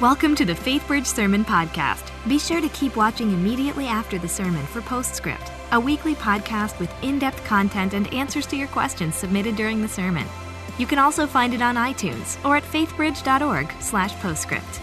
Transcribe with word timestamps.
Welcome 0.00 0.34
to 0.36 0.46
the 0.46 0.54
FaithBridge 0.54 1.04
Sermon 1.04 1.44
Podcast. 1.44 2.10
Be 2.26 2.38
sure 2.38 2.62
to 2.62 2.70
keep 2.70 2.96
watching 2.96 3.32
immediately 3.32 3.86
after 3.86 4.18
the 4.18 4.26
sermon 4.26 4.64
for 4.64 4.80
Postscript, 4.80 5.52
a 5.72 5.78
weekly 5.78 6.14
podcast 6.14 6.80
with 6.80 6.90
in 7.04 7.18
depth 7.18 7.44
content 7.44 7.92
and 7.92 8.10
answers 8.14 8.46
to 8.46 8.56
your 8.56 8.68
questions 8.68 9.14
submitted 9.14 9.56
during 9.56 9.82
the 9.82 9.88
sermon. 9.88 10.26
You 10.78 10.86
can 10.86 10.98
also 10.98 11.26
find 11.26 11.52
it 11.52 11.60
on 11.60 11.74
iTunes 11.74 12.42
or 12.46 12.56
at 12.56 12.62
faithbridge.org/slash 12.62 14.14
postscript. 14.22 14.80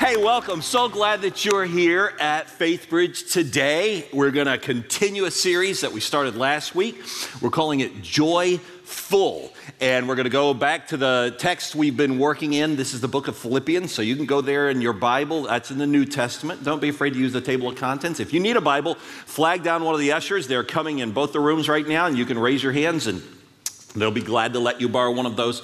Hey, 0.00 0.16
welcome. 0.16 0.60
So 0.60 0.88
glad 0.88 1.22
that 1.22 1.44
you're 1.44 1.66
here 1.66 2.14
at 2.18 2.48
FaithBridge 2.48 3.30
today. 3.32 4.08
We're 4.12 4.32
going 4.32 4.48
to 4.48 4.58
continue 4.58 5.26
a 5.26 5.30
series 5.30 5.82
that 5.82 5.92
we 5.92 6.00
started 6.00 6.34
last 6.34 6.74
week. 6.74 7.00
We're 7.40 7.50
calling 7.50 7.78
it 7.78 8.02
Joy 8.02 8.58
Full. 8.82 9.53
And 9.80 10.08
we're 10.08 10.14
going 10.14 10.24
to 10.24 10.30
go 10.30 10.54
back 10.54 10.88
to 10.88 10.96
the 10.96 11.34
text 11.38 11.74
we've 11.74 11.96
been 11.96 12.18
working 12.18 12.52
in. 12.52 12.76
This 12.76 12.94
is 12.94 13.00
the 13.00 13.08
book 13.08 13.28
of 13.28 13.36
Philippians. 13.36 13.92
So 13.92 14.02
you 14.02 14.14
can 14.14 14.26
go 14.26 14.40
there 14.40 14.68
in 14.68 14.80
your 14.80 14.92
Bible. 14.92 15.44
That's 15.44 15.70
in 15.70 15.78
the 15.78 15.86
New 15.86 16.04
Testament. 16.04 16.64
Don't 16.64 16.80
be 16.80 16.90
afraid 16.90 17.14
to 17.14 17.18
use 17.18 17.32
the 17.32 17.40
table 17.40 17.68
of 17.68 17.76
contents. 17.76 18.20
If 18.20 18.32
you 18.32 18.40
need 18.40 18.56
a 18.56 18.60
Bible, 18.60 18.94
flag 18.94 19.62
down 19.62 19.84
one 19.84 19.94
of 19.94 20.00
the 20.00 20.12
ushers. 20.12 20.46
They're 20.46 20.64
coming 20.64 20.98
in 20.98 21.12
both 21.12 21.32
the 21.32 21.40
rooms 21.40 21.68
right 21.68 21.86
now, 21.86 22.06
and 22.06 22.16
you 22.16 22.26
can 22.26 22.38
raise 22.38 22.62
your 22.62 22.72
hands, 22.72 23.06
and 23.06 23.22
they'll 23.96 24.10
be 24.10 24.22
glad 24.22 24.52
to 24.52 24.60
let 24.60 24.80
you 24.80 24.88
borrow 24.88 25.12
one 25.12 25.26
of 25.26 25.36
those. 25.36 25.62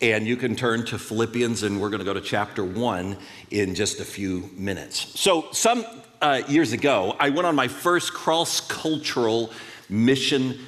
And 0.00 0.26
you 0.26 0.36
can 0.36 0.54
turn 0.54 0.84
to 0.86 0.98
Philippians, 0.98 1.62
and 1.62 1.80
we're 1.80 1.90
going 1.90 2.00
to 2.00 2.04
go 2.04 2.14
to 2.14 2.20
chapter 2.20 2.64
one 2.64 3.16
in 3.50 3.74
just 3.74 3.98
a 3.98 4.04
few 4.04 4.48
minutes. 4.54 5.18
So, 5.18 5.48
some 5.52 5.84
uh, 6.20 6.42
years 6.48 6.72
ago, 6.72 7.16
I 7.18 7.30
went 7.30 7.46
on 7.46 7.56
my 7.56 7.68
first 7.68 8.12
cross 8.12 8.60
cultural 8.60 9.52
mission 9.88 10.60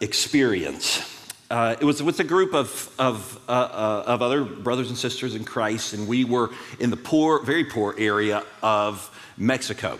experience. 0.00 1.11
Uh, 1.52 1.76
it 1.78 1.84
was 1.84 2.02
with 2.02 2.18
a 2.18 2.24
group 2.24 2.54
of, 2.54 2.90
of, 2.98 3.38
uh, 3.46 3.52
uh, 3.52 4.04
of 4.06 4.22
other 4.22 4.42
brothers 4.42 4.88
and 4.88 4.96
sisters 4.96 5.34
in 5.34 5.44
Christ, 5.44 5.92
and 5.92 6.08
we 6.08 6.24
were 6.24 6.50
in 6.80 6.88
the 6.88 6.96
poor, 6.96 7.42
very 7.44 7.62
poor 7.62 7.94
area 7.98 8.42
of 8.62 9.10
Mexico. 9.36 9.98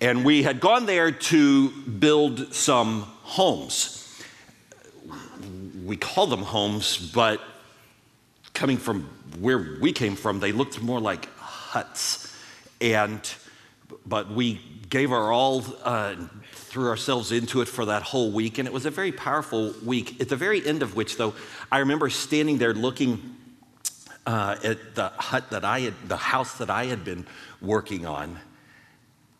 And 0.00 0.24
we 0.24 0.44
had 0.44 0.60
gone 0.60 0.86
there 0.86 1.10
to 1.10 1.70
build 1.70 2.54
some 2.54 3.02
homes. 3.24 4.22
We 5.84 5.96
call 5.96 6.28
them 6.28 6.42
homes, 6.42 7.10
but 7.12 7.40
coming 8.54 8.76
from 8.76 9.10
where 9.40 9.78
we 9.80 9.92
came 9.92 10.14
from, 10.14 10.38
they 10.38 10.52
looked 10.52 10.80
more 10.80 11.00
like 11.00 11.28
huts. 11.36 12.32
And, 12.80 13.28
but 14.06 14.30
we 14.30 14.60
gave 14.88 15.10
our 15.10 15.32
all, 15.32 15.64
uh, 15.82 16.14
threw 16.72 16.88
ourselves 16.88 17.32
into 17.32 17.60
it 17.60 17.68
for 17.68 17.84
that 17.84 18.02
whole 18.02 18.30
week. 18.30 18.56
And 18.56 18.66
it 18.66 18.72
was 18.72 18.86
a 18.86 18.90
very 18.90 19.12
powerful 19.12 19.74
week. 19.84 20.22
At 20.22 20.30
the 20.30 20.36
very 20.36 20.66
end 20.66 20.82
of 20.82 20.96
which, 20.96 21.18
though, 21.18 21.34
I 21.70 21.80
remember 21.80 22.08
standing 22.08 22.56
there 22.56 22.72
looking 22.72 23.36
uh, 24.24 24.56
at 24.64 24.94
the 24.94 25.08
hut 25.10 25.50
that 25.50 25.66
I 25.66 25.80
had, 25.80 25.94
the 26.08 26.16
house 26.16 26.56
that 26.56 26.70
I 26.70 26.86
had 26.86 27.04
been 27.04 27.26
working 27.60 28.06
on, 28.06 28.38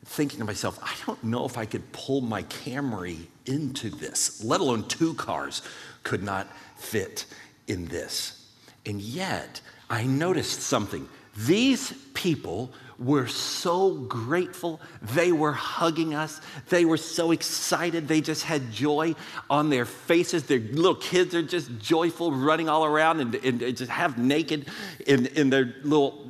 thinking 0.05 0.41
to 0.41 0.45
myself, 0.45 0.79
I 0.83 0.93
don't 1.07 1.25
know 1.25 1.47
if 1.47 1.57
I 1.57 1.65
could 1.65 1.91
pull 1.93 2.21
my 2.21 2.43
Camry 2.43 3.17
into 3.47 3.89
this, 3.89 4.45
let 4.45 4.61
alone 4.61 4.87
two 4.87 5.15
cars 5.15 5.63
could 6.03 6.23
not 6.23 6.47
fit 6.77 7.25
in 7.67 7.87
this. 7.87 8.47
And 8.85 9.01
yet, 9.01 9.63
I 9.89 10.05
noticed 10.05 10.61
something. 10.61 11.09
These 11.35 11.95
people 12.13 12.73
were 12.99 13.27
so 13.27 13.93
grateful. 13.93 14.81
They 15.01 15.33
were 15.33 15.53
hugging 15.53 16.15
us. 16.15 16.41
They 16.69 16.85
were 16.85 16.97
so 16.97 17.31
excited. 17.31 18.09
They 18.09 18.21
just 18.21 18.45
had 18.45 18.71
joy 18.71 19.15
on 19.51 19.71
their 19.71 19.85
faces. 19.85 20.45
Their 20.45 20.59
little 20.59 20.95
kids 20.95 21.35
are 21.35 21.43
just 21.43 21.79
joyful, 21.79 22.33
running 22.33 22.69
all 22.69 22.85
around 22.85 23.21
and, 23.21 23.35
and 23.35 23.61
just 23.77 23.91
half 23.91 24.17
naked 24.17 24.69
in, 25.07 25.27
in 25.27 25.51
their 25.51 25.75
little, 25.83 26.27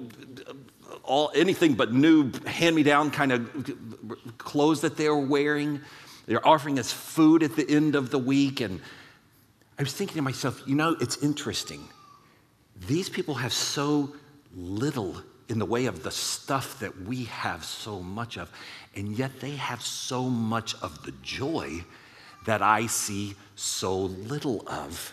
all, 1.02 1.30
anything 1.34 1.74
but 1.74 1.92
new 1.92 2.30
hand 2.46 2.76
me 2.76 2.82
down 2.82 3.10
kind 3.10 3.32
of 3.32 3.74
clothes 4.38 4.80
that 4.82 4.96
they 4.96 5.08
were 5.08 5.26
wearing. 5.26 5.80
They're 6.26 6.46
offering 6.46 6.78
us 6.78 6.92
food 6.92 7.42
at 7.42 7.56
the 7.56 7.68
end 7.68 7.94
of 7.94 8.10
the 8.10 8.18
week. 8.18 8.60
And 8.60 8.80
I 9.78 9.82
was 9.82 9.92
thinking 9.92 10.16
to 10.16 10.22
myself, 10.22 10.62
you 10.66 10.74
know, 10.74 10.96
it's 11.00 11.22
interesting 11.22 11.88
these 12.86 13.08
people 13.08 13.34
have 13.34 13.52
so 13.52 14.12
little 14.54 15.16
in 15.48 15.58
the 15.58 15.66
way 15.66 15.86
of 15.86 16.02
the 16.02 16.10
stuff 16.10 16.78
that 16.80 17.02
we 17.02 17.24
have 17.24 17.64
so 17.64 18.00
much 18.00 18.38
of, 18.38 18.50
and 18.94 19.16
yet 19.16 19.40
they 19.40 19.52
have 19.52 19.82
so 19.82 20.24
much 20.24 20.74
of 20.82 21.02
the 21.04 21.12
joy 21.22 21.84
that 22.46 22.62
I 22.62 22.86
see 22.86 23.34
so 23.54 23.96
little 23.96 24.64
of 24.68 25.12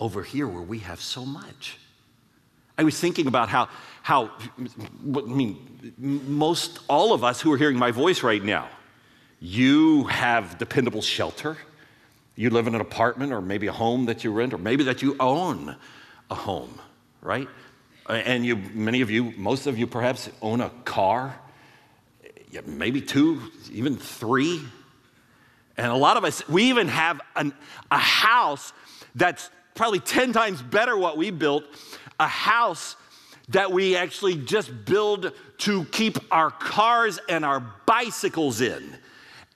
over 0.00 0.22
here 0.22 0.46
where 0.46 0.62
we 0.62 0.80
have 0.80 1.00
so 1.00 1.24
much. 1.24 1.78
I 2.78 2.84
was 2.84 2.98
thinking 3.00 3.26
about 3.26 3.48
how, 3.48 3.68
how 4.02 4.30
I 4.58 5.20
mean, 5.20 5.94
most 5.96 6.80
all 6.88 7.12
of 7.12 7.24
us 7.24 7.40
who 7.40 7.52
are 7.52 7.56
hearing 7.56 7.78
my 7.78 7.90
voice 7.90 8.22
right 8.22 8.42
now, 8.42 8.68
you 9.40 10.04
have 10.04 10.58
dependable 10.58 11.02
shelter. 11.02 11.56
You 12.34 12.50
live 12.50 12.66
in 12.66 12.74
an 12.74 12.80
apartment 12.80 13.32
or 13.32 13.40
maybe 13.40 13.66
a 13.66 13.72
home 13.72 14.06
that 14.06 14.24
you 14.24 14.30
rent, 14.30 14.52
or 14.52 14.58
maybe 14.58 14.84
that 14.84 15.00
you 15.00 15.16
own 15.18 15.76
a 16.30 16.34
home 16.34 16.80
right? 17.26 17.48
And 18.08 18.46
you, 18.46 18.56
many 18.56 19.00
of 19.00 19.10
you, 19.10 19.32
most 19.36 19.66
of 19.66 19.78
you 19.78 19.86
perhaps 19.86 20.30
own 20.40 20.60
a 20.60 20.70
car, 20.84 21.36
maybe 22.64 23.00
two, 23.00 23.42
even 23.72 23.96
three. 23.96 24.62
And 25.76 25.90
a 25.90 25.96
lot 25.96 26.16
of 26.16 26.24
us, 26.24 26.48
we 26.48 26.64
even 26.64 26.88
have 26.88 27.20
an, 27.34 27.52
a 27.90 27.98
house 27.98 28.72
that's 29.14 29.50
probably 29.74 30.00
10 30.00 30.32
times 30.32 30.62
better 30.62 30.96
what 30.96 31.16
we 31.16 31.30
built, 31.30 31.64
a 32.18 32.26
house 32.26 32.96
that 33.48 33.70
we 33.72 33.96
actually 33.96 34.36
just 34.36 34.70
build 34.84 35.32
to 35.58 35.84
keep 35.86 36.18
our 36.32 36.50
cars 36.50 37.18
and 37.28 37.44
our 37.44 37.60
bicycles 37.86 38.60
in. 38.60 38.96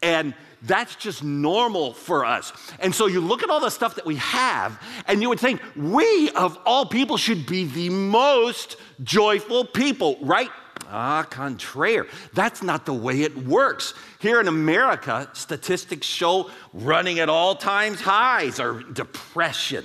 And 0.03 0.35
that's 0.63 0.95
just 0.97 1.25
normal 1.25 1.93
for 1.95 2.25
us. 2.25 2.53
And 2.81 2.95
so 2.95 3.07
you 3.07 3.21
look 3.21 3.43
at 3.43 3.51
all 3.51 3.61
the 3.61 3.71
stuff 3.71 3.95
that 3.95 4.07
we 4.07 4.17
have, 4.17 4.81
and 5.07 5.23
you 5.23 5.29
would 5.29 5.41
think 5.41 5.61
we, 5.77 6.31
of 6.31 6.59
all 6.67 6.87
people, 6.87 7.17
should 7.17 7.47
be 7.47 7.65
the 7.65 7.89
most 7.89 8.77
joyful 9.03 9.65
people, 9.65 10.19
right? 10.21 10.51
Ah, 10.89 11.23
contraire. 11.23 12.07
That's 12.35 12.63
not 12.63 12.85
the 12.85 12.93
way 12.93 13.23
it 13.23 13.47
works. 13.47 13.95
Here 14.19 14.41
in 14.41 14.49
America, 14.49 15.31
statistics 15.35 16.07
show 16.07 16.51
running 16.73 17.21
at 17.21 17.29
all 17.29 17.55
times 17.55 18.01
highs 18.01 18.59
are 18.59 18.83
depression 18.83 19.85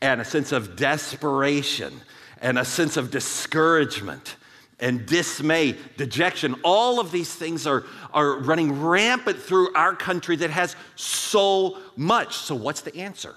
and 0.00 0.20
a 0.20 0.24
sense 0.24 0.52
of 0.52 0.76
desperation 0.76 2.00
and 2.40 2.58
a 2.58 2.64
sense 2.64 2.96
of 2.96 3.10
discouragement 3.10 4.36
and 4.80 5.06
dismay, 5.06 5.76
dejection. 5.96 6.56
All 6.64 6.98
of 6.98 7.12
these 7.12 7.32
things 7.32 7.66
are, 7.66 7.84
are 8.12 8.38
running 8.38 8.80
rampant 8.82 9.38
through 9.38 9.74
our 9.74 9.94
country 9.94 10.36
that 10.36 10.50
has 10.50 10.74
so 10.96 11.78
much. 11.96 12.34
So, 12.34 12.54
what's 12.54 12.80
the 12.80 12.96
answer? 12.96 13.36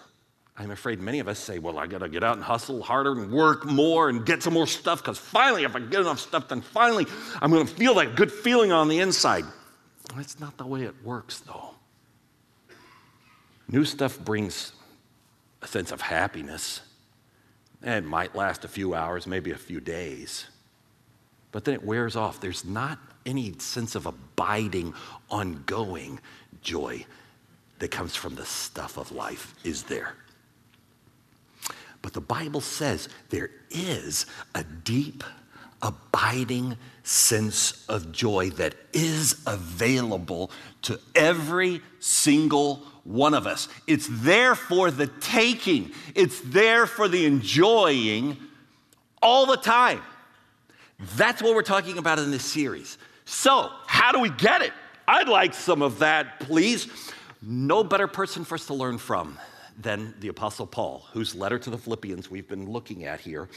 I'm 0.56 0.72
afraid 0.72 1.00
many 1.00 1.20
of 1.20 1.28
us 1.28 1.40
say, 1.40 1.59
well, 1.59 1.80
I 1.80 1.88
gotta 1.88 2.08
get 2.08 2.24
out 2.24 2.36
and 2.36 2.44
hustle 2.44 2.81
harder 2.81 3.12
and 3.12 3.31
work 3.31 3.66
more 3.66 4.09
and 4.09 4.26
get 4.26 4.44
some 4.44 4.54
more 4.54 4.68
stuff 4.68 5.00
because 5.00 5.18
finally, 5.18 5.64
if 5.64 5.76
I 5.76 5.80
get 5.80 6.02
enough 6.02 6.20
stuff, 6.20 6.48
then 6.48 6.62
finally 6.62 7.08
I'm 7.42 7.52
gonna 7.52 7.66
feel 7.66 7.96
that 7.96 8.16
good 8.16 8.31
feeling 8.31 8.72
on 8.72 8.88
the 8.88 9.00
inside. 9.00 9.46
That's 10.16 10.40
not 10.40 10.58
the 10.58 10.68
way 10.68 10.84
it 10.84 10.94
works, 11.04 11.40
though. 11.40 11.72
New 13.68 13.84
stuff 13.84 14.20
brings 14.20 14.74
a 15.62 15.68
sense 15.68 15.92
of 15.92 16.02
happiness. 16.02 16.81
It 17.81 18.06
might 18.06 18.36
last 18.36 18.64
a 18.64 18.68
few 18.68 18.94
hours, 18.94 19.25
maybe 19.25 19.52
a 19.52 19.58
few 19.58 19.80
days 19.80 20.46
but 21.53 21.64
then 21.64 21.75
it 21.75 21.84
wears 21.86 22.18
off. 22.18 22.41
There's 22.41 22.66
not 22.66 23.00
any 23.25 23.53
sense 23.59 23.96
of 23.96 24.06
abiding, 24.06 24.94
ongoing 25.30 26.19
joy 26.62 27.06
that 27.80 27.91
comes 27.91 28.16
from 28.16 28.36
the 28.36 28.46
stuff 28.46 28.97
of 28.97 29.12
life, 29.14 29.53
is 29.63 29.84
there? 29.84 30.16
But 32.02 32.12
the 32.12 32.22
Bible 32.22 32.59
says 32.59 33.08
there 33.30 33.51
is 33.69 34.25
a 34.56 34.63
deep, 34.63 35.24
abiding 35.81 36.75
sense 37.04 37.86
of 37.88 38.12
joy 38.12 38.50
that 38.51 38.75
is 38.92 39.42
available 39.45 40.51
to 40.81 41.00
every 41.16 41.81
single 42.00 42.78
one 43.04 43.33
of 43.33 43.45
us. 43.45 43.68
It's 43.86 44.07
there 44.10 44.56
for 44.56 44.89
the 44.92 45.07
taking, 45.07 45.92
it's 46.16 46.39
there 46.42 46.88
for 46.88 47.07
the 47.07 47.25
enjoying 47.25 48.38
all 49.22 49.45
the 49.45 49.57
time. 49.57 50.01
That's 51.16 51.42
what 51.42 51.56
we're 51.56 51.62
talking 51.63 51.98
about 51.98 52.19
in 52.19 52.31
this 52.31 52.45
series. 52.45 52.98
So, 53.25 53.69
how 53.88 54.12
do 54.12 54.19
we 54.19 54.30
get 54.30 54.62
it? 54.62 54.74
I'd 55.07 55.28
like 55.28 55.54
some 55.54 55.81
of 55.81 56.00
that, 56.00 56.40
please. 56.40 56.88
No 57.42 57.84
better 57.84 58.07
person 58.07 58.45
for 58.45 58.56
us 58.56 58.68
to 58.68 58.74
learn 58.74 58.98
from 58.98 59.38
than 59.78 60.13
the 60.19 60.28
Apostle 60.30 60.68
Paul, 60.68 61.06
whose 61.13 61.36
letter 61.36 61.60
to 61.60 61.69
the 61.69 61.78
Philippians 61.78 62.30
we've 62.30 62.48
been 62.48 62.69
looking 62.69 63.06
at 63.06 63.19
here. 63.19 63.50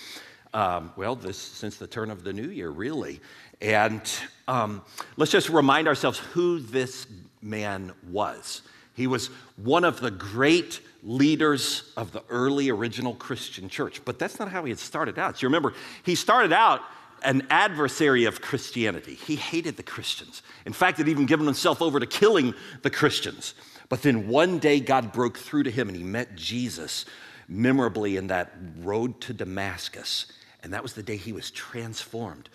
Um, 0.54 0.92
well, 0.96 1.14
this 1.14 1.38
since 1.38 1.76
the 1.76 1.86
turn 1.86 2.10
of 2.10 2.24
the 2.24 2.32
new 2.32 2.48
year, 2.48 2.70
really. 2.70 3.20
And 3.60 4.00
um, 4.48 4.82
let's 5.16 5.32
just 5.32 5.48
remind 5.48 5.88
ourselves 5.88 6.18
who 6.18 6.58
this 6.58 7.06
man 7.42 7.92
was. 8.10 8.62
He 8.94 9.06
was 9.06 9.28
one 9.56 9.84
of 9.84 10.00
the 10.00 10.10
great 10.10 10.80
leaders 11.02 11.92
of 11.96 12.12
the 12.12 12.22
early 12.30 12.70
original 12.70 13.14
Christian 13.14 13.68
church. 13.68 14.00
But 14.04 14.18
that's 14.18 14.38
not 14.38 14.50
how 14.50 14.64
he 14.64 14.70
had 14.70 14.78
started 14.78 15.18
out. 15.18 15.36
So 15.36 15.42
you 15.42 15.48
remember, 15.48 15.74
he 16.02 16.14
started 16.14 16.52
out 16.52 16.80
an 17.22 17.46
adversary 17.50 18.24
of 18.24 18.40
Christianity. 18.40 19.14
He 19.14 19.36
hated 19.36 19.76
the 19.76 19.82
Christians. 19.82 20.42
In 20.64 20.72
fact, 20.72 20.98
had 20.98 21.08
even 21.08 21.26
given 21.26 21.46
himself 21.46 21.82
over 21.82 22.00
to 22.00 22.06
killing 22.06 22.54
the 22.82 22.90
Christians. 22.90 23.54
But 23.88 24.02
then 24.02 24.28
one 24.28 24.58
day, 24.58 24.80
God 24.80 25.12
broke 25.12 25.38
through 25.38 25.64
to 25.64 25.70
him 25.70 25.88
and 25.88 25.96
he 25.96 26.02
met 26.02 26.36
Jesus 26.36 27.04
memorably 27.48 28.16
in 28.16 28.26
that 28.28 28.52
road 28.78 29.20
to 29.22 29.32
Damascus. 29.32 30.26
And 30.62 30.72
that 30.72 30.82
was 30.82 30.94
the 30.94 31.02
day 31.02 31.16
he 31.16 31.32
was 31.32 31.50
transformed. 31.50 32.48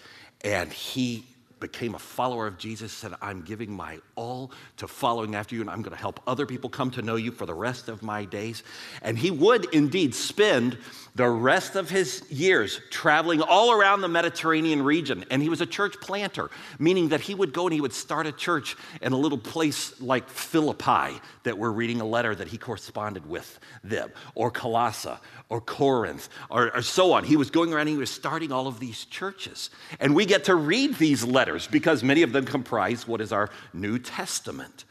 And 0.43 0.71
he 0.71 1.25
became 1.61 1.95
a 1.95 1.99
follower 1.99 2.47
of 2.47 2.57
Jesus, 2.57 2.91
said, 2.91 3.13
I'm 3.21 3.41
giving 3.41 3.71
my 3.71 3.99
all 4.15 4.51
to 4.77 4.87
following 4.87 5.35
after 5.35 5.55
you, 5.55 5.61
and 5.61 5.69
I'm 5.69 5.81
going 5.81 5.95
to 5.95 6.01
help 6.01 6.19
other 6.27 6.45
people 6.45 6.69
come 6.69 6.91
to 6.91 7.01
know 7.01 7.15
you 7.15 7.31
for 7.31 7.45
the 7.45 7.53
rest 7.53 7.87
of 7.87 8.03
my 8.03 8.25
days. 8.25 8.63
And 9.01 9.17
he 9.17 9.31
would 9.31 9.73
indeed 9.73 10.13
spend 10.13 10.77
the 11.15 11.29
rest 11.29 11.75
of 11.75 11.89
his 11.89 12.23
years 12.29 12.81
traveling 12.89 13.41
all 13.41 13.71
around 13.71 14.01
the 14.01 14.07
Mediterranean 14.07 14.81
region. 14.81 15.23
And 15.29 15.41
he 15.41 15.49
was 15.49 15.61
a 15.61 15.65
church 15.65 15.95
planter, 16.01 16.49
meaning 16.79 17.09
that 17.09 17.21
he 17.21 17.35
would 17.35 17.53
go 17.53 17.67
and 17.67 17.73
he 17.73 17.81
would 17.81 17.93
start 17.93 18.27
a 18.27 18.31
church 18.31 18.75
in 19.01 19.13
a 19.13 19.17
little 19.17 19.37
place 19.37 19.99
like 20.01 20.29
Philippi 20.29 21.19
that 21.43 21.57
we're 21.57 21.71
reading 21.71 22.01
a 22.01 22.05
letter 22.05 22.33
that 22.33 22.47
he 22.47 22.57
corresponded 22.57 23.25
with 23.25 23.59
them, 23.83 24.09
or 24.35 24.51
Colossae, 24.51 25.13
or 25.49 25.59
Corinth, 25.59 26.29
or, 26.49 26.75
or 26.75 26.81
so 26.81 27.13
on. 27.13 27.23
He 27.23 27.35
was 27.35 27.51
going 27.51 27.73
around 27.73 27.81
and 27.81 27.89
he 27.89 27.97
was 27.97 28.09
starting 28.09 28.51
all 28.51 28.67
of 28.67 28.79
these 28.79 29.05
churches. 29.05 29.69
And 29.99 30.15
we 30.15 30.25
get 30.25 30.45
to 30.45 30.55
read 30.55 30.95
these 30.95 31.23
letters 31.25 31.50
because 31.67 32.03
many 32.03 32.21
of 32.21 32.31
them 32.31 32.45
comprise 32.45 33.07
what 33.07 33.21
is 33.21 33.31
our 33.31 33.49
New 33.73 33.99
Testament. 33.99 34.85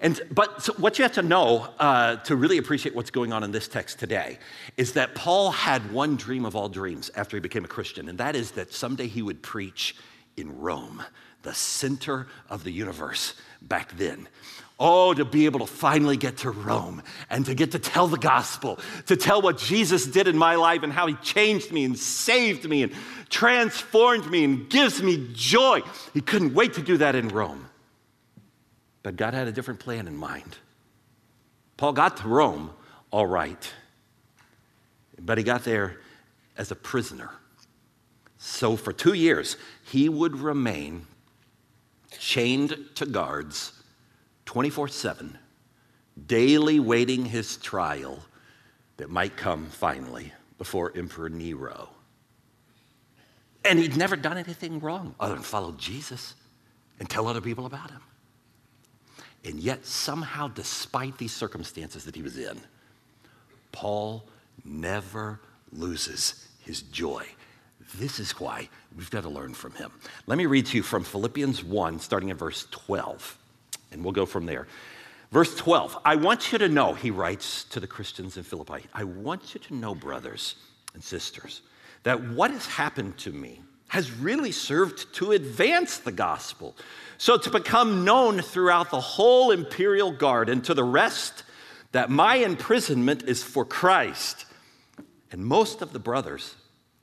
And, 0.00 0.20
but 0.30 0.62
so 0.62 0.72
what 0.74 0.98
you 0.98 1.02
have 1.02 1.12
to 1.12 1.22
know 1.22 1.68
uh, 1.78 2.16
to 2.16 2.34
really 2.34 2.56
appreciate 2.56 2.94
what's 2.94 3.10
going 3.10 3.32
on 3.32 3.44
in 3.44 3.52
this 3.52 3.68
text 3.68 3.98
today 3.98 4.38
is 4.78 4.94
that 4.94 5.14
Paul 5.14 5.50
had 5.50 5.92
one 5.92 6.16
dream 6.16 6.46
of 6.46 6.56
all 6.56 6.70
dreams 6.70 7.10
after 7.16 7.36
he 7.36 7.40
became 7.40 7.64
a 7.64 7.68
Christian, 7.68 8.08
and 8.08 8.16
that 8.18 8.34
is 8.34 8.52
that 8.52 8.72
someday 8.72 9.08
he 9.08 9.20
would 9.20 9.42
preach 9.42 9.94
in 10.38 10.58
Rome, 10.58 11.02
the 11.42 11.52
center 11.52 12.28
of 12.48 12.64
the 12.64 12.70
universe 12.70 13.34
back 13.60 13.92
then. 13.98 14.26
Oh, 14.82 15.12
to 15.12 15.26
be 15.26 15.44
able 15.44 15.60
to 15.60 15.66
finally 15.66 16.16
get 16.16 16.38
to 16.38 16.50
Rome 16.50 17.02
and 17.28 17.44
to 17.44 17.54
get 17.54 17.72
to 17.72 17.78
tell 17.78 18.06
the 18.06 18.16
gospel, 18.16 18.78
to 19.06 19.16
tell 19.16 19.42
what 19.42 19.58
Jesus 19.58 20.06
did 20.06 20.26
in 20.26 20.38
my 20.38 20.54
life 20.54 20.82
and 20.82 20.90
how 20.90 21.06
he 21.06 21.14
changed 21.16 21.70
me 21.70 21.84
and 21.84 21.98
saved 21.98 22.66
me 22.66 22.82
and 22.82 22.92
transformed 23.28 24.30
me 24.30 24.42
and 24.42 24.70
gives 24.70 25.02
me 25.02 25.28
joy. 25.34 25.82
He 26.14 26.22
couldn't 26.22 26.54
wait 26.54 26.72
to 26.74 26.82
do 26.82 26.96
that 26.96 27.14
in 27.14 27.28
Rome. 27.28 27.68
But 29.02 29.16
God 29.16 29.34
had 29.34 29.48
a 29.48 29.52
different 29.52 29.80
plan 29.80 30.06
in 30.06 30.16
mind. 30.16 30.56
Paul 31.76 31.92
got 31.92 32.16
to 32.18 32.28
Rome 32.28 32.70
all 33.10 33.26
right, 33.26 33.72
but 35.18 35.36
he 35.36 35.44
got 35.44 35.64
there 35.64 35.98
as 36.56 36.70
a 36.70 36.74
prisoner. 36.74 37.30
So 38.38 38.76
for 38.76 38.94
two 38.94 39.12
years, 39.12 39.58
he 39.84 40.08
would 40.08 40.36
remain 40.38 41.06
chained 42.18 42.78
to 42.94 43.04
guards 43.04 43.72
24 44.50 44.88
7, 44.88 45.38
daily 46.26 46.80
waiting 46.80 47.24
his 47.24 47.56
trial 47.58 48.18
that 48.96 49.08
might 49.08 49.36
come 49.36 49.66
finally 49.66 50.32
before 50.58 50.92
Emperor 50.96 51.28
Nero. 51.28 51.88
And 53.64 53.78
he'd 53.78 53.96
never 53.96 54.16
done 54.16 54.36
anything 54.36 54.80
wrong 54.80 55.14
other 55.20 55.34
than 55.34 55.44
follow 55.44 55.70
Jesus 55.78 56.34
and 56.98 57.08
tell 57.08 57.28
other 57.28 57.40
people 57.40 57.64
about 57.64 57.92
him. 57.92 58.00
And 59.44 59.60
yet, 59.60 59.86
somehow, 59.86 60.48
despite 60.48 61.16
these 61.16 61.32
circumstances 61.32 62.04
that 62.04 62.16
he 62.16 62.22
was 62.22 62.36
in, 62.36 62.60
Paul 63.70 64.24
never 64.64 65.38
loses 65.70 66.48
his 66.58 66.82
joy. 66.82 67.24
This 67.94 68.18
is 68.18 68.32
why 68.32 68.68
we've 68.96 69.12
got 69.12 69.22
to 69.22 69.28
learn 69.28 69.54
from 69.54 69.74
him. 69.74 69.92
Let 70.26 70.38
me 70.38 70.46
read 70.46 70.66
to 70.66 70.76
you 70.76 70.82
from 70.82 71.04
Philippians 71.04 71.62
1, 71.62 72.00
starting 72.00 72.32
at 72.32 72.36
verse 72.36 72.66
12, 72.72 73.36
and 73.92 74.02
we'll 74.02 74.12
go 74.12 74.26
from 74.26 74.46
there. 74.46 74.66
Verse 75.30 75.54
12 75.56 75.98
I 76.04 76.16
want 76.16 76.52
you 76.52 76.58
to 76.58 76.68
know, 76.68 76.94
he 76.94 77.10
writes 77.10 77.64
to 77.64 77.80
the 77.80 77.86
Christians 77.86 78.36
in 78.36 78.42
Philippi, 78.42 78.86
I 78.94 79.04
want 79.04 79.54
you 79.54 79.60
to 79.60 79.74
know, 79.74 79.94
brothers 79.94 80.56
and 80.94 81.02
sisters, 81.02 81.62
that 82.02 82.22
what 82.30 82.50
has 82.50 82.66
happened 82.66 83.18
to 83.18 83.32
me 83.32 83.60
has 83.88 84.10
really 84.12 84.52
served 84.52 85.12
to 85.14 85.32
advance 85.32 85.98
the 85.98 86.12
gospel. 86.12 86.76
So 87.18 87.36
to 87.36 87.50
become 87.50 88.04
known 88.04 88.40
throughout 88.40 88.90
the 88.90 89.00
whole 89.00 89.50
imperial 89.50 90.12
guard 90.12 90.48
and 90.48 90.64
to 90.64 90.74
the 90.74 90.84
rest 90.84 91.42
that 91.92 92.08
my 92.08 92.36
imprisonment 92.36 93.24
is 93.24 93.42
for 93.42 93.64
Christ. 93.64 94.46
And 95.32 95.44
most 95.44 95.82
of 95.82 95.92
the 95.92 95.98
brothers, 95.98 96.54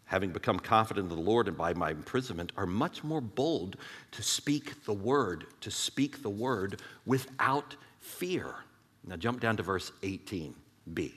having 0.08 0.32
become 0.32 0.60
confident 0.60 1.12
in 1.12 1.16
the 1.16 1.22
Lord 1.22 1.48
and 1.48 1.56
by 1.56 1.74
my 1.74 1.92
imprisonment, 1.92 2.52
are 2.58 2.66
much 2.66 3.04
more 3.04 3.22
bold 3.22 3.78
to 4.12 4.24
speak 4.24 4.84
the 4.86 4.94
word, 4.94 5.46
to 5.62 5.70
speak 5.70 6.24
the 6.24 6.30
word 6.30 6.82
without 7.06 7.76
fear. 8.00 8.56
Now 9.06 9.18
jump 9.18 9.40
down 9.40 9.58
to 9.58 9.64
verse 9.64 9.92
18b. 10.02 11.14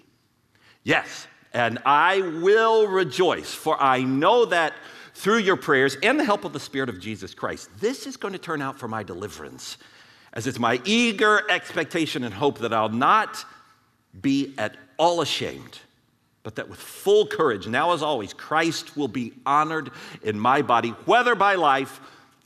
Yes, 0.85 1.27
and 1.53 1.79
I 1.85 2.21
will 2.21 2.87
rejoice, 2.87 3.53
for 3.53 3.81
I 3.81 4.03
know 4.03 4.45
that 4.47 4.75
through 5.15 5.39
your 5.39 5.57
prayers 5.57 5.97
and 6.03 6.19
the 6.19 6.25
help 6.25 6.45
of 6.45 6.53
the 6.53 6.61
Spirit 6.61 6.89
of 6.89 7.01
Jesus 7.01 7.35
Christ, 7.35 7.69
this 7.79 8.07
is 8.07 8.17
going 8.17 8.33
to 8.33 8.39
turn 8.39 8.63
out 8.63 8.79
for 8.79 8.89
my 8.89 9.03
deliverance, 9.03 9.77
as 10.33 10.47
it's 10.47 10.59
my 10.59 10.81
eager 10.85 11.49
expectation 11.51 12.25
and 12.25 12.33
hope 12.33 12.59
that 12.59 12.73
I'll 12.73 12.89
not 12.89 13.45
be 14.21 14.55
at 14.59 14.77
all 14.97 15.21
ashamed, 15.21 15.79
but 16.50 16.56
that 16.56 16.69
with 16.69 16.81
full 16.81 17.29
courage, 17.29 17.69
now 17.69 17.93
as 17.93 18.02
always, 18.02 18.35
Christ 18.35 18.97
will 18.97 19.06
be 19.06 19.32
honored 19.47 19.93
in 20.20 20.37
my 20.37 20.62
body, 20.62 20.88
whether 21.05 21.37
by 21.37 21.55
life 21.55 22.00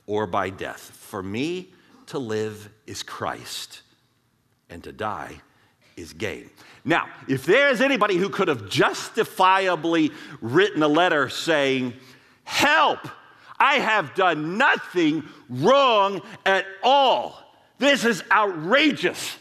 or 0.05 0.27
by 0.27 0.51
death. 0.51 0.79
For 0.79 1.23
me 1.23 1.73
to 2.05 2.19
live 2.19 2.69
is 2.85 3.01
Christ, 3.01 3.81
and 4.69 4.83
to 4.83 4.91
die 4.91 5.41
is 5.97 6.13
gain. 6.13 6.51
Now, 6.83 7.07
if 7.27 7.47
there 7.47 7.71
is 7.71 7.81
anybody 7.81 8.15
who 8.15 8.29
could 8.29 8.47
have 8.47 8.69
justifiably 8.69 10.11
written 10.39 10.83
a 10.83 10.87
letter 10.87 11.27
saying, 11.27 11.93
Help! 12.43 12.99
I 13.57 13.79
have 13.79 14.13
done 14.13 14.59
nothing 14.59 15.23
wrong 15.49 16.21
at 16.45 16.67
all. 16.83 17.41
This 17.79 18.05
is 18.05 18.23
outrageous. 18.31 19.35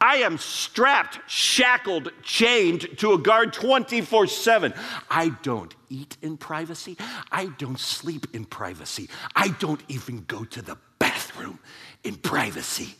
I 0.00 0.16
am 0.16 0.38
strapped, 0.38 1.18
shackled, 1.30 2.10
chained 2.22 2.98
to 2.98 3.12
a 3.12 3.18
guard 3.18 3.52
24 3.52 4.26
7. 4.26 4.74
I 5.10 5.30
don't 5.42 5.74
eat 5.88 6.16
in 6.22 6.36
privacy. 6.36 6.96
I 7.32 7.46
don't 7.58 7.78
sleep 7.78 8.26
in 8.34 8.44
privacy. 8.44 9.08
I 9.34 9.48
don't 9.58 9.82
even 9.88 10.24
go 10.26 10.44
to 10.44 10.62
the 10.62 10.76
bathroom 10.98 11.58
in 12.04 12.16
privacy. 12.16 12.94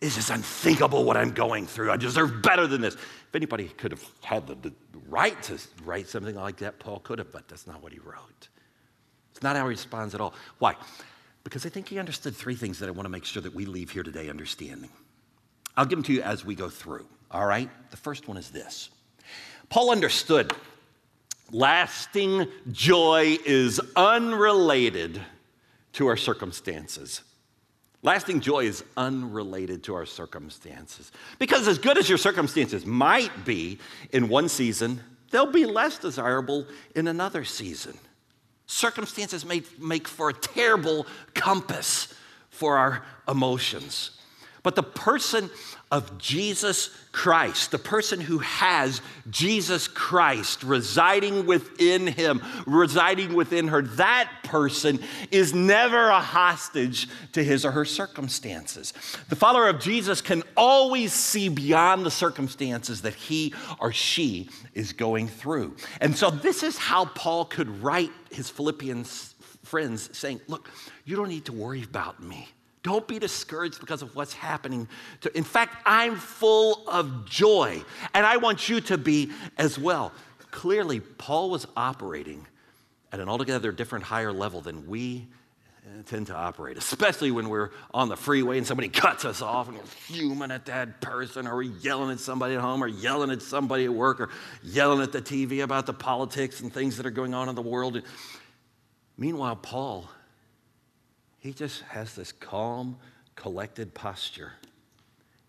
This 0.00 0.16
is 0.16 0.30
unthinkable 0.30 1.04
what 1.04 1.16
I'm 1.16 1.32
going 1.32 1.66
through. 1.66 1.90
I 1.90 1.96
deserve 1.96 2.42
better 2.42 2.66
than 2.66 2.80
this. 2.80 2.94
If 2.94 3.34
anybody 3.34 3.68
could 3.68 3.90
have 3.90 4.04
had 4.22 4.46
the, 4.46 4.54
the 4.54 4.72
right 5.08 5.40
to 5.44 5.58
write 5.84 6.08
something 6.08 6.36
like 6.36 6.58
that, 6.58 6.78
Paul 6.78 7.00
could 7.00 7.18
have, 7.18 7.32
but 7.32 7.48
that's 7.48 7.66
not 7.66 7.82
what 7.82 7.92
he 7.92 7.98
wrote. 7.98 8.48
It's 9.32 9.42
not 9.42 9.56
how 9.56 9.64
he 9.64 9.70
responds 9.70 10.14
at 10.14 10.20
all. 10.20 10.34
Why? 10.58 10.76
Because 11.42 11.66
I 11.66 11.68
think 11.68 11.88
he 11.88 11.98
understood 11.98 12.36
three 12.36 12.54
things 12.54 12.78
that 12.78 12.88
I 12.88 12.92
want 12.92 13.06
to 13.06 13.10
make 13.10 13.24
sure 13.24 13.42
that 13.42 13.54
we 13.54 13.66
leave 13.66 13.90
here 13.90 14.02
today 14.02 14.28
understanding. 14.28 14.90
I'll 15.78 15.86
give 15.86 15.98
them 15.98 16.02
to 16.06 16.12
you 16.12 16.22
as 16.22 16.44
we 16.44 16.56
go 16.56 16.68
through, 16.68 17.06
all 17.30 17.46
right? 17.46 17.70
The 17.92 17.96
first 17.96 18.26
one 18.26 18.36
is 18.36 18.50
this 18.50 18.90
Paul 19.70 19.92
understood 19.92 20.52
lasting 21.52 22.48
joy 22.72 23.38
is 23.46 23.80
unrelated 23.94 25.22
to 25.94 26.08
our 26.08 26.16
circumstances. 26.16 27.22
Lasting 28.02 28.40
joy 28.40 28.64
is 28.64 28.82
unrelated 28.96 29.84
to 29.84 29.94
our 29.94 30.04
circumstances. 30.04 31.12
Because 31.38 31.68
as 31.68 31.78
good 31.78 31.96
as 31.96 32.08
your 32.08 32.18
circumstances 32.18 32.84
might 32.84 33.44
be 33.44 33.78
in 34.12 34.28
one 34.28 34.48
season, 34.48 35.00
they'll 35.30 35.50
be 35.50 35.64
less 35.64 35.98
desirable 35.98 36.66
in 36.96 37.06
another 37.06 37.44
season. 37.44 37.96
Circumstances 38.66 39.44
may 39.44 39.62
make 39.78 40.08
for 40.08 40.28
a 40.28 40.34
terrible 40.34 41.06
compass 41.34 42.14
for 42.50 42.76
our 42.76 43.04
emotions. 43.28 44.18
But 44.62 44.74
the 44.74 44.82
person 44.82 45.50
of 45.90 46.18
Jesus 46.18 46.90
Christ, 47.12 47.70
the 47.70 47.78
person 47.78 48.20
who 48.20 48.38
has 48.38 49.00
Jesus 49.30 49.88
Christ 49.88 50.62
residing 50.62 51.46
within 51.46 52.06
him, 52.06 52.42
residing 52.66 53.34
within 53.34 53.68
her, 53.68 53.82
that 53.82 54.30
person 54.44 55.00
is 55.30 55.54
never 55.54 56.08
a 56.08 56.20
hostage 56.20 57.08
to 57.32 57.42
his 57.42 57.64
or 57.64 57.70
her 57.70 57.84
circumstances. 57.84 58.92
The 59.28 59.36
follower 59.36 59.68
of 59.68 59.80
Jesus 59.80 60.20
can 60.20 60.42
always 60.56 61.12
see 61.12 61.48
beyond 61.48 62.04
the 62.04 62.10
circumstances 62.10 63.02
that 63.02 63.14
he 63.14 63.54
or 63.80 63.92
she 63.92 64.50
is 64.74 64.92
going 64.92 65.28
through. 65.28 65.76
And 66.00 66.16
so, 66.16 66.30
this 66.30 66.62
is 66.62 66.76
how 66.76 67.06
Paul 67.06 67.46
could 67.46 67.82
write 67.82 68.12
his 68.30 68.50
Philippians 68.50 69.34
friends 69.64 70.16
saying, 70.16 70.40
Look, 70.48 70.70
you 71.04 71.16
don't 71.16 71.28
need 71.28 71.46
to 71.46 71.52
worry 71.52 71.82
about 71.82 72.22
me. 72.22 72.48
Don't 72.88 73.06
be 73.06 73.18
discouraged 73.18 73.80
because 73.80 74.00
of 74.00 74.16
what's 74.16 74.32
happening. 74.32 74.88
To, 75.20 75.36
in 75.36 75.44
fact, 75.44 75.76
I'm 75.84 76.16
full 76.16 76.88
of 76.88 77.26
joy, 77.26 77.82
and 78.14 78.24
I 78.24 78.38
want 78.38 78.70
you 78.70 78.80
to 78.80 78.96
be 78.96 79.30
as 79.58 79.78
well. 79.78 80.10
Clearly, 80.50 81.00
Paul 81.00 81.50
was 81.50 81.66
operating 81.76 82.46
at 83.12 83.20
an 83.20 83.28
altogether 83.28 83.72
different 83.72 84.06
higher 84.06 84.32
level 84.32 84.62
than 84.62 84.88
we 84.88 85.26
tend 86.06 86.28
to 86.28 86.34
operate, 86.34 86.78
especially 86.78 87.30
when 87.30 87.50
we're 87.50 87.72
on 87.92 88.08
the 88.08 88.16
freeway 88.16 88.56
and 88.56 88.66
somebody 88.66 88.88
cuts 88.88 89.26
us 89.26 89.42
off 89.42 89.68
and 89.68 89.76
we're 89.76 89.84
fuming 89.84 90.50
at 90.50 90.64
that 90.64 91.02
person, 91.02 91.46
or 91.46 91.56
we're 91.56 91.62
yelling 91.64 92.10
at 92.10 92.20
somebody 92.20 92.54
at 92.54 92.62
home, 92.62 92.82
or 92.82 92.88
yelling 92.88 93.30
at 93.30 93.42
somebody 93.42 93.84
at 93.84 93.92
work, 93.92 94.18
or 94.18 94.30
yelling 94.62 95.02
at 95.02 95.12
the 95.12 95.20
TV 95.20 95.62
about 95.62 95.84
the 95.84 95.92
politics 95.92 96.62
and 96.62 96.72
things 96.72 96.96
that 96.96 97.04
are 97.04 97.10
going 97.10 97.34
on 97.34 97.50
in 97.50 97.54
the 97.54 97.60
world. 97.60 98.00
Meanwhile, 99.18 99.56
Paul, 99.56 100.08
he 101.38 101.52
just 101.52 101.82
has 101.82 102.14
this 102.14 102.32
calm, 102.32 102.96
collected 103.34 103.94
posture, 103.94 104.52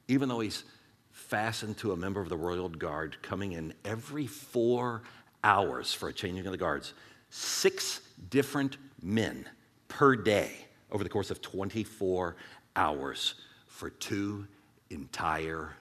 even 0.07 0.29
though 0.29 0.39
he's 0.39 0.63
fastened 1.11 1.77
to 1.77 1.91
a 1.91 1.95
member 1.95 2.21
of 2.21 2.29
the 2.29 2.37
royal 2.37 2.69
guard 2.69 3.17
coming 3.21 3.53
in 3.53 3.73
every 3.83 4.27
four 4.27 5.01
hours 5.43 5.93
for 5.93 6.09
a 6.09 6.13
changing 6.13 6.45
of 6.45 6.51
the 6.51 6.57
guards. 6.57 6.93
Six 7.29 8.01
different 8.29 8.77
men 9.01 9.45
per 9.87 10.15
day 10.15 10.51
over 10.91 11.03
the 11.03 11.09
course 11.09 11.31
of 11.31 11.41
24 11.41 12.35
hours 12.75 13.35
for 13.67 13.89
two 13.89 14.47
entire 14.89 15.75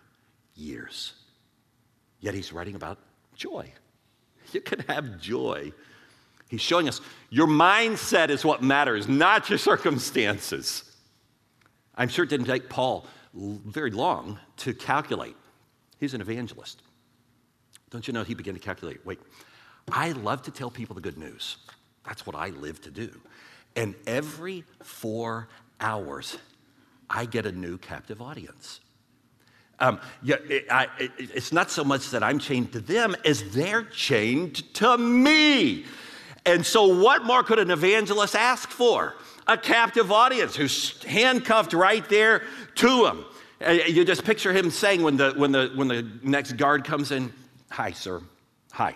years. 0.55 1.15
Yet 2.21 2.35
he's 2.35 2.53
writing 2.53 2.75
about 2.75 2.99
joy. 3.35 3.73
You 4.53 4.63
can 4.63 4.81
have 4.81 5.21
joy. 5.21 5.73
He's 6.49 6.61
showing 6.61 6.89
us 6.89 7.01
your 7.31 7.47
mindset 7.47 8.31
is 8.31 8.45
what 8.45 8.63
matters, 8.63 9.07
not 9.07 9.49
your 9.51 9.59
circumstances. 9.59 10.85
I'm 11.95 12.09
sure 12.09 12.25
it 12.25 12.31
didn't 12.31 12.47
take 12.47 12.69
Paul 12.69 13.07
very 13.35 13.91
long 13.91 14.39
to 14.59 14.73
calculate. 14.73 15.37
He's 15.99 16.15
an 16.15 16.21
evangelist. 16.21 16.83
Don't 17.91 18.07
you 18.07 18.13
know 18.13 18.23
he 18.23 18.35
began 18.35 18.55
to 18.55 18.61
calculate? 18.61 19.05
Wait, 19.05 19.19
I 19.91 20.13
love 20.13 20.43
to 20.43 20.51
tell 20.51 20.71
people 20.71 20.95
the 20.95 21.01
good 21.01 21.19
news. 21.19 21.59
That's 22.07 22.27
what 22.27 22.37
I 22.37 22.49
live 22.49 22.81
to 22.83 22.91
do. 22.91 23.11
And 23.77 23.95
every 24.07 24.65
four 24.83 25.49
hours, 25.81 26.39
I 27.11 27.27
get 27.27 27.47
a 27.47 27.53
new 27.53 27.79
captive 27.79 28.21
audience. 28.21 28.81
Um, 29.81 30.01
yeah, 30.23 30.37
it, 30.49 30.67
I, 30.71 30.89
it, 30.99 31.13
it's 31.19 31.53
not 31.53 31.71
so 31.71 31.85
much 31.85 32.11
that 32.11 32.23
I'm 32.23 32.39
chained 32.39 32.73
to 32.73 32.81
them 32.81 33.15
as 33.25 33.51
they're 33.53 33.85
chained 33.85 34.75
to 34.75 34.99
me. 34.99 35.85
And 36.49 36.65
so, 36.65 36.87
what 36.87 37.25
more 37.25 37.43
could 37.43 37.59
an 37.59 37.71
evangelist 37.71 38.35
ask 38.35 38.71
for? 38.71 39.15
A 39.47 39.59
captive 39.59 40.11
audience 40.11 40.57
who's 40.57 41.03
handcuffed 41.03 41.75
right 41.75 42.09
there 42.09 42.43
to 42.77 43.05
him. 43.05 43.25
Uh, 43.67 43.73
you 43.73 44.03
just 44.03 44.25
picture 44.25 44.51
him 44.51 44.71
saying 44.71 45.03
when 45.03 45.19
the, 45.19 45.33
when 45.37 45.53
the, 45.53 45.71
when 45.75 45.89
the 45.89 46.11
next 46.23 46.53
guard 46.53 46.85
comes 46.85 47.11
in, 47.13 47.31
Hi, 47.71 47.93
sir. 47.93 48.23
Hi. 48.73 48.95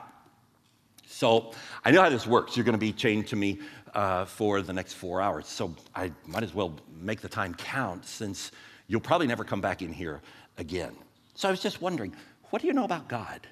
So, 1.06 1.52
I 1.84 1.90
know 1.90 2.00
how 2.00 2.08
this 2.08 2.26
works. 2.26 2.56
You're 2.56 2.64
going 2.64 2.72
to 2.72 2.78
be 2.78 2.92
chained 2.92 3.26
to 3.28 3.36
me 3.36 3.58
uh, 3.94 4.24
for 4.24 4.62
the 4.62 4.72
next 4.72 4.94
four 4.94 5.20
hours. 5.20 5.46
So 5.46 5.74
I 5.94 6.10
might 6.26 6.42
as 6.42 6.54
well 6.54 6.74
make 7.02 7.20
the 7.20 7.28
time 7.28 7.52
count 7.54 8.06
since 8.06 8.50
you'll 8.88 9.02
probably 9.02 9.26
never 9.26 9.44
come 9.44 9.60
back 9.60 9.82
in 9.82 9.92
here 9.92 10.22
again. 10.56 10.96
So 11.34 11.48
I 11.48 11.50
was 11.50 11.60
just 11.60 11.82
wondering, 11.82 12.14
what 12.48 12.62
do 12.62 12.68
you 12.68 12.72
know 12.72 12.84
about 12.84 13.08
God? 13.08 13.46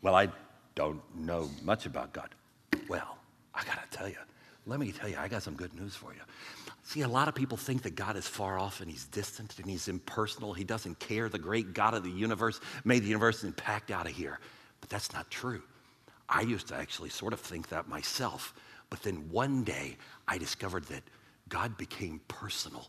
Well, 0.00 0.14
I 0.14 0.28
don't 0.74 1.02
know 1.14 1.50
much 1.62 1.84
about 1.84 2.14
God. 2.14 2.34
Well, 2.88 3.16
I 3.54 3.64
got 3.64 3.90
to 3.90 3.96
tell 3.96 4.08
you, 4.08 4.16
let 4.66 4.78
me 4.78 4.92
tell 4.92 5.08
you, 5.08 5.16
I 5.18 5.28
got 5.28 5.42
some 5.42 5.54
good 5.54 5.74
news 5.74 5.94
for 5.94 6.12
you. 6.12 6.20
See, 6.84 7.02
a 7.02 7.08
lot 7.08 7.28
of 7.28 7.34
people 7.34 7.56
think 7.56 7.82
that 7.82 7.94
God 7.94 8.16
is 8.16 8.26
far 8.26 8.58
off 8.58 8.80
and 8.80 8.90
he's 8.90 9.04
distant 9.06 9.58
and 9.58 9.70
he's 9.70 9.88
impersonal. 9.88 10.52
He 10.52 10.64
doesn't 10.64 10.98
care. 10.98 11.28
The 11.28 11.38
great 11.38 11.74
God 11.74 11.94
of 11.94 12.04
the 12.04 12.10
universe 12.10 12.60
made 12.84 13.02
the 13.02 13.08
universe 13.08 13.44
and 13.44 13.56
packed 13.56 13.90
out 13.90 14.06
of 14.06 14.12
here. 14.12 14.40
But 14.80 14.90
that's 14.90 15.12
not 15.12 15.30
true. 15.30 15.62
I 16.28 16.42
used 16.42 16.68
to 16.68 16.74
actually 16.74 17.10
sort 17.10 17.32
of 17.32 17.40
think 17.40 17.68
that 17.68 17.88
myself. 17.88 18.54
But 18.90 19.02
then 19.02 19.28
one 19.30 19.64
day, 19.64 19.96
I 20.28 20.38
discovered 20.38 20.84
that 20.86 21.02
God 21.48 21.76
became 21.76 22.20
personal. 22.28 22.88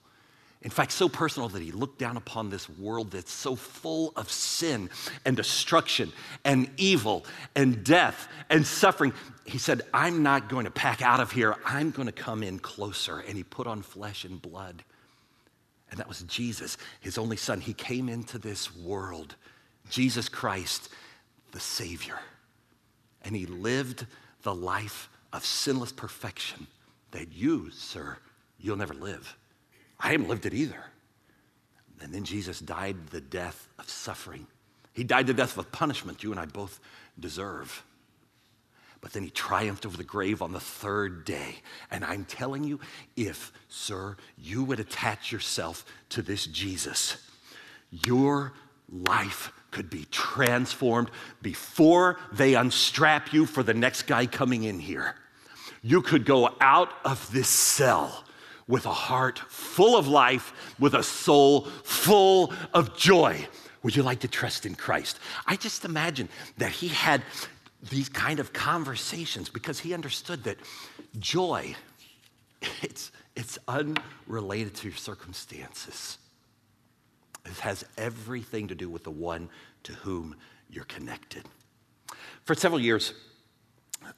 In 0.64 0.70
fact, 0.70 0.94
so 0.94 1.10
personal 1.10 1.50
that 1.50 1.62
he 1.62 1.72
looked 1.72 2.00
down 2.00 2.16
upon 2.16 2.50
this 2.50 2.70
world 2.70 3.12
that's 3.12 3.32
so 3.32 3.54
full 3.54 4.14
of 4.16 4.32
sin 4.32 4.90
and 5.26 5.36
destruction 5.36 6.14
and 6.46 6.70
evil 6.78 7.26
and 7.54 7.84
death 7.84 8.30
and 8.50 8.66
suffering. 8.66 9.14
He 9.46 9.58
said, 9.58 9.82
I'm 9.94 10.24
not 10.24 10.48
going 10.48 10.64
to 10.64 10.72
pack 10.72 11.02
out 11.02 11.20
of 11.20 11.32
here. 11.32 11.58
I'm 11.66 11.92
going 11.92 12.06
to 12.06 12.14
come 12.14 12.44
in 12.44 12.60
closer. 12.60 13.20
And 13.20 13.36
he 13.36 13.44
put 13.44 13.68
on 13.68 13.82
flesh 13.82 14.24
and 14.24 14.42
blood. 14.42 14.84
And 15.92 16.00
that 16.00 16.08
was 16.08 16.22
Jesus, 16.24 16.78
his 17.02 17.18
only 17.18 17.38
son. 17.38 17.60
He 17.60 17.74
came 17.74 18.08
into 18.08 18.40
this 18.40 18.74
world, 18.76 19.36
Jesus 19.90 20.30
Christ, 20.30 20.88
the 21.52 21.60
Savior. 21.60 22.20
And 23.22 23.36
he 23.36 23.46
lived 23.46 24.08
the 24.44 24.56
life 24.56 25.10
of 25.34 25.46
sinless 25.46 25.92
perfection 25.92 26.68
that 27.12 27.34
you, 27.34 27.70
sir, 27.72 28.18
you'll 28.58 28.78
never 28.78 28.94
live. 28.94 29.36
I 30.04 30.12
haven't 30.12 30.28
lived 30.28 30.46
it 30.46 30.54
either. 30.54 30.84
And 32.02 32.14
then 32.14 32.26
Jesus 32.26 32.60
died 32.60 33.08
the 33.08 33.22
death 33.22 33.70
of 33.80 33.90
suffering. 33.90 34.46
He 34.92 35.06
died 35.06 35.28
the 35.28 35.34
death 35.34 35.58
of 35.58 35.72
punishment 35.72 36.22
you 36.22 36.32
and 36.32 36.40
I 36.40 36.46
both 36.46 36.82
deserve. 37.18 37.84
But 39.00 39.14
then 39.14 39.24
he 39.24 39.30
triumphed 39.30 39.86
over 39.86 39.96
the 39.98 40.04
grave 40.04 40.42
on 40.42 40.52
the 40.52 40.60
third 40.60 41.24
day. 41.24 41.56
And 41.90 42.04
I'm 42.04 42.26
telling 42.26 42.64
you, 42.66 42.80
if, 43.16 43.54
sir, 43.70 44.18
you 44.38 44.64
would 44.66 44.80
attach 44.80 45.32
yourself 45.32 45.86
to 46.10 46.22
this 46.22 46.46
Jesus, 46.46 47.18
your 47.90 48.54
life 48.90 49.52
could 49.72 49.90
be 49.90 50.06
transformed 50.12 51.10
before 51.42 52.20
they 52.34 52.56
unstrap 52.56 53.34
you 53.34 53.46
for 53.46 53.64
the 53.64 53.74
next 53.74 54.04
guy 54.04 54.26
coming 54.26 54.66
in 54.66 54.80
here 54.80 55.16
you 55.84 56.02
could 56.02 56.26
go 56.26 56.56
out 56.62 56.90
of 57.04 57.32
this 57.32 57.50
cell 57.50 58.23
with 58.68 58.86
a 58.86 58.94
heart 58.94 59.40
full 59.40 59.98
of 59.98 60.08
life, 60.08 60.54
with 60.80 60.94
a 60.94 61.04
soul 61.04 61.62
full 61.84 62.54
of 62.74 62.96
joy. 62.98 63.48
Would 63.84 63.96
you 63.96 64.04
like 64.04 64.22
to 64.22 64.28
trust 64.28 64.66
in 64.66 64.76
Christ? 64.76 65.20
I 65.46 65.56
just 65.56 65.84
imagine 65.84 66.30
that 66.58 66.72
he 66.72 66.88
had 66.88 67.22
these 67.90 68.08
kind 68.08 68.40
of 68.40 68.54
conversations 68.54 69.50
because 69.50 69.80
he 69.80 69.94
understood 69.94 70.46
that 70.46 70.58
joy, 71.20 71.76
it's, 72.82 73.12
it's 73.36 73.58
unrelated 73.68 74.74
to 74.76 74.88
your 74.88 74.98
circumstances. 74.98 76.18
It 77.46 77.60
has 77.60 77.84
everything 77.98 78.70
to 78.70 78.76
do 78.76 78.90
with 78.90 79.04
the 79.04 79.12
one 79.12 79.50
to 79.84 79.94
whom 79.94 80.36
you're 80.70 80.86
connected. 80.86 81.44
For 82.46 82.56
several 82.56 82.80
years, 82.80 83.14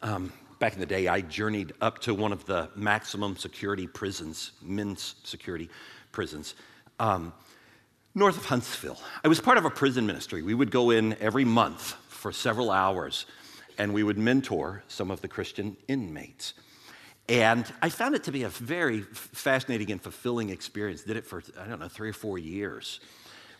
um, 0.03 0.31
back 0.59 0.73
in 0.73 0.79
the 0.79 0.85
day, 0.85 1.07
I 1.07 1.21
journeyed 1.21 1.73
up 1.81 1.99
to 1.99 2.13
one 2.13 2.31
of 2.31 2.45
the 2.45 2.69
maximum 2.75 3.35
security 3.37 3.87
prisons, 3.87 4.51
men's 4.61 5.15
security 5.23 5.69
prisons, 6.11 6.55
um, 6.99 7.33
north 8.13 8.37
of 8.37 8.45
Huntsville. 8.45 8.99
I 9.23 9.27
was 9.27 9.41
part 9.41 9.57
of 9.57 9.65
a 9.65 9.69
prison 9.69 10.05
ministry. 10.05 10.41
We 10.41 10.53
would 10.53 10.71
go 10.71 10.91
in 10.91 11.15
every 11.19 11.45
month 11.45 11.95
for 12.07 12.31
several 12.31 12.71
hours 12.71 13.25
and 13.77 13.93
we 13.93 14.03
would 14.03 14.17
mentor 14.17 14.83
some 14.87 15.11
of 15.11 15.21
the 15.21 15.27
Christian 15.27 15.75
inmates. 15.87 16.53
And 17.27 17.65
I 17.81 17.89
found 17.89 18.15
it 18.15 18.23
to 18.25 18.31
be 18.31 18.43
a 18.43 18.49
very 18.49 19.01
fascinating 19.01 19.91
and 19.91 20.01
fulfilling 20.01 20.49
experience. 20.49 21.03
Did 21.03 21.17
it 21.17 21.25
for, 21.25 21.43
I 21.59 21.67
don't 21.67 21.79
know, 21.79 21.87
three 21.87 22.09
or 22.09 22.13
four 22.13 22.37
years. 22.37 22.99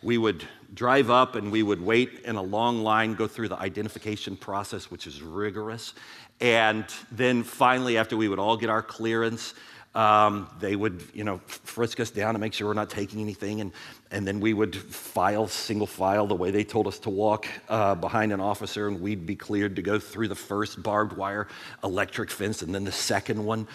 We 0.02 0.18
would 0.18 0.44
drive 0.72 1.10
up 1.10 1.34
and 1.34 1.50
we 1.50 1.62
would 1.62 1.80
wait 1.80 2.20
in 2.24 2.36
a 2.36 2.42
long 2.42 2.82
line, 2.82 3.14
go 3.14 3.26
through 3.26 3.48
the 3.48 3.58
identification 3.58 4.36
process, 4.36 4.90
which 4.90 5.06
is 5.06 5.20
rigorous. 5.20 5.94
And 6.40 6.84
then 7.10 7.42
finally, 7.42 7.96
after 7.96 8.16
we 8.16 8.28
would 8.28 8.38
all 8.38 8.56
get 8.56 8.68
our 8.68 8.82
clearance, 8.82 9.54
um, 9.96 10.50
they 10.60 10.76
would, 10.76 11.02
you 11.14 11.24
know, 11.24 11.38
frisk 11.46 12.00
us 12.00 12.10
down 12.10 12.34
to 12.34 12.38
make 12.38 12.52
sure 12.52 12.66
we're 12.66 12.74
not 12.74 12.90
taking 12.90 13.22
anything, 13.22 13.62
and, 13.62 13.72
and 14.10 14.26
then 14.26 14.40
we 14.40 14.52
would 14.52 14.76
file 14.76 15.48
single 15.48 15.86
file 15.86 16.26
the 16.26 16.34
way 16.34 16.50
they 16.50 16.64
told 16.64 16.86
us 16.86 16.98
to 16.98 17.10
walk 17.10 17.46
uh, 17.70 17.94
behind 17.94 18.30
an 18.30 18.40
officer, 18.40 18.88
and 18.88 19.00
we'd 19.00 19.24
be 19.24 19.34
cleared 19.34 19.74
to 19.76 19.82
go 19.82 19.98
through 19.98 20.28
the 20.28 20.34
first 20.34 20.82
barbed 20.82 21.14
wire 21.16 21.48
electric 21.82 22.30
fence, 22.30 22.60
and 22.60 22.74
then 22.74 22.84
the 22.84 22.92
second 22.92 23.42
one, 23.42 23.66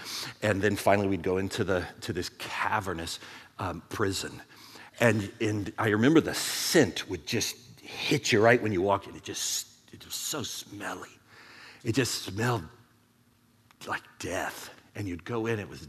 and 0.44 0.62
then 0.62 0.76
finally 0.76 1.08
we'd 1.08 1.24
go 1.24 1.38
into 1.38 1.64
the 1.64 1.84
to 2.02 2.14
this 2.14 2.30
cavernous 2.38 3.20
um, 3.58 3.82
prison, 3.90 4.40
and 5.00 5.32
and 5.42 5.74
I 5.80 5.90
remember 5.90 6.22
the 6.22 6.36
scent 6.36 7.10
would 7.10 7.26
just 7.26 7.56
hit 7.82 8.32
you 8.32 8.42
right 8.42 8.62
when 8.62 8.72
you 8.72 8.84
walked 8.84 9.08
in. 9.08 9.16
It 9.16 9.24
just 9.24 9.66
it 9.92 10.06
was 10.06 10.14
so 10.14 10.44
smelly. 10.44 11.10
It 11.84 11.94
just 11.94 12.24
smelled 12.24 12.64
like 13.88 14.04
death. 14.20 14.70
And 14.96 15.08
you'd 15.08 15.24
go 15.24 15.46
in, 15.46 15.60
it 15.60 15.70
was 15.70 15.88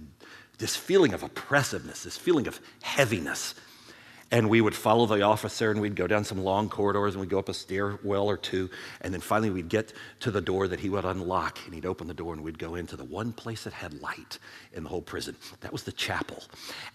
this 0.59 0.77
feeling 0.77 1.13
of 1.13 1.23
oppressiveness, 1.23 2.05
this 2.05 2.17
feeling 2.17 2.47
of 2.47 2.61
heaviness. 2.83 3.55
And 4.31 4.49
we 4.49 4.63
would 4.63 4.75
follow 4.75 5.05
the 5.05 5.21
officer 5.21 5.71
and 5.71 5.79
we'd 5.79 5.95
go 5.95 6.07
down 6.07 6.25
some 6.25 6.43
long 6.43 6.71
corridors 6.71 7.15
and 7.15 7.21
we'd 7.21 7.29
go 7.29 7.39
up 7.39 7.51
a 7.51 7.55
stairwell 7.55 8.27
or 8.27 8.39
two. 8.39 8.71
And 9.03 9.13
then 9.13 9.21
finally 9.21 9.51
we'd 9.51 9.69
get 9.69 9.93
to 10.21 10.31
the 10.31 10.41
door 10.41 10.69
that 10.69 10.81
he 10.81 10.89
would 10.89 11.05
unlock 11.05 11.59
and 11.67 11.75
he'd 11.75 11.85
open 11.85 12.07
the 12.07 12.15
door 12.15 12.33
and 12.33 12.43
we'd 12.43 12.59
go 12.59 12.77
into 12.77 12.97
the 12.97 13.05
one 13.05 13.33
place 13.35 13.65
that 13.65 13.75
had 13.75 14.01
light 14.01 14.39
in 14.73 14.85
the 14.85 14.89
whole 14.89 15.03
prison. 15.03 15.37
That 15.61 15.73
was 15.73 15.83
the 15.83 15.93
chapel. 15.93 16.43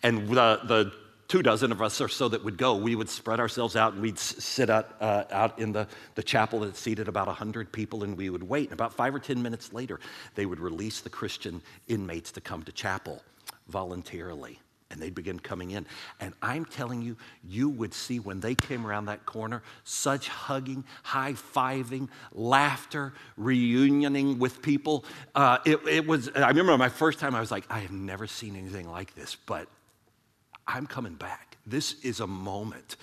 And 0.01 0.27
the, 0.29 0.61
the 0.63 0.91
two 1.27 1.41
dozen 1.41 1.71
of 1.71 1.81
us 1.81 1.99
or 1.99 2.07
so 2.07 2.29
that 2.29 2.43
would 2.43 2.57
go, 2.57 2.75
we 2.75 2.95
would 2.95 3.09
spread 3.09 3.39
ourselves 3.39 3.75
out 3.75 3.93
and 3.93 4.01
we'd 4.01 4.19
sit 4.19 4.69
out, 4.69 4.95
uh, 5.01 5.25
out 5.31 5.59
in 5.59 5.71
the, 5.71 5.87
the 6.15 6.23
chapel 6.23 6.61
that 6.61 6.75
seated 6.77 7.07
about 7.07 7.27
100 7.27 7.71
people 7.71 8.03
and 8.03 8.17
we 8.17 8.29
would 8.29 8.43
wait. 8.43 8.65
And 8.65 8.73
about 8.73 8.93
five 8.93 9.13
or 9.13 9.19
10 9.19 9.41
minutes 9.41 9.73
later, 9.73 9.99
they 10.35 10.45
would 10.45 10.59
release 10.59 11.01
the 11.01 11.09
Christian 11.09 11.61
inmates 11.87 12.31
to 12.33 12.41
come 12.41 12.63
to 12.63 12.71
chapel 12.71 13.21
voluntarily 13.67 14.59
and 14.89 15.01
they'd 15.01 15.15
begin 15.15 15.37
coming 15.39 15.71
in. 15.71 15.85
And 16.19 16.33
I'm 16.41 16.63
telling 16.63 17.01
you, 17.01 17.17
you 17.43 17.69
would 17.69 17.93
see 17.93 18.19
when 18.19 18.39
they 18.39 18.55
came 18.55 18.87
around 18.87 19.05
that 19.05 19.25
corner 19.25 19.61
such 19.83 20.29
hugging, 20.29 20.85
high 21.03 21.33
fiving, 21.33 22.07
laughter, 22.31 23.13
reunioning 23.37 24.39
with 24.39 24.61
people. 24.61 25.03
Uh, 25.35 25.57
it, 25.65 25.85
it 25.87 26.07
was, 26.07 26.29
I 26.29 26.47
remember 26.47 26.77
my 26.77 26.87
first 26.87 27.19
time, 27.19 27.35
I 27.35 27.41
was 27.41 27.51
like, 27.51 27.65
I 27.69 27.79
have 27.79 27.91
never 27.91 28.27
seen 28.27 28.55
anything 28.55 28.89
like 28.89 29.13
this, 29.13 29.35
but 29.45 29.67
I'm 30.67 30.85
coming 30.87 31.15
back. 31.15 31.57
This 31.65 31.95
is 32.03 32.19
a 32.19 32.27
moment. 32.27 32.95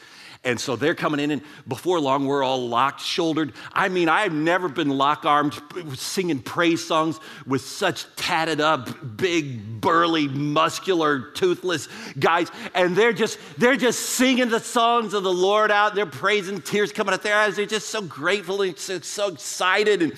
And 0.42 0.60
so 0.60 0.76
they're 0.76 0.94
coming 0.94 1.20
in, 1.20 1.30
and 1.30 1.42
before 1.66 1.98
long, 2.00 2.26
we're 2.26 2.42
all 2.42 2.68
locked 2.68 3.00
shouldered. 3.00 3.54
I 3.72 3.88
mean, 3.88 4.10
I've 4.10 4.32
never 4.32 4.68
been 4.68 4.90
lock 4.90 5.24
armed 5.24 5.58
singing 5.96 6.40
praise 6.40 6.86
songs 6.86 7.18
with 7.46 7.62
such 7.62 8.04
tatted 8.16 8.60
up, 8.60 9.16
big, 9.16 9.80
burly, 9.80 10.28
muscular, 10.28 11.30
toothless 11.30 11.88
guys. 12.18 12.50
And 12.74 12.94
they're 12.94 13.14
just, 13.14 13.38
they're 13.56 13.76
just 13.76 14.00
singing 14.00 14.50
the 14.50 14.60
songs 14.60 15.14
of 15.14 15.22
the 15.22 15.32
Lord 15.32 15.70
out. 15.70 15.94
They're 15.94 16.04
praising, 16.04 16.60
tears 16.60 16.92
coming 16.92 17.14
out 17.14 17.22
their 17.22 17.38
eyes. 17.38 17.56
They're 17.56 17.64
just 17.64 17.88
so 17.88 18.02
grateful 18.02 18.60
and 18.60 18.78
so, 18.78 19.00
so 19.00 19.28
excited. 19.28 20.02
And, 20.02 20.12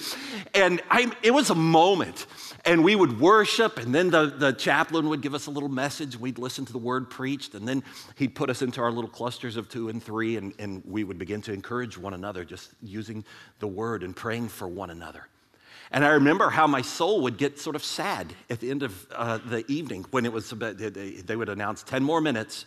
and 0.55 0.83
I, 0.91 1.13
it 1.23 1.33
was 1.33 1.51
a 1.51 1.55
moment 1.55 2.27
and 2.67 2.83
we 2.83 2.97
would 2.97 3.21
worship, 3.21 3.79
and 3.79 3.95
then 3.95 4.11
the, 4.11 4.27
the 4.27 4.53
chaplain 4.53 5.09
would 5.09 5.21
give 5.21 5.35
us 5.35 5.47
a 5.47 5.51
little 5.51 5.69
message. 5.69 6.19
We'd 6.19 6.39
listen 6.39 6.65
to 6.67 6.73
the 6.73 6.79
word 6.79 7.09
preached, 7.09 7.55
and 7.55 7.67
then 7.67 7.85
he'd 8.17 8.35
put 8.35 8.51
us 8.51 8.61
into 8.61 8.81
our 8.81 8.91
little 8.91 9.09
clusters 9.09 9.57
of 9.57 9.69
two 9.69 9.89
and 9.89 10.03
three, 10.03 10.37
and, 10.37 10.53
and 10.59 10.83
we 10.85 11.05
would 11.05 11.19
begin 11.19 11.41
to 11.43 11.53
encourage 11.53 11.97
one 11.97 12.13
another, 12.13 12.45
just 12.45 12.73
using 12.83 13.25
the 13.61 13.69
word 13.69 14.03
and 14.03 14.17
praying 14.17 14.49
for 14.49 14.67
one 14.67 14.91
another. 14.91 15.29
And 15.93 16.05
I 16.05 16.09
remember 16.09 16.51
how 16.51 16.67
my 16.67 16.83
soul 16.83 17.23
would 17.23 17.39
get 17.39 17.61
sort 17.61 17.77
of 17.77 17.85
sad 17.85 18.35
at 18.51 18.59
the 18.59 18.71
end 18.71 18.83
of 18.83 19.07
uh, 19.15 19.39
the 19.39 19.65
evening 19.71 20.05
when 20.11 20.27
it 20.27 20.33
was, 20.33 20.51
they 20.51 21.37
would 21.37 21.49
announce 21.49 21.85
10 21.85 22.03
more 22.03 22.21
minutes. 22.21 22.67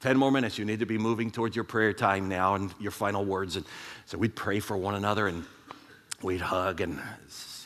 10 0.00 0.16
more 0.16 0.30
minutes. 0.30 0.58
You 0.58 0.64
need 0.64 0.80
to 0.80 0.86
be 0.86 0.98
moving 0.98 1.30
towards 1.30 1.54
your 1.54 1.64
prayer 1.64 1.92
time 1.92 2.28
now 2.28 2.54
and 2.54 2.74
your 2.78 2.90
final 2.90 3.24
words. 3.24 3.56
And 3.56 3.64
so 4.04 4.18
we'd 4.18 4.34
pray 4.34 4.60
for 4.60 4.76
one 4.76 4.94
another 4.94 5.26
and 5.26 5.44
we'd 6.22 6.40
hug 6.40 6.80
and 6.80 7.00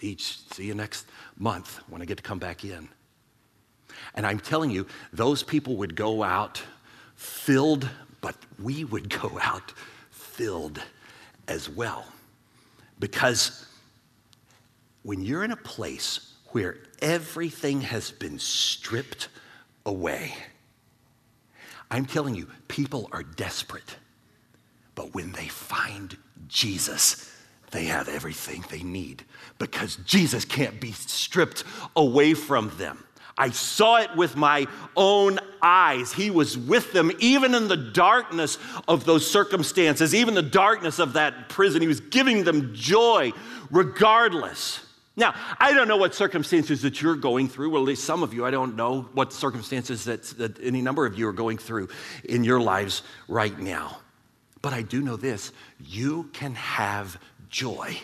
each 0.00 0.38
see 0.52 0.66
you 0.66 0.74
next 0.74 1.06
month 1.38 1.80
when 1.88 2.02
I 2.02 2.04
get 2.04 2.18
to 2.18 2.22
come 2.22 2.38
back 2.38 2.64
in. 2.64 2.88
And 4.14 4.26
I'm 4.26 4.38
telling 4.38 4.70
you, 4.70 4.86
those 5.12 5.42
people 5.42 5.76
would 5.76 5.96
go 5.96 6.22
out 6.22 6.62
filled, 7.16 7.88
but 8.20 8.36
we 8.62 8.84
would 8.84 9.08
go 9.08 9.38
out 9.40 9.72
filled 10.10 10.80
as 11.48 11.68
well. 11.68 12.06
Because 12.98 13.66
when 15.02 15.22
you're 15.22 15.44
in 15.44 15.52
a 15.52 15.56
place 15.56 16.32
where 16.48 16.78
everything 17.02 17.80
has 17.80 18.10
been 18.10 18.38
stripped 18.38 19.28
away, 19.86 20.34
I'm 21.90 22.06
telling 22.06 22.34
you, 22.34 22.48
people 22.68 23.08
are 23.12 23.22
desperate. 23.22 23.96
But 24.94 25.14
when 25.14 25.32
they 25.32 25.48
find 25.48 26.16
Jesus, 26.48 27.33
they 27.74 27.86
have 27.86 28.08
everything 28.08 28.64
they 28.70 28.84
need 28.84 29.24
because 29.58 29.96
Jesus 30.06 30.44
can't 30.44 30.80
be 30.80 30.92
stripped 30.92 31.64
away 31.96 32.32
from 32.32 32.70
them. 32.78 33.04
I 33.36 33.50
saw 33.50 33.96
it 33.96 34.14
with 34.14 34.36
my 34.36 34.68
own 34.96 35.40
eyes. 35.60 36.12
He 36.12 36.30
was 36.30 36.56
with 36.56 36.92
them 36.92 37.10
even 37.18 37.52
in 37.52 37.66
the 37.66 37.76
darkness 37.76 38.58
of 38.86 39.04
those 39.04 39.28
circumstances, 39.28 40.14
even 40.14 40.34
the 40.34 40.42
darkness 40.42 41.00
of 41.00 41.14
that 41.14 41.48
prison. 41.48 41.82
He 41.82 41.88
was 41.88 41.98
giving 41.98 42.44
them 42.44 42.72
joy 42.74 43.32
regardless. 43.72 44.80
Now, 45.16 45.34
I 45.58 45.72
don't 45.72 45.88
know 45.88 45.96
what 45.96 46.14
circumstances 46.14 46.82
that 46.82 47.02
you're 47.02 47.16
going 47.16 47.48
through. 47.48 47.70
Well, 47.70 47.82
at 47.82 47.88
least 47.88 48.04
some 48.04 48.22
of 48.22 48.32
you, 48.32 48.46
I 48.46 48.52
don't 48.52 48.76
know 48.76 49.02
what 49.14 49.32
circumstances 49.32 50.04
that, 50.04 50.22
that 50.38 50.62
any 50.62 50.80
number 50.80 51.06
of 51.06 51.18
you 51.18 51.26
are 51.26 51.32
going 51.32 51.58
through 51.58 51.88
in 52.24 52.44
your 52.44 52.60
lives 52.60 53.02
right 53.26 53.58
now. 53.58 53.98
But 54.64 54.72
I 54.72 54.80
do 54.80 55.02
know 55.02 55.16
this 55.16 55.52
you 55.78 56.30
can 56.32 56.54
have 56.54 57.20
joy 57.54 57.96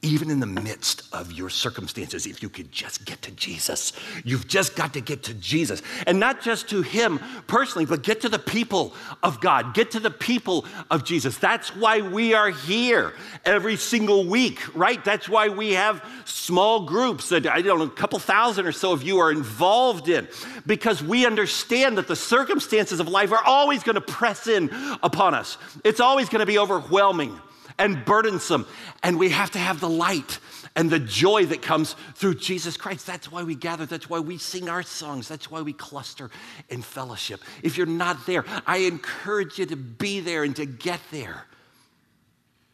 even 0.00 0.30
in 0.30 0.38
the 0.38 0.46
midst 0.46 1.02
of 1.12 1.32
your 1.32 1.50
circumstances, 1.50 2.24
if 2.24 2.40
you 2.40 2.48
could 2.48 2.70
just 2.70 3.04
get 3.04 3.20
to 3.20 3.32
Jesus. 3.32 3.92
You've 4.24 4.46
just 4.46 4.76
got 4.76 4.92
to 4.92 5.00
get 5.00 5.24
to 5.24 5.34
Jesus. 5.34 5.82
And 6.06 6.20
not 6.20 6.40
just 6.40 6.68
to 6.68 6.82
Him 6.82 7.18
personally, 7.48 7.84
but 7.84 8.04
get 8.04 8.20
to 8.20 8.28
the 8.28 8.38
people 8.38 8.94
of 9.24 9.40
God, 9.40 9.74
get 9.74 9.90
to 9.92 10.00
the 10.00 10.10
people 10.10 10.64
of 10.88 11.04
Jesus. 11.04 11.36
That's 11.38 11.74
why 11.74 12.00
we 12.00 12.32
are 12.32 12.50
here 12.50 13.12
every 13.44 13.74
single 13.74 14.24
week, 14.24 14.60
right? 14.76 15.04
That's 15.04 15.28
why 15.28 15.48
we 15.48 15.72
have 15.72 16.04
small 16.24 16.84
groups 16.84 17.30
that 17.30 17.48
I 17.48 17.60
don't 17.60 17.80
know, 17.80 17.86
a 17.86 17.90
couple 17.90 18.20
thousand 18.20 18.66
or 18.66 18.72
so 18.72 18.92
of 18.92 19.02
you 19.02 19.18
are 19.18 19.32
involved 19.32 20.08
in, 20.08 20.28
because 20.64 21.02
we 21.02 21.26
understand 21.26 21.98
that 21.98 22.06
the 22.06 22.16
circumstances 22.16 23.00
of 23.00 23.08
life 23.08 23.32
are 23.32 23.42
always 23.44 23.82
going 23.82 23.96
to 23.96 24.00
press 24.00 24.46
in 24.46 24.70
upon 25.02 25.34
us, 25.34 25.58
it's 25.82 25.98
always 25.98 26.28
going 26.28 26.40
to 26.40 26.46
be 26.46 26.58
overwhelming 26.58 27.36
and 27.78 28.04
burdensome. 28.04 28.66
And 29.02 29.18
we 29.18 29.30
have 29.30 29.50
to 29.52 29.58
have 29.58 29.80
the 29.80 29.88
light 29.88 30.38
and 30.76 30.90
the 30.90 30.98
joy 30.98 31.46
that 31.46 31.62
comes 31.62 31.94
through 32.14 32.34
Jesus 32.36 32.76
Christ. 32.76 33.06
That's 33.06 33.30
why 33.30 33.42
we 33.42 33.54
gather. 33.54 33.86
That's 33.86 34.08
why 34.08 34.20
we 34.20 34.38
sing 34.38 34.68
our 34.68 34.82
songs. 34.82 35.28
That's 35.28 35.50
why 35.50 35.62
we 35.62 35.72
cluster 35.72 36.30
in 36.68 36.82
fellowship. 36.82 37.40
If 37.62 37.76
you're 37.76 37.86
not 37.86 38.26
there, 38.26 38.44
I 38.66 38.78
encourage 38.78 39.58
you 39.58 39.66
to 39.66 39.76
be 39.76 40.20
there 40.20 40.44
and 40.44 40.54
to 40.56 40.66
get 40.66 41.00
there 41.10 41.44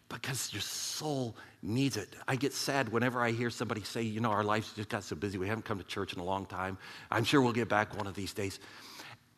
because 0.09 0.53
your 0.53 0.63
soul 0.63 1.37
needs 1.63 1.97
it. 1.97 2.15
I 2.29 2.37
get 2.37 2.53
sad 2.53 2.91
whenever 2.91 3.23
I 3.23 3.33
hear 3.33 3.51
somebody 3.51 3.83
say, 3.83 4.03
you 4.03 4.21
know, 4.21 4.31
our 4.31 4.45
lives 4.45 4.73
just 4.75 4.89
got 4.89 5.03
so 5.03 5.17
busy, 5.17 5.39
we 5.39 5.49
haven't 5.49 5.65
come 5.65 5.79
to 5.79 5.85
church 5.85 6.13
in 6.13 6.21
a 6.21 6.25
long 6.25 6.47
time. 6.47 6.79
I'm 7.11 7.25
sure 7.25 7.41
we'll 7.41 7.53
get 7.53 7.69
back 7.69 7.97
one 7.97 8.07
of 8.07 8.15
these 8.15 8.33
days. 8.33 8.61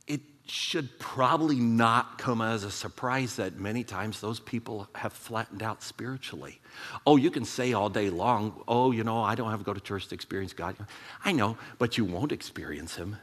It 0.06 0.20
should 0.50 0.98
probably 0.98 1.56
not 1.56 2.18
come 2.18 2.40
as 2.40 2.64
a 2.64 2.70
surprise 2.70 3.36
that 3.36 3.58
many 3.58 3.82
times 3.84 4.20
those 4.20 4.40
people 4.40 4.88
have 4.94 5.12
flattened 5.12 5.62
out 5.62 5.82
spiritually. 5.82 6.60
Oh, 7.06 7.16
you 7.16 7.30
can 7.30 7.44
say 7.44 7.72
all 7.72 7.88
day 7.88 8.10
long, 8.10 8.62
oh, 8.68 8.92
you 8.92 9.04
know, 9.04 9.22
I 9.22 9.34
don't 9.34 9.50
have 9.50 9.60
to 9.60 9.64
go 9.64 9.74
to 9.74 9.80
church 9.80 10.08
to 10.08 10.14
experience 10.14 10.52
God. 10.52 10.76
I 11.24 11.32
know, 11.32 11.56
but 11.78 11.98
you 11.98 12.04
won't 12.04 12.32
experience 12.32 12.94
Him. 12.96 13.16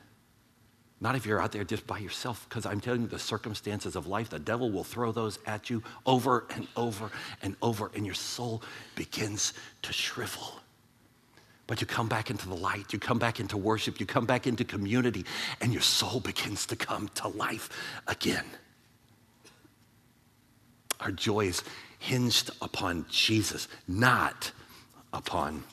Not 0.99 1.15
if 1.15 1.25
you're 1.25 1.41
out 1.41 1.51
there 1.51 1.65
just 1.65 1.85
by 1.85 1.97
yourself, 1.97 2.47
because 2.47 2.65
I'm 2.65 2.79
telling 2.79 3.01
you, 3.01 3.07
the 3.07 3.19
circumstances 3.19 3.97
of 3.97 4.07
life, 4.07 4.29
the 4.29 4.39
devil 4.39 4.71
will 4.71 4.85
throw 4.85 5.11
those 5.11 5.37
at 5.45 5.69
you 5.69 5.83
over 6.05 6.45
and 6.49 6.67
over 6.77 7.11
and 7.41 7.57
over, 7.61 7.91
and 7.93 8.05
your 8.05 8.15
soul 8.15 8.63
begins 8.95 9.53
to 9.81 9.91
shrivel. 9.91 10.62
But 11.65 11.79
you 11.79 11.87
come 11.87 12.09
back 12.09 12.29
into 12.29 12.47
the 12.47 12.55
light, 12.55 12.91
you 12.91 12.99
come 12.99 13.19
back 13.19 13.39
into 13.39 13.55
worship, 13.55 13.99
you 13.99 14.05
come 14.05 14.25
back 14.25 14.47
into 14.47 14.65
community, 14.65 15.25
and 15.61 15.71
your 15.71 15.81
soul 15.81 16.19
begins 16.19 16.65
to 16.67 16.75
come 16.75 17.09
to 17.15 17.29
life 17.29 17.69
again. 18.07 18.45
Our 20.99 21.11
joy 21.11 21.47
is 21.47 21.63
hinged 21.99 22.49
upon 22.61 23.05
Jesus, 23.09 23.67
not 23.87 24.51
upon 25.13 25.63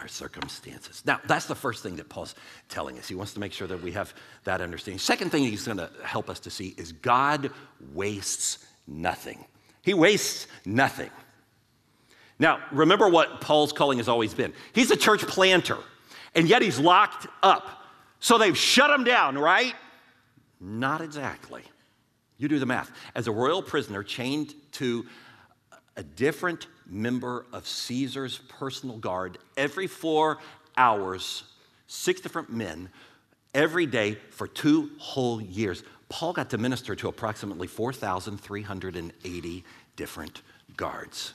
our 0.00 0.08
circumstances. 0.08 1.02
Now, 1.04 1.20
that's 1.26 1.46
the 1.46 1.54
first 1.54 1.82
thing 1.82 1.96
that 1.96 2.08
Paul's 2.08 2.34
telling 2.68 2.98
us. 2.98 3.08
He 3.08 3.14
wants 3.14 3.32
to 3.34 3.40
make 3.40 3.52
sure 3.52 3.66
that 3.66 3.82
we 3.82 3.92
have 3.92 4.14
that 4.44 4.60
understanding. 4.60 4.98
Second 4.98 5.30
thing 5.30 5.42
he's 5.42 5.64
going 5.64 5.78
to 5.78 5.90
help 6.04 6.28
us 6.28 6.38
to 6.40 6.50
see 6.50 6.74
is 6.76 6.92
God 6.92 7.50
wastes 7.92 8.66
nothing. 8.86 9.44
He 9.82 9.94
wastes 9.94 10.46
nothing. 10.64 11.10
Now, 12.38 12.60
remember 12.70 13.08
what 13.08 13.40
Paul's 13.40 13.72
calling 13.72 13.98
has 13.98 14.08
always 14.08 14.34
been. 14.34 14.52
He's 14.72 14.90
a 14.90 14.96
church 14.96 15.26
planter, 15.26 15.78
and 16.34 16.48
yet 16.48 16.62
he's 16.62 16.78
locked 16.78 17.26
up. 17.42 17.84
So 18.20 18.38
they've 18.38 18.56
shut 18.56 18.90
him 18.90 19.04
down, 19.04 19.38
right? 19.38 19.74
Not 20.60 21.00
exactly. 21.00 21.62
You 22.38 22.48
do 22.48 22.58
the 22.58 22.66
math. 22.66 22.90
As 23.14 23.26
a 23.26 23.32
royal 23.32 23.62
prisoner 23.62 24.02
chained 24.02 24.54
to 24.72 25.06
a 25.96 26.02
different 26.02 26.66
member 26.86 27.46
of 27.52 27.66
Caesar's 27.66 28.38
personal 28.48 28.98
guard 28.98 29.38
every 29.56 29.86
four 29.86 30.38
hours, 30.76 31.44
six 31.86 32.20
different 32.20 32.52
men, 32.52 32.90
every 33.54 33.86
day 33.86 34.18
for 34.30 34.46
two 34.46 34.90
whole 34.98 35.40
years, 35.40 35.82
Paul 36.08 36.34
got 36.34 36.50
to 36.50 36.58
minister 36.58 36.94
to 36.96 37.08
approximately 37.08 37.66
4,380 37.66 39.64
different 39.96 40.42
guards. 40.76 41.32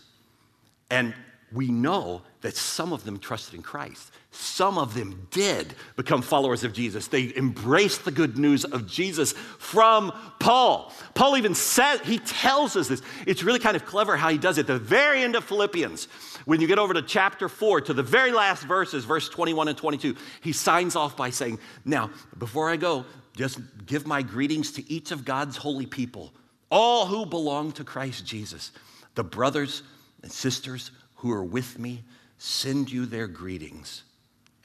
And 0.91 1.15
we 1.53 1.69
know 1.69 2.21
that 2.41 2.55
some 2.55 2.93
of 2.93 3.03
them 3.03 3.19
trusted 3.19 3.55
in 3.55 3.61
Christ. 3.61 4.11
Some 4.31 4.77
of 4.77 4.93
them 4.93 5.27
did 5.31 5.75
become 5.97 6.21
followers 6.21 6.63
of 6.63 6.71
Jesus. 6.71 7.07
They 7.07 7.33
embraced 7.35 8.05
the 8.05 8.11
good 8.11 8.37
news 8.37 8.63
of 8.63 8.87
Jesus 8.87 9.33
from 9.33 10.11
Paul. 10.39 10.93
Paul 11.13 11.35
even 11.35 11.53
says, 11.53 11.99
he 12.01 12.19
tells 12.19 12.77
us 12.77 12.87
this. 12.87 13.01
It's 13.27 13.43
really 13.43 13.59
kind 13.59 13.75
of 13.75 13.85
clever 13.85 14.15
how 14.15 14.29
he 14.29 14.37
does 14.37 14.57
it. 14.57 14.67
The 14.67 14.79
very 14.79 15.23
end 15.23 15.35
of 15.35 15.43
Philippians, 15.43 16.05
when 16.45 16.61
you 16.61 16.67
get 16.67 16.79
over 16.79 16.93
to 16.93 17.01
chapter 17.01 17.49
4, 17.49 17.81
to 17.81 17.93
the 17.93 18.03
very 18.03 18.31
last 18.31 18.63
verses, 18.63 19.03
verse 19.03 19.27
21 19.27 19.67
and 19.67 19.77
22, 19.77 20.15
he 20.41 20.53
signs 20.53 20.95
off 20.95 21.17
by 21.17 21.29
saying, 21.29 21.59
Now, 21.83 22.11
before 22.37 22.69
I 22.69 22.77
go, 22.77 23.05
just 23.35 23.59
give 23.85 24.07
my 24.07 24.21
greetings 24.21 24.71
to 24.73 24.91
each 24.91 25.11
of 25.11 25.25
God's 25.25 25.57
holy 25.57 25.85
people, 25.85 26.33
all 26.69 27.05
who 27.05 27.25
belong 27.25 27.73
to 27.73 27.83
Christ 27.83 28.25
Jesus. 28.25 28.71
The 29.15 29.23
brothers 29.25 29.83
and 30.23 30.31
sisters 30.31 30.91
who 31.15 31.31
are 31.31 31.43
with 31.43 31.79
me 31.79 32.03
send 32.37 32.91
you 32.91 33.05
their 33.05 33.27
greetings. 33.27 34.03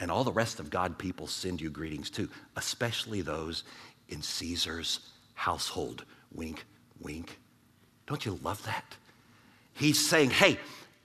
And 0.00 0.10
all 0.10 0.24
the 0.24 0.32
rest 0.32 0.60
of 0.60 0.70
God 0.70 0.98
people 0.98 1.26
send 1.26 1.60
you 1.60 1.70
greetings 1.70 2.10
too, 2.10 2.28
especially 2.56 3.22
those 3.22 3.64
in 4.08 4.22
Caesar's 4.22 5.00
household. 5.34 6.04
Wink, 6.34 6.64
wink. 7.00 7.38
Don't 8.06 8.24
you 8.24 8.38
love 8.42 8.62
that? 8.64 8.96
He's 9.74 10.06
saying, 10.06 10.30
hey, 10.30 10.58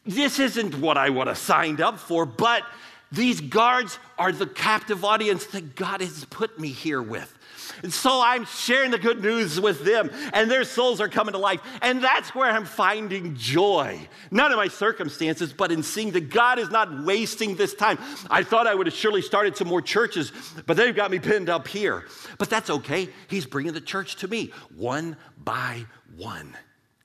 this 0.05 0.39
isn't 0.39 0.75
what 0.75 0.97
I 0.97 1.09
would 1.09 1.27
have 1.27 1.37
signed 1.37 1.81
up 1.81 1.99
for, 1.99 2.25
but 2.25 2.63
these 3.11 3.41
guards 3.41 3.99
are 4.17 4.31
the 4.31 4.47
captive 4.47 5.03
audience 5.03 5.45
that 5.47 5.75
God 5.75 6.01
has 6.01 6.25
put 6.25 6.59
me 6.59 6.69
here 6.69 7.01
with. 7.01 7.37
And 7.83 7.93
so 7.93 8.21
I'm 8.21 8.45
sharing 8.45 8.91
the 8.91 8.99
good 8.99 9.21
news 9.21 9.59
with 9.59 9.83
them, 9.83 10.11
and 10.33 10.49
their 10.49 10.63
souls 10.63 11.01
are 11.01 11.09
coming 11.09 11.33
to 11.33 11.37
life. 11.37 11.61
And 11.81 12.03
that's 12.03 12.33
where 12.35 12.49
I'm 12.49 12.65
finding 12.65 13.35
joy. 13.35 13.99
Not 14.29 14.51
in 14.51 14.57
my 14.57 14.67
circumstances, 14.67 15.53
but 15.53 15.71
in 15.71 15.83
seeing 15.83 16.11
that 16.11 16.29
God 16.29 16.59
is 16.59 16.69
not 16.69 17.03
wasting 17.03 17.55
this 17.55 17.73
time. 17.73 17.97
I 18.29 18.43
thought 18.43 18.67
I 18.67 18.75
would 18.75 18.87
have 18.87 18.95
surely 18.95 19.21
started 19.21 19.57
some 19.57 19.67
more 19.67 19.81
churches, 19.81 20.31
but 20.65 20.77
they've 20.77 20.95
got 20.95 21.11
me 21.11 21.19
pinned 21.19 21.49
up 21.49 21.67
here. 21.67 22.05
But 22.37 22.49
that's 22.49 22.69
okay. 22.69 23.09
He's 23.27 23.45
bringing 23.45 23.73
the 23.73 23.81
church 23.81 24.17
to 24.17 24.27
me 24.27 24.51
one 24.75 25.17
by 25.37 25.85
one. 26.15 26.55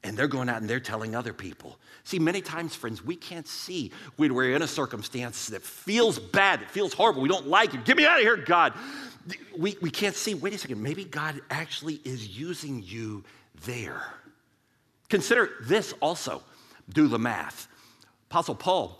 And 0.04 0.16
they're 0.16 0.28
going 0.28 0.48
out 0.48 0.60
and 0.60 0.70
they're 0.70 0.78
telling 0.78 1.16
other 1.16 1.32
people. 1.32 1.78
See, 2.04 2.18
many 2.18 2.40
times, 2.40 2.74
friends, 2.74 3.04
we 3.04 3.16
can't 3.16 3.48
see 3.48 3.90
when 4.16 4.34
we're 4.34 4.54
in 4.54 4.62
a 4.62 4.68
circumstance 4.68 5.48
that 5.48 5.62
feels 5.62 6.18
bad, 6.18 6.60
that 6.60 6.70
feels 6.70 6.92
horrible. 6.92 7.22
We 7.22 7.28
don't 7.28 7.48
like 7.48 7.74
it. 7.74 7.84
Get 7.84 7.96
me 7.96 8.06
out 8.06 8.18
of 8.18 8.22
here, 8.22 8.36
God 8.36 8.74
we, 9.56 9.76
we 9.80 9.90
can't 9.90 10.14
see, 10.14 10.34
wait 10.34 10.54
a 10.54 10.58
second, 10.58 10.82
maybe 10.82 11.04
God 11.04 11.40
actually 11.50 12.00
is 12.04 12.38
using 12.38 12.82
you 12.84 13.24
there. 13.64 14.02
Consider 15.08 15.50
this 15.62 15.94
also. 16.00 16.42
Do 16.88 17.08
the 17.08 17.18
math. 17.18 17.68
Apostle 18.30 18.54
Paul 18.54 18.98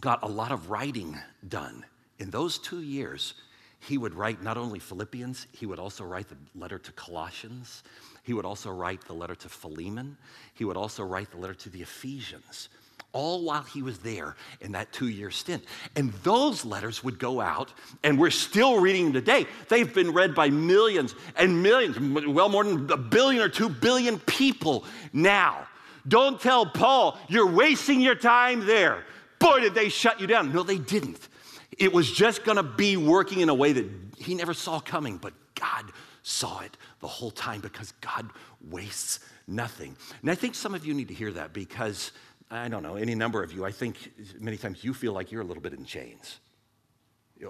got 0.00 0.22
a 0.22 0.28
lot 0.28 0.52
of 0.52 0.70
writing 0.70 1.16
done. 1.48 1.84
In 2.18 2.30
those 2.30 2.58
two 2.58 2.80
years, 2.80 3.34
he 3.80 3.98
would 3.98 4.14
write 4.14 4.42
not 4.42 4.56
only 4.56 4.78
Philippians, 4.78 5.46
he 5.52 5.66
would 5.66 5.78
also 5.78 6.04
write 6.04 6.28
the 6.28 6.36
letter 6.56 6.78
to 6.78 6.92
Colossians. 6.92 7.84
He 8.28 8.34
would 8.34 8.44
also 8.44 8.70
write 8.70 9.00
the 9.06 9.14
letter 9.14 9.34
to 9.36 9.48
Philemon. 9.48 10.18
He 10.52 10.66
would 10.66 10.76
also 10.76 11.02
write 11.02 11.30
the 11.30 11.38
letter 11.38 11.54
to 11.54 11.70
the 11.70 11.80
Ephesians 11.80 12.68
all 13.14 13.42
while 13.42 13.62
he 13.62 13.80
was 13.80 14.00
there 14.00 14.36
in 14.60 14.72
that 14.72 14.92
two 14.92 15.08
year 15.08 15.30
stint. 15.30 15.64
And 15.96 16.12
those 16.24 16.62
letters 16.62 17.02
would 17.02 17.18
go 17.18 17.40
out, 17.40 17.72
and 18.04 18.18
we're 18.18 18.28
still 18.28 18.80
reading 18.80 19.04
them 19.04 19.12
today. 19.14 19.46
They've 19.70 19.94
been 19.94 20.12
read 20.12 20.34
by 20.34 20.50
millions 20.50 21.14
and 21.38 21.62
millions, 21.62 21.98
well, 22.26 22.50
more 22.50 22.64
than 22.64 22.90
a 22.90 22.98
billion 22.98 23.42
or 23.42 23.48
two 23.48 23.70
billion 23.70 24.18
people 24.18 24.84
now. 25.14 25.66
Don't 26.06 26.38
tell 26.38 26.66
Paul 26.66 27.16
you're 27.28 27.50
wasting 27.50 27.98
your 27.98 28.14
time 28.14 28.66
there. 28.66 29.04
Boy, 29.38 29.60
did 29.60 29.74
they 29.74 29.88
shut 29.88 30.20
you 30.20 30.26
down. 30.26 30.52
No, 30.52 30.62
they 30.62 30.76
didn't. 30.76 31.30
It 31.78 31.94
was 31.94 32.12
just 32.12 32.44
gonna 32.44 32.62
be 32.62 32.98
working 32.98 33.40
in 33.40 33.48
a 33.48 33.54
way 33.54 33.72
that 33.72 33.90
he 34.18 34.34
never 34.34 34.52
saw 34.52 34.80
coming, 34.80 35.16
but 35.16 35.32
God 35.54 35.90
saw 36.28 36.60
it 36.60 36.76
the 37.00 37.06
whole 37.06 37.30
time 37.30 37.60
because 37.60 37.92
God 38.00 38.28
wastes 38.70 39.20
nothing. 39.46 39.96
And 40.20 40.30
I 40.30 40.34
think 40.34 40.54
some 40.54 40.74
of 40.74 40.84
you 40.84 40.92
need 40.92 41.08
to 41.08 41.14
hear 41.14 41.32
that 41.32 41.52
because 41.52 42.12
I 42.50 42.68
don't 42.68 42.82
know, 42.82 42.96
any 42.96 43.14
number 43.14 43.42
of 43.42 43.52
you, 43.52 43.64
I 43.64 43.72
think 43.72 44.12
many 44.38 44.56
times 44.56 44.84
you 44.84 44.92
feel 44.94 45.12
like 45.12 45.32
you're 45.32 45.42
a 45.42 45.44
little 45.44 45.62
bit 45.62 45.72
in 45.72 45.84
chains. 45.84 46.38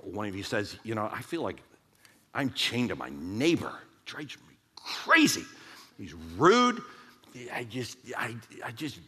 One 0.03 0.29
of 0.29 0.37
you 0.37 0.43
says, 0.43 0.77
You 0.85 0.95
know, 0.95 1.09
I 1.13 1.23
feel 1.23 1.43
like 1.43 1.61
I'm 2.35 2.53
chained 2.53 2.91
to 2.91 2.97
my 2.97 3.11
neighbor. 3.11 3.73
drives 4.05 4.37
me 4.49 4.55
crazy. 4.77 5.45
He's 5.97 6.15
rude. 6.37 6.81
I 7.53 7.65
just, 7.65 7.99
I, 8.17 8.35
I 8.65 8.71
just 8.71 8.99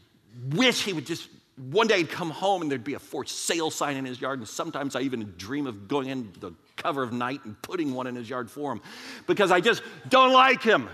wish 0.53 0.83
he 0.85 0.93
would 0.93 1.07
just 1.07 1.29
one 1.68 1.87
day 1.88 1.99
he'd 1.99 2.11
come 2.11 2.31
home 2.31 2.62
and 2.62 2.70
there'd 2.70 2.85
be 2.85 2.94
a 2.94 2.99
for 2.99 3.25
sale 3.27 3.70
sign 3.70 3.96
in 3.96 4.05
his 4.05 4.20
yard. 4.20 4.38
And 4.38 4.49
sometimes 4.49 4.96
I 4.96 5.01
even 5.01 5.35
dream 5.37 5.66
of 5.66 5.88
going 5.88 6.09
in 6.09 6.33
the 6.40 6.53
cover 6.77 7.03
of 7.03 7.12
night 7.12 7.44
and 7.44 7.61
putting 7.61 7.92
one 7.92 8.07
in 8.07 8.14
his 8.14 8.31
yard 8.31 8.51
for 8.51 8.73
him 8.73 8.81
because 9.27 9.51
I 9.51 9.61
just 9.61 9.83
don't 10.09 10.33
like 10.33 10.62
him. 10.62 10.88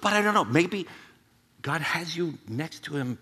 But 0.00 0.14
I 0.14 0.22
don't 0.22 0.34
know, 0.34 0.44
maybe 0.44 0.86
God 1.60 1.80
has 1.80 2.16
you 2.16 2.38
next 2.48 2.84
to 2.84 2.96
him 2.96 3.18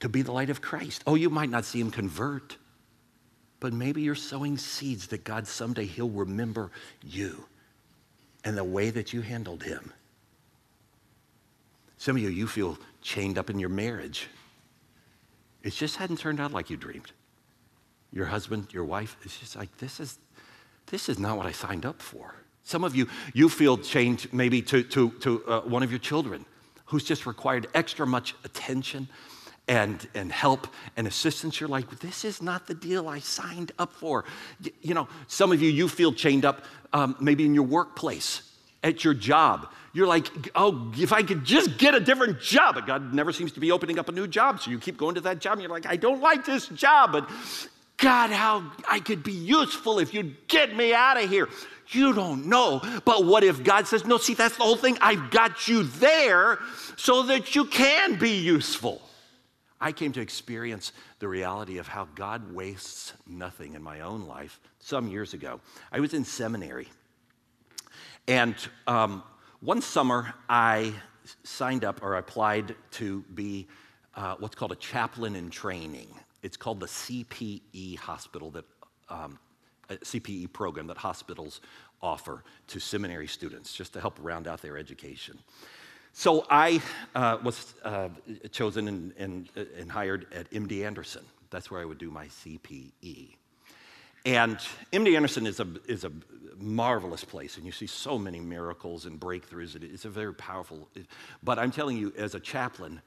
to 0.00 0.08
be 0.08 0.22
the 0.22 0.32
light 0.32 0.48
of 0.48 0.62
Christ. 0.62 1.02
Oh, 1.06 1.14
you 1.14 1.28
might 1.28 1.50
not 1.50 1.66
see 1.66 1.78
him 1.78 1.90
convert, 1.90 2.56
but 3.60 3.74
maybe 3.74 4.00
you're 4.00 4.14
sowing 4.14 4.56
seeds 4.56 5.08
that 5.08 5.24
God 5.24 5.46
someday 5.46 5.84
he'll 5.84 6.08
remember 6.08 6.70
you 7.04 7.44
and 8.44 8.56
the 8.56 8.64
way 8.64 8.88
that 8.90 9.12
you 9.12 9.20
handled 9.20 9.62
him. 9.62 9.92
Some 11.98 12.16
of 12.16 12.22
you, 12.22 12.30
you 12.30 12.46
feel 12.46 12.78
chained 13.02 13.38
up 13.38 13.50
in 13.50 13.58
your 13.58 13.68
marriage. 13.68 14.28
It 15.62 15.72
just 15.72 15.96
hadn't 15.96 16.18
turned 16.18 16.40
out 16.40 16.52
like 16.52 16.70
you 16.70 16.76
dreamed. 16.76 17.12
Your 18.12 18.26
husband, 18.26 18.68
your 18.72 18.84
wife, 18.84 19.16
it's 19.22 19.38
just 19.38 19.56
like, 19.56 19.76
this 19.78 20.00
is, 20.00 20.18
this 20.86 21.08
is 21.08 21.18
not 21.18 21.36
what 21.36 21.46
I 21.46 21.52
signed 21.52 21.86
up 21.86 22.02
for. 22.02 22.34
Some 22.64 22.84
of 22.84 22.94
you, 22.94 23.08
you 23.32 23.48
feel 23.48 23.78
chained 23.78 24.32
maybe 24.32 24.62
to, 24.62 24.82
to, 24.82 25.10
to 25.20 25.44
uh, 25.46 25.60
one 25.60 25.82
of 25.82 25.90
your 25.90 25.98
children 25.98 26.44
who's 26.86 27.04
just 27.04 27.26
required 27.26 27.66
extra 27.74 28.06
much 28.06 28.34
attention 28.44 29.08
and, 29.68 30.06
and 30.14 30.30
help 30.30 30.66
and 30.96 31.06
assistance, 31.06 31.60
you're 31.60 31.68
like, 31.68 31.88
this 32.00 32.24
is 32.24 32.42
not 32.42 32.66
the 32.66 32.74
deal 32.74 33.08
I 33.08 33.20
signed 33.20 33.72
up 33.78 33.92
for. 33.92 34.24
You 34.80 34.94
know, 34.94 35.08
some 35.28 35.52
of 35.52 35.62
you, 35.62 35.70
you 35.70 35.88
feel 35.88 36.12
chained 36.12 36.44
up 36.44 36.64
um, 36.92 37.16
maybe 37.20 37.46
in 37.46 37.54
your 37.54 37.64
workplace, 37.64 38.42
at 38.82 39.04
your 39.04 39.14
job. 39.14 39.72
You're 39.94 40.06
like, 40.06 40.26
oh, 40.54 40.90
if 40.96 41.12
I 41.12 41.22
could 41.22 41.44
just 41.44 41.76
get 41.76 41.94
a 41.94 42.00
different 42.00 42.40
job. 42.40 42.76
But 42.76 42.86
God 42.86 43.12
never 43.12 43.32
seems 43.32 43.52
to 43.52 43.60
be 43.60 43.72
opening 43.72 43.98
up 43.98 44.08
a 44.08 44.12
new 44.12 44.26
job. 44.26 44.60
So 44.60 44.70
you 44.70 44.78
keep 44.78 44.96
going 44.96 45.16
to 45.16 45.20
that 45.22 45.38
job 45.38 45.54
and 45.54 45.62
you're 45.62 45.70
like, 45.70 45.86
I 45.86 45.96
don't 45.96 46.20
like 46.20 46.46
this 46.46 46.68
job. 46.68 47.12
But 47.12 47.28
God, 47.98 48.30
how 48.30 48.72
I 48.90 49.00
could 49.00 49.22
be 49.22 49.32
useful 49.32 49.98
if 49.98 50.14
you'd 50.14 50.48
get 50.48 50.74
me 50.74 50.94
out 50.94 51.22
of 51.22 51.28
here. 51.28 51.48
You 51.88 52.14
don't 52.14 52.46
know. 52.46 52.80
But 53.04 53.26
what 53.26 53.44
if 53.44 53.62
God 53.62 53.86
says, 53.86 54.06
no, 54.06 54.16
see, 54.16 54.32
that's 54.34 54.56
the 54.56 54.62
whole 54.62 54.76
thing. 54.76 54.96
I've 55.00 55.30
got 55.30 55.68
you 55.68 55.82
there 55.82 56.58
so 56.96 57.24
that 57.24 57.54
you 57.54 57.66
can 57.66 58.18
be 58.18 58.38
useful. 58.38 59.02
I 59.78 59.92
came 59.92 60.12
to 60.12 60.20
experience 60.20 60.92
the 61.18 61.28
reality 61.28 61.78
of 61.78 61.88
how 61.88 62.08
God 62.14 62.54
wastes 62.54 63.12
nothing 63.26 63.74
in 63.74 63.82
my 63.82 64.00
own 64.00 64.26
life 64.26 64.58
some 64.78 65.08
years 65.08 65.34
ago. 65.34 65.60
I 65.90 66.00
was 66.00 66.14
in 66.14 66.24
seminary. 66.24 66.88
And 68.28 68.54
um, 68.86 69.22
one 69.62 69.80
summer, 69.80 70.34
I 70.48 70.92
signed 71.44 71.84
up 71.84 72.02
or 72.02 72.16
applied 72.16 72.74
to 72.92 73.22
be 73.34 73.68
uh, 74.16 74.34
what's 74.40 74.56
called 74.56 74.72
a 74.72 74.76
chaplain 74.76 75.36
in 75.36 75.50
training. 75.50 76.08
It's 76.42 76.56
called 76.56 76.80
the 76.80 76.86
CPE 76.86 77.96
hospital 77.98 78.50
that 78.50 78.64
um, 79.08 79.38
CPE 79.88 80.52
program 80.52 80.88
that 80.88 80.96
hospitals 80.96 81.60
offer 82.02 82.42
to 82.66 82.80
seminary 82.80 83.28
students 83.28 83.72
just 83.72 83.92
to 83.92 84.00
help 84.00 84.18
round 84.20 84.48
out 84.48 84.60
their 84.62 84.76
education. 84.76 85.38
So 86.12 86.44
I 86.50 86.82
uh, 87.14 87.38
was 87.44 87.74
uh, 87.84 88.08
chosen 88.50 88.88
and, 88.88 89.12
and, 89.16 89.48
and, 89.78 89.90
hired 89.90 90.26
at 90.34 90.50
MD 90.50 90.84
Anderson. 90.84 91.24
That's 91.50 91.70
where 91.70 91.80
I 91.80 91.84
would 91.84 91.98
do 91.98 92.10
my 92.10 92.26
CPE. 92.26 93.36
And 94.24 94.58
MD 94.92 95.16
Anderson 95.16 95.46
is 95.46 95.60
a, 95.60 95.66
is 95.86 96.04
a 96.04 96.12
marvelous 96.58 97.24
place, 97.24 97.56
and 97.56 97.66
you 97.66 97.72
see 97.72 97.86
so 97.86 98.18
many 98.18 98.38
miracles 98.40 99.06
and 99.06 99.18
breakthroughs. 99.18 99.82
It's 99.82 100.04
a 100.04 100.10
very 100.10 100.34
powerful, 100.34 100.88
but 101.42 101.58
I'm 101.58 101.72
telling 101.72 101.96
you, 101.96 102.12
as 102.16 102.34
a 102.34 102.40
chaplain, 102.40 103.02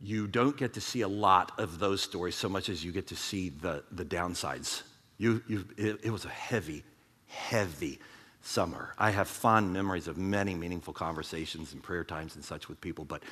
you 0.00 0.26
don't 0.26 0.56
get 0.56 0.74
to 0.74 0.80
see 0.80 1.02
a 1.02 1.08
lot 1.08 1.52
of 1.58 1.78
those 1.78 2.00
stories 2.00 2.34
so 2.34 2.48
much 2.48 2.68
as 2.68 2.84
you 2.84 2.92
get 2.92 3.06
to 3.08 3.16
see 3.16 3.50
the, 3.50 3.84
the 3.92 4.04
downsides. 4.04 4.82
You, 5.18 5.42
you, 5.46 5.64
it, 5.76 6.00
it 6.04 6.10
was 6.10 6.24
a 6.24 6.30
heavy, 6.30 6.84
heavy 7.26 7.98
summer. 8.42 8.94
I 8.98 9.10
have 9.10 9.28
fond 9.28 9.72
memories 9.72 10.08
of 10.08 10.16
many 10.16 10.54
meaningful 10.54 10.92
conversations 10.92 11.72
and 11.72 11.82
prayer 11.82 12.04
times 12.04 12.34
and 12.34 12.44
such 12.44 12.68
with 12.68 12.80
people, 12.80 13.04
but, 13.04 13.22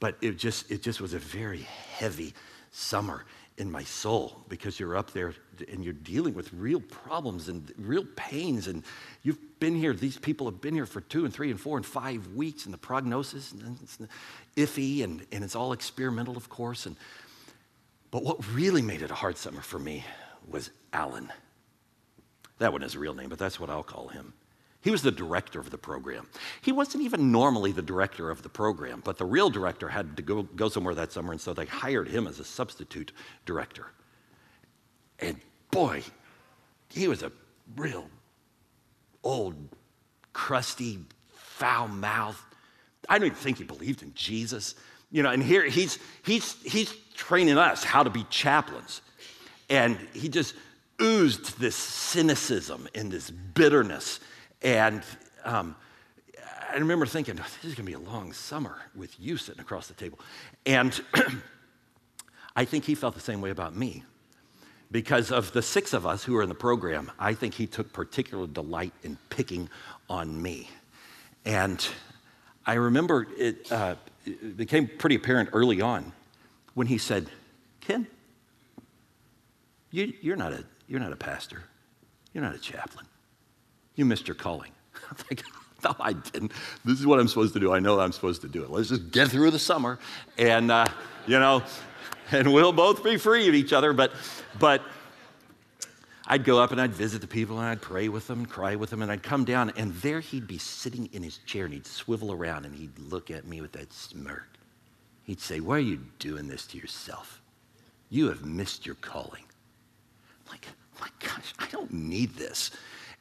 but 0.00 0.16
it, 0.20 0.38
just, 0.38 0.70
it 0.70 0.82
just 0.82 1.00
was 1.00 1.14
a 1.14 1.18
very 1.18 1.66
heavy 1.98 2.34
summer 2.70 3.24
in 3.56 3.70
my 3.70 3.84
soul 3.84 4.42
because 4.48 4.80
you're 4.80 4.96
up 4.96 5.12
there 5.12 5.32
and 5.70 5.84
you're 5.84 5.92
dealing 5.92 6.34
with 6.34 6.52
real 6.52 6.80
problems 6.80 7.48
and 7.48 7.72
real 7.78 8.04
pains. 8.16 8.66
And 8.66 8.82
you've 9.22 9.38
been 9.60 9.76
here, 9.76 9.92
these 9.92 10.18
people 10.18 10.46
have 10.46 10.60
been 10.60 10.74
here 10.74 10.86
for 10.86 11.00
two 11.00 11.24
and 11.24 11.32
three 11.32 11.50
and 11.50 11.60
four 11.60 11.76
and 11.76 11.86
five 11.86 12.26
weeks, 12.34 12.64
and 12.64 12.74
the 12.74 12.78
prognosis 12.78 13.52
is 13.52 13.98
iffy 14.56 15.04
and, 15.04 15.24
and 15.30 15.44
it's 15.44 15.54
all 15.54 15.72
experimental, 15.72 16.36
of 16.36 16.48
course. 16.48 16.86
And, 16.86 16.96
But 18.10 18.24
what 18.24 18.44
really 18.52 18.82
made 18.82 19.02
it 19.02 19.10
a 19.10 19.14
hard 19.14 19.36
summer 19.36 19.60
for 19.60 19.78
me 19.78 20.04
was 20.48 20.70
Alan. 20.92 21.32
That 22.58 22.72
wasn't 22.72 22.90
his 22.90 22.96
real 22.96 23.14
name, 23.14 23.28
but 23.28 23.38
that's 23.38 23.58
what 23.58 23.70
I'll 23.70 23.82
call 23.82 24.08
him. 24.08 24.32
He 24.84 24.90
was 24.90 25.00
the 25.00 25.10
director 25.10 25.58
of 25.58 25.70
the 25.70 25.78
program. 25.78 26.28
He 26.60 26.70
wasn't 26.70 27.04
even 27.04 27.32
normally 27.32 27.72
the 27.72 27.80
director 27.80 28.28
of 28.28 28.42
the 28.42 28.50
program, 28.50 29.00
but 29.02 29.16
the 29.16 29.24
real 29.24 29.48
director 29.48 29.88
had 29.88 30.14
to 30.18 30.22
go, 30.22 30.42
go 30.42 30.68
somewhere 30.68 30.94
that 30.94 31.10
summer, 31.10 31.32
and 31.32 31.40
so 31.40 31.54
they 31.54 31.64
hired 31.64 32.06
him 32.06 32.26
as 32.26 32.38
a 32.38 32.44
substitute 32.44 33.10
director. 33.46 33.86
And 35.20 35.40
boy, 35.70 36.02
he 36.90 37.08
was 37.08 37.22
a 37.22 37.32
real 37.76 38.10
old, 39.22 39.54
crusty, 40.34 40.98
foul 41.32 41.88
mouthed. 41.88 42.38
I 43.08 43.18
don't 43.18 43.28
even 43.28 43.38
think 43.38 43.56
he 43.56 43.64
believed 43.64 44.02
in 44.02 44.12
Jesus. 44.14 44.74
You 45.10 45.22
know, 45.22 45.30
and 45.30 45.42
here 45.42 45.64
he's, 45.64 45.98
he's, 46.26 46.60
he's 46.62 46.94
training 47.14 47.56
us 47.56 47.84
how 47.84 48.02
to 48.02 48.10
be 48.10 48.26
chaplains. 48.28 49.00
And 49.70 49.96
he 50.12 50.28
just 50.28 50.54
oozed 51.00 51.58
this 51.58 51.74
cynicism 51.74 52.86
and 52.94 53.10
this 53.10 53.30
bitterness. 53.30 54.20
And 54.64 55.02
um, 55.44 55.76
I 56.72 56.78
remember 56.78 57.06
thinking, 57.06 57.36
this 57.36 57.58
is 57.62 57.74
going 57.74 57.76
to 57.76 57.82
be 57.84 57.92
a 57.92 57.98
long 57.98 58.32
summer 58.32 58.78
with 58.96 59.20
you 59.20 59.36
sitting 59.36 59.60
across 59.60 59.86
the 59.86 59.94
table. 59.94 60.18
And 60.66 60.98
I 62.56 62.64
think 62.64 62.84
he 62.84 62.94
felt 62.94 63.14
the 63.14 63.20
same 63.20 63.40
way 63.40 63.50
about 63.50 63.76
me. 63.76 64.02
Because 64.90 65.30
of 65.30 65.52
the 65.52 65.62
six 65.62 65.92
of 65.92 66.06
us 66.06 66.24
who 66.24 66.32
were 66.32 66.42
in 66.42 66.48
the 66.48 66.54
program, 66.54 67.12
I 67.18 67.34
think 67.34 67.54
he 67.54 67.66
took 67.66 67.92
particular 67.92 68.46
delight 68.46 68.92
in 69.02 69.18
picking 69.28 69.68
on 70.08 70.40
me. 70.40 70.70
And 71.44 71.86
I 72.64 72.74
remember 72.74 73.26
it, 73.36 73.70
uh, 73.70 73.96
it 74.24 74.56
became 74.56 74.88
pretty 74.88 75.16
apparent 75.16 75.50
early 75.52 75.80
on 75.80 76.12
when 76.74 76.86
he 76.86 76.96
said, 76.96 77.28
Ken, 77.80 78.06
you, 79.90 80.12
you're, 80.22 80.36
not 80.36 80.52
a, 80.52 80.64
you're 80.88 81.00
not 81.00 81.12
a 81.12 81.16
pastor. 81.16 81.64
You're 82.32 82.44
not 82.44 82.54
a 82.54 82.58
chaplain. 82.58 83.06
You 83.96 84.04
missed 84.04 84.28
your 84.28 84.34
calling. 84.34 84.72
I'm 85.10 85.16
like, 85.30 85.42
no, 85.84 85.94
I 86.00 86.12
didn't. 86.12 86.52
This 86.84 86.98
is 86.98 87.06
what 87.06 87.20
I'm 87.20 87.28
supposed 87.28 87.54
to 87.54 87.60
do. 87.60 87.72
I 87.72 87.80
know 87.80 88.00
I'm 88.00 88.12
supposed 88.12 88.42
to 88.42 88.48
do 88.48 88.62
it. 88.62 88.70
Let's 88.70 88.88
just 88.88 89.10
get 89.10 89.28
through 89.28 89.50
the 89.50 89.58
summer 89.58 89.98
and, 90.38 90.70
uh, 90.70 90.86
you 91.26 91.38
know, 91.38 91.62
and 92.30 92.52
we'll 92.52 92.72
both 92.72 93.04
be 93.04 93.16
free 93.16 93.48
of 93.48 93.54
each 93.54 93.72
other. 93.72 93.92
But, 93.92 94.12
but 94.58 94.82
I'd 96.26 96.44
go 96.44 96.58
up 96.58 96.72
and 96.72 96.80
I'd 96.80 96.92
visit 96.92 97.20
the 97.20 97.26
people 97.26 97.58
and 97.58 97.68
I'd 97.68 97.82
pray 97.82 98.08
with 98.08 98.26
them 98.26 98.40
and 98.40 98.48
cry 98.48 98.76
with 98.76 98.90
them 98.90 99.02
and 99.02 99.12
I'd 99.12 99.22
come 99.22 99.44
down 99.44 99.72
and 99.76 99.94
there 99.96 100.20
he'd 100.20 100.46
be 100.46 100.58
sitting 100.58 101.08
in 101.12 101.22
his 101.22 101.38
chair 101.38 101.66
and 101.66 101.74
he'd 101.74 101.86
swivel 101.86 102.32
around 102.32 102.64
and 102.64 102.74
he'd 102.74 102.98
look 102.98 103.30
at 103.30 103.46
me 103.46 103.60
with 103.60 103.72
that 103.72 103.92
smirk. 103.92 104.48
He'd 105.24 105.40
say, 105.40 105.60
Why 105.60 105.76
are 105.76 105.80
you 105.80 106.00
doing 106.18 106.48
this 106.48 106.66
to 106.68 106.78
yourself? 106.78 107.40
You 108.10 108.28
have 108.28 108.44
missed 108.44 108.86
your 108.86 108.94
calling. 108.96 109.42
I'm 110.46 110.52
like, 110.52 110.66
oh 110.68 111.00
my 111.00 111.08
gosh, 111.18 111.52
I 111.58 111.66
don't 111.70 111.92
need 111.92 112.36
this. 112.36 112.70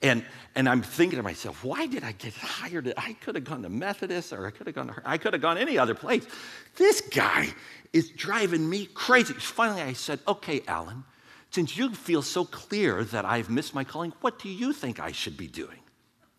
And, 0.04 0.24
and 0.56 0.68
I'm 0.68 0.82
thinking 0.82 1.18
to 1.18 1.24
myself, 1.24 1.64
why 1.64 1.88
did 1.88 2.04
I 2.04 2.12
get 2.12 2.34
hired? 2.34 2.94
I 2.98 3.14
could 3.14 3.36
have 3.36 3.46
gone 3.46 3.64
to 3.64 3.70
Methodist 3.70 4.34
or 4.34 4.46
I 4.46 4.52
could 4.52 4.68
have 4.68 4.76
gone 4.76 4.88
to, 4.88 5.02
I 5.06 5.18
could 5.18 5.32
have 5.34 5.42
gone 5.42 5.58
any 5.58 5.78
other 5.78 5.96
place. 5.96 6.28
This 6.76 7.02
guy 7.02 7.48
is 7.94 8.10
driving 8.10 8.70
me 8.70 8.88
crazy. 8.94 9.34
Finally, 9.34 9.82
I 9.82 9.94
said, 9.94 10.20
okay, 10.28 10.62
Alan, 10.68 11.06
since 11.52 11.78
you 11.78 11.90
feel 11.94 12.22
so 12.22 12.44
clear 12.44 13.04
that 13.06 13.26
I've 13.26 13.50
missed 13.50 13.74
my 13.74 13.84
calling, 13.84 14.12
what 14.22 14.40
do 14.40 14.50
you 14.50 14.74
think 14.74 15.00
I 15.00 15.12
should 15.14 15.38
be 15.38 15.48
doing? 15.48 15.80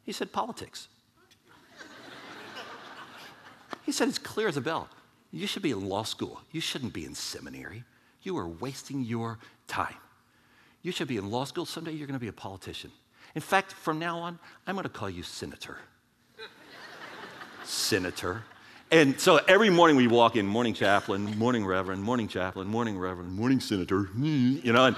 He 0.02 0.12
said, 0.12 0.30
Politics. 0.32 0.88
he 3.86 3.92
said, 3.92 4.08
It's 4.08 4.18
clear 4.18 4.48
as 4.48 4.56
a 4.56 4.60
bell. 4.60 4.88
You 5.30 5.46
should 5.46 5.62
be 5.62 5.70
in 5.70 5.88
law 5.88 6.02
school. 6.02 6.40
You 6.52 6.60
shouldn't 6.60 6.92
be 6.92 7.04
in 7.04 7.14
seminary. 7.14 7.84
You 8.22 8.36
are 8.38 8.48
wasting 8.48 9.02
your 9.02 9.38
time. 9.66 9.96
You 10.82 10.92
should 10.92 11.08
be 11.08 11.16
in 11.16 11.30
law 11.30 11.44
school. 11.44 11.64
Someday 11.64 11.92
you're 11.92 12.06
going 12.06 12.18
to 12.18 12.20
be 12.20 12.28
a 12.28 12.32
politician. 12.32 12.90
In 13.34 13.40
fact, 13.40 13.72
from 13.72 13.98
now 13.98 14.18
on, 14.18 14.38
I'm 14.66 14.74
going 14.74 14.84
to 14.84 14.88
call 14.88 15.10
you 15.10 15.22
senator. 15.22 15.78
senator. 17.64 18.44
And 18.90 19.18
so 19.18 19.40
every 19.48 19.70
morning 19.70 19.96
we 19.96 20.06
walk 20.06 20.36
in, 20.36 20.46
morning 20.46 20.74
chaplain, 20.74 21.36
morning 21.36 21.66
reverend, 21.66 22.02
morning 22.02 22.28
chaplain, 22.28 22.68
morning 22.68 22.98
reverend, 22.98 23.32
morning 23.32 23.58
senator, 23.58 24.08
you 24.16 24.72
know, 24.72 24.86
and, 24.86 24.96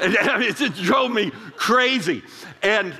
and, 0.00 0.42
it 0.42 0.56
just 0.56 0.82
drove 0.82 1.10
me 1.10 1.30
crazy. 1.56 2.22
And 2.62 2.94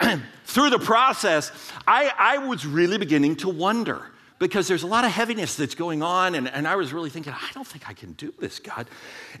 through 0.44 0.70
the 0.70 0.78
process, 0.78 1.52
I, 1.86 2.10
I 2.18 2.38
was 2.38 2.66
really 2.66 2.98
beginning 2.98 3.36
to 3.36 3.48
wonder 3.48 4.10
because 4.38 4.68
there's 4.68 4.82
a 4.82 4.86
lot 4.86 5.04
of 5.04 5.10
heaviness 5.10 5.56
that's 5.56 5.74
going 5.74 6.02
on. 6.02 6.34
And, 6.34 6.48
and 6.48 6.68
I 6.68 6.76
was 6.76 6.92
really 6.92 7.10
thinking, 7.10 7.32
I 7.32 7.50
don't 7.54 7.66
think 7.66 7.88
I 7.88 7.92
can 7.92 8.12
do 8.12 8.32
this, 8.38 8.58
God. 8.58 8.88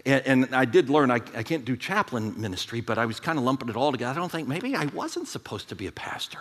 And, 0.04 0.22
and 0.26 0.54
I 0.54 0.64
did 0.64 0.88
learn 0.88 1.10
I, 1.10 1.16
I 1.34 1.42
can't 1.42 1.64
do 1.64 1.76
chaplain 1.76 2.40
ministry, 2.40 2.80
but 2.80 2.98
I 2.98 3.06
was 3.06 3.20
kind 3.20 3.38
of 3.38 3.44
lumping 3.44 3.68
it 3.68 3.76
all 3.76 3.92
together. 3.92 4.18
I 4.18 4.20
don't 4.20 4.32
think 4.32 4.48
maybe 4.48 4.74
I 4.74 4.86
wasn't 4.86 5.28
supposed 5.28 5.68
to 5.68 5.74
be 5.74 5.86
a 5.86 5.92
pastor. 5.92 6.38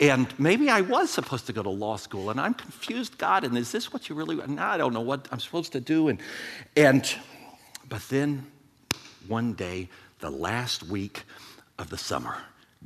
And 0.00 0.26
maybe 0.40 0.70
I 0.70 0.80
was 0.80 1.10
supposed 1.10 1.46
to 1.46 1.52
go 1.52 1.62
to 1.62 1.70
law 1.70 1.96
school. 1.96 2.30
And 2.30 2.40
I'm 2.40 2.54
confused, 2.54 3.16
God, 3.16 3.44
and 3.44 3.56
is 3.56 3.70
this 3.70 3.92
what 3.92 4.08
you 4.08 4.16
really, 4.16 4.36
now 4.46 4.70
I 4.70 4.76
don't 4.76 4.92
know 4.92 5.00
what 5.00 5.28
I'm 5.30 5.40
supposed 5.40 5.72
to 5.72 5.80
do. 5.80 6.08
And, 6.08 6.20
and, 6.76 7.14
but 7.88 8.02
then 8.08 8.46
one 9.28 9.52
day, 9.52 9.88
the 10.18 10.30
last 10.30 10.82
week 10.82 11.22
of 11.78 11.90
the 11.90 11.98
summer, 11.98 12.38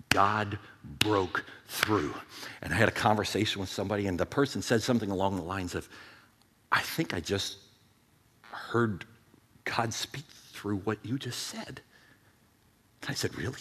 God 0.09 0.59
broke 0.99 1.45
through. 1.69 2.15
And 2.63 2.73
I 2.73 2.77
had 2.77 2.89
a 2.89 2.93
conversation 2.93 3.61
with 3.61 3.69
somebody, 3.69 4.07
and 4.07 4.19
the 4.19 4.27
person 4.27 4.63
said 4.63 4.83
something 4.83 5.11
along 5.11 5.37
the 5.37 5.43
lines 5.43 5.75
of, 5.75 5.89
I 6.73 6.81
think 6.81 7.15
I 7.15 7.21
just 7.21 7.59
heard 8.51 9.05
God 9.65 9.93
speak 9.93 10.25
through 10.53 10.79
what 10.79 10.99
you 11.05 11.19
just 11.19 11.45
said. 11.45 11.81
And 13.03 13.11
I 13.11 13.15
said, 13.15 13.37
Really? 13.37 13.61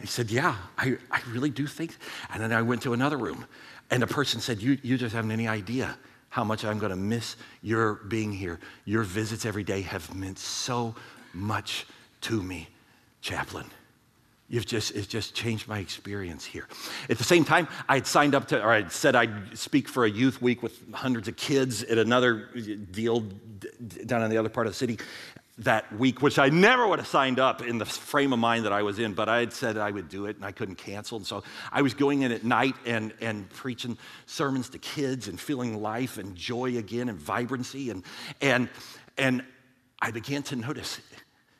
He 0.00 0.06
said, 0.06 0.30
Yeah, 0.30 0.56
I, 0.78 0.96
I 1.10 1.20
really 1.30 1.50
do 1.50 1.66
think. 1.66 1.96
And 2.32 2.42
then 2.42 2.52
I 2.52 2.62
went 2.62 2.82
to 2.82 2.92
another 2.92 3.16
room, 3.16 3.46
and 3.90 4.02
the 4.02 4.06
person 4.06 4.40
said, 4.40 4.60
You, 4.60 4.78
you 4.82 4.96
just 4.96 5.14
haven't 5.14 5.30
any 5.30 5.48
idea 5.48 5.96
how 6.30 6.44
much 6.44 6.64
I'm 6.64 6.78
going 6.78 6.90
to 6.90 6.96
miss 6.96 7.36
your 7.60 7.94
being 7.94 8.32
here. 8.32 8.60
Your 8.84 9.02
visits 9.02 9.44
every 9.44 9.64
day 9.64 9.82
have 9.82 10.14
meant 10.14 10.38
so 10.38 10.94
much 11.34 11.86
to 12.22 12.42
me, 12.42 12.68
chaplain. 13.20 13.66
You've 14.50 14.66
just, 14.66 14.96
it's 14.96 15.06
just 15.06 15.32
changed 15.32 15.68
my 15.68 15.78
experience 15.78 16.44
here. 16.44 16.66
At 17.08 17.18
the 17.18 17.24
same 17.24 17.44
time, 17.44 17.68
I 17.88 17.94
had 17.94 18.06
signed 18.06 18.34
up 18.34 18.48
to, 18.48 18.60
or 18.60 18.72
I 18.72 18.76
had 18.82 18.90
said 18.90 19.14
I'd 19.14 19.56
speak 19.56 19.88
for 19.88 20.04
a 20.04 20.10
youth 20.10 20.42
week 20.42 20.60
with 20.60 20.92
hundreds 20.92 21.28
of 21.28 21.36
kids 21.36 21.84
at 21.84 21.98
another 21.98 22.48
deal 22.90 23.20
down 24.06 24.24
in 24.24 24.30
the 24.30 24.38
other 24.38 24.48
part 24.48 24.66
of 24.66 24.72
the 24.72 24.76
city 24.76 24.98
that 25.58 25.92
week, 25.96 26.20
which 26.20 26.38
I 26.38 26.48
never 26.48 26.88
would 26.88 26.98
have 26.98 27.06
signed 27.06 27.38
up 27.38 27.62
in 27.62 27.78
the 27.78 27.84
frame 27.84 28.32
of 28.32 28.40
mind 28.40 28.64
that 28.64 28.72
I 28.72 28.82
was 28.82 28.98
in, 28.98 29.14
but 29.14 29.28
I 29.28 29.38
had 29.38 29.52
said 29.52 29.76
I 29.76 29.92
would 29.92 30.08
do 30.08 30.26
it 30.26 30.34
and 30.34 30.44
I 30.44 30.50
couldn't 30.50 30.76
cancel. 30.76 31.18
And 31.18 31.26
so 31.26 31.44
I 31.70 31.82
was 31.82 31.94
going 31.94 32.22
in 32.22 32.32
at 32.32 32.42
night 32.42 32.74
and, 32.86 33.12
and 33.20 33.48
preaching 33.50 33.98
sermons 34.26 34.68
to 34.70 34.78
kids 34.78 35.28
and 35.28 35.38
feeling 35.38 35.80
life 35.80 36.18
and 36.18 36.34
joy 36.34 36.76
again 36.76 37.08
and 37.08 37.18
vibrancy. 37.18 37.90
And, 37.90 38.02
and, 38.40 38.68
and 39.16 39.44
I 40.00 40.10
began 40.10 40.42
to 40.44 40.56
notice 40.56 41.00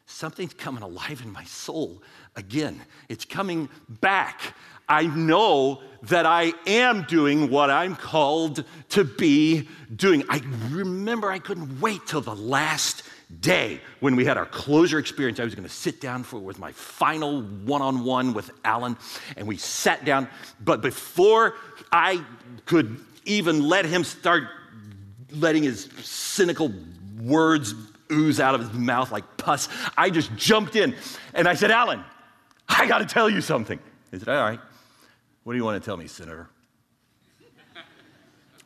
something's 0.06 0.54
coming 0.54 0.82
alive 0.82 1.20
in 1.22 1.30
my 1.30 1.44
soul 1.44 2.02
again. 2.36 2.80
It's 3.08 3.24
coming 3.24 3.68
back. 3.88 4.54
I 4.88 5.06
know 5.06 5.82
that 6.02 6.26
I 6.26 6.52
am 6.66 7.02
doing 7.04 7.50
what 7.50 7.70
I'm 7.70 7.94
called 7.94 8.64
to 8.90 9.04
be 9.04 9.68
doing. 9.94 10.24
I 10.28 10.40
remember 10.70 11.30
I 11.30 11.38
couldn't 11.38 11.80
wait 11.80 12.06
till 12.06 12.20
the 12.20 12.34
last 12.34 13.02
day 13.40 13.80
when 14.00 14.16
we 14.16 14.24
had 14.24 14.36
our 14.36 14.46
closure 14.46 14.98
experience. 14.98 15.38
I 15.38 15.44
was 15.44 15.54
going 15.54 15.68
to 15.68 15.72
sit 15.72 16.00
down 16.00 16.24
for 16.24 16.40
with 16.40 16.58
my 16.58 16.72
final 16.72 17.42
one-on-one 17.42 18.32
with 18.32 18.50
Alan, 18.64 18.96
and 19.36 19.46
we 19.46 19.56
sat 19.56 20.04
down. 20.04 20.28
But 20.60 20.80
before 20.80 21.54
I 21.92 22.24
could 22.66 22.98
even 23.24 23.68
let 23.68 23.84
him 23.84 24.02
start 24.02 24.44
letting 25.32 25.62
his 25.62 25.88
cynical 26.02 26.72
words 27.20 27.74
ooze 28.10 28.40
out 28.40 28.56
of 28.56 28.62
his 28.62 28.72
mouth 28.72 29.12
like 29.12 29.36
pus, 29.36 29.68
I 29.96 30.10
just 30.10 30.34
jumped 30.34 30.74
in 30.74 30.96
and 31.34 31.46
I 31.46 31.54
said, 31.54 31.70
Alan, 31.70 32.02
I 32.78 32.86
got 32.86 32.98
to 32.98 33.06
tell 33.06 33.28
you 33.28 33.40
something. 33.40 33.78
He 34.10 34.18
said, 34.18 34.28
All 34.28 34.42
right. 34.42 34.60
What 35.42 35.54
do 35.54 35.58
you 35.58 35.64
want 35.64 35.82
to 35.82 35.84
tell 35.84 35.96
me, 35.96 36.06
Senator? 36.06 36.48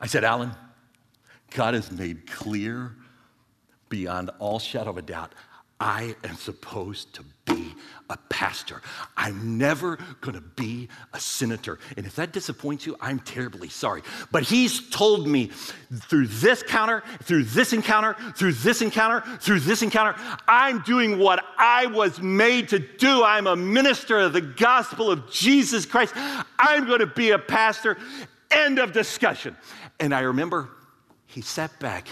I 0.01 0.07
said, 0.07 0.25
Alan, 0.25 0.51
God 1.53 1.75
has 1.75 1.91
made 1.91 2.31
clear 2.31 2.95
beyond 3.89 4.31
all 4.39 4.59
shadow 4.59 4.91
of 4.91 4.99
a 4.99 5.03
doubt 5.03 5.35
I 5.85 6.17
am 6.25 6.37
supposed 6.37 7.13
to 7.17 7.25
be 7.45 7.75
a 8.09 8.17
pastor. 8.31 8.81
I'm 9.19 9.59
never 9.59 9.99
going 10.23 10.35
to 10.35 10.41
be 10.41 10.89
a 11.13 11.21
senator. 11.21 11.79
And 11.99 12.07
if 12.07 12.17
that 12.17 12.33
disappoints 12.33 12.87
you, 12.87 12.97
I'm 13.03 13.19
terribly 13.19 13.69
sorry. 13.69 14.01
But 14.33 14.45
he's 14.45 14.89
told 14.89 15.29
me 15.29 15.51
through 15.93 16.29
this 16.29 16.63
counter, 16.63 17.03
through 17.25 17.45
this 17.45 17.75
encounter, 17.75 18.17
through 18.35 18.53
this 18.53 18.81
encounter, 18.81 19.21
through 19.41 19.61
this 19.61 19.83
encounter, 19.83 20.19
I'm 20.49 20.81
doing 20.81 21.19
what 21.19 21.45
I 21.59 21.85
was 21.85 22.19
made 22.19 22.71
to 22.71 22.79
do. 22.79 23.23
I'm 23.23 23.47
a 23.47 23.55
minister 23.55 24.21
of 24.21 24.33
the 24.33 24.41
gospel 24.41 25.11
of 25.11 25.31
Jesus 25.31 25.85
Christ. 25.85 26.15
I'm 26.59 26.87
going 26.87 27.01
to 27.01 27.07
be 27.07 27.33
a 27.33 27.39
pastor. 27.39 27.99
End 28.51 28.79
of 28.79 28.95
discussion. 28.95 29.55
And 30.01 30.15
I 30.15 30.21
remember 30.21 30.71
he 31.27 31.43
sat 31.43 31.79
back 31.79 32.09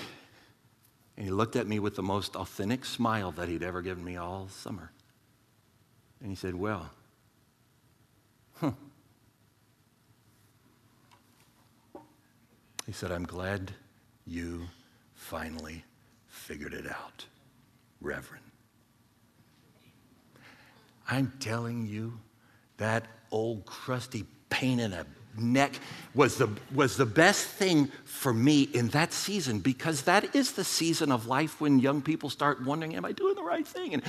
And 1.16 1.27
he 1.27 1.31
looked 1.31 1.57
at 1.57 1.66
me 1.66 1.79
with 1.79 1.96
the 1.96 2.03
most 2.03 2.37
authentic 2.37 2.85
smile 2.85 3.33
that 3.33 3.48
he'd 3.48 3.62
ever 3.62 3.83
given 3.83 4.05
me 4.05 4.16
all 4.16 4.48
summer. 4.48 4.90
And 6.20 6.31
he 6.31 6.37
said, 6.37 6.55
Well, 6.55 6.90
huh. 8.55 8.72
He 12.87 12.92
said, 12.92 13.12
I'm 13.12 13.25
glad 13.25 13.72
you 14.27 14.68
finally 15.14 15.85
figured 16.29 16.75
it 16.75 16.87
out, 16.90 17.27
Reverend. 18.01 18.44
I'm 21.09 21.33
telling 21.40 21.87
you, 21.87 22.18
that 22.79 23.07
old 23.31 23.64
crusty 23.64 24.25
pain 24.51 24.81
in 24.81 24.92
a 24.92 25.07
neck 25.38 25.79
was 26.14 26.37
the, 26.37 26.49
was 26.75 26.97
the 26.97 27.07
best 27.07 27.47
thing 27.47 27.90
for 28.05 28.33
me 28.33 28.62
in 28.62 28.88
that 28.88 29.12
season 29.12 29.59
because 29.59 30.03
that 30.03 30.35
is 30.35 30.53
the 30.53 30.64
season 30.64 31.11
of 31.11 31.27
life 31.27 31.61
when 31.61 31.79
young 31.79 32.03
people 32.03 32.31
start 32.31 32.62
wondering, 32.64 32.95
Am 32.95 33.05
I 33.05 33.12
doing 33.12 33.35
the 33.35 33.42
right 33.42 33.66
thing? 33.66 33.95
And, 33.95 34.03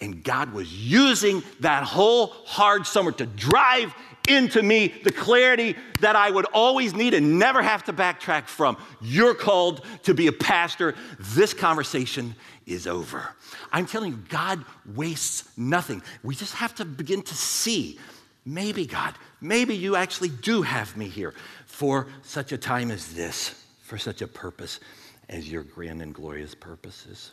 and 0.00 0.22
God 0.22 0.52
was 0.52 0.72
using 0.72 1.42
that 1.60 1.82
whole 1.82 2.28
hard 2.28 2.86
summer 2.86 3.12
to 3.12 3.26
drive 3.26 3.94
into 4.28 4.62
me 4.62 4.94
the 5.02 5.12
clarity 5.12 5.74
that 6.00 6.14
I 6.14 6.30
would 6.30 6.46
always 6.52 6.94
need 6.94 7.14
and 7.14 7.38
never 7.38 7.62
have 7.62 7.84
to 7.84 7.92
backtrack 7.92 8.46
from. 8.46 8.76
You're 9.00 9.34
called 9.34 9.84
to 10.04 10.14
be 10.14 10.28
a 10.28 10.32
pastor. 10.32 10.94
This 11.18 11.52
conversation 11.52 12.34
is 12.66 12.86
over. 12.86 13.34
I'm 13.72 13.86
telling 13.86 14.12
you, 14.12 14.18
God 14.28 14.64
wastes 14.94 15.48
nothing. 15.56 16.02
We 16.22 16.34
just 16.34 16.54
have 16.54 16.74
to 16.76 16.84
begin 16.84 17.22
to 17.22 17.34
see 17.34 17.98
maybe, 18.44 18.86
God, 18.86 19.14
maybe 19.40 19.76
you 19.76 19.96
actually 19.96 20.28
do 20.28 20.62
have 20.62 20.96
me 20.96 21.08
here 21.08 21.34
for 21.66 22.06
such 22.22 22.52
a 22.52 22.58
time 22.58 22.90
as 22.90 23.14
this, 23.14 23.64
for 23.82 23.98
such 23.98 24.22
a 24.22 24.26
purpose 24.28 24.80
as 25.28 25.50
your 25.50 25.62
grand 25.62 26.02
and 26.02 26.14
glorious 26.14 26.54
purposes. 26.54 27.32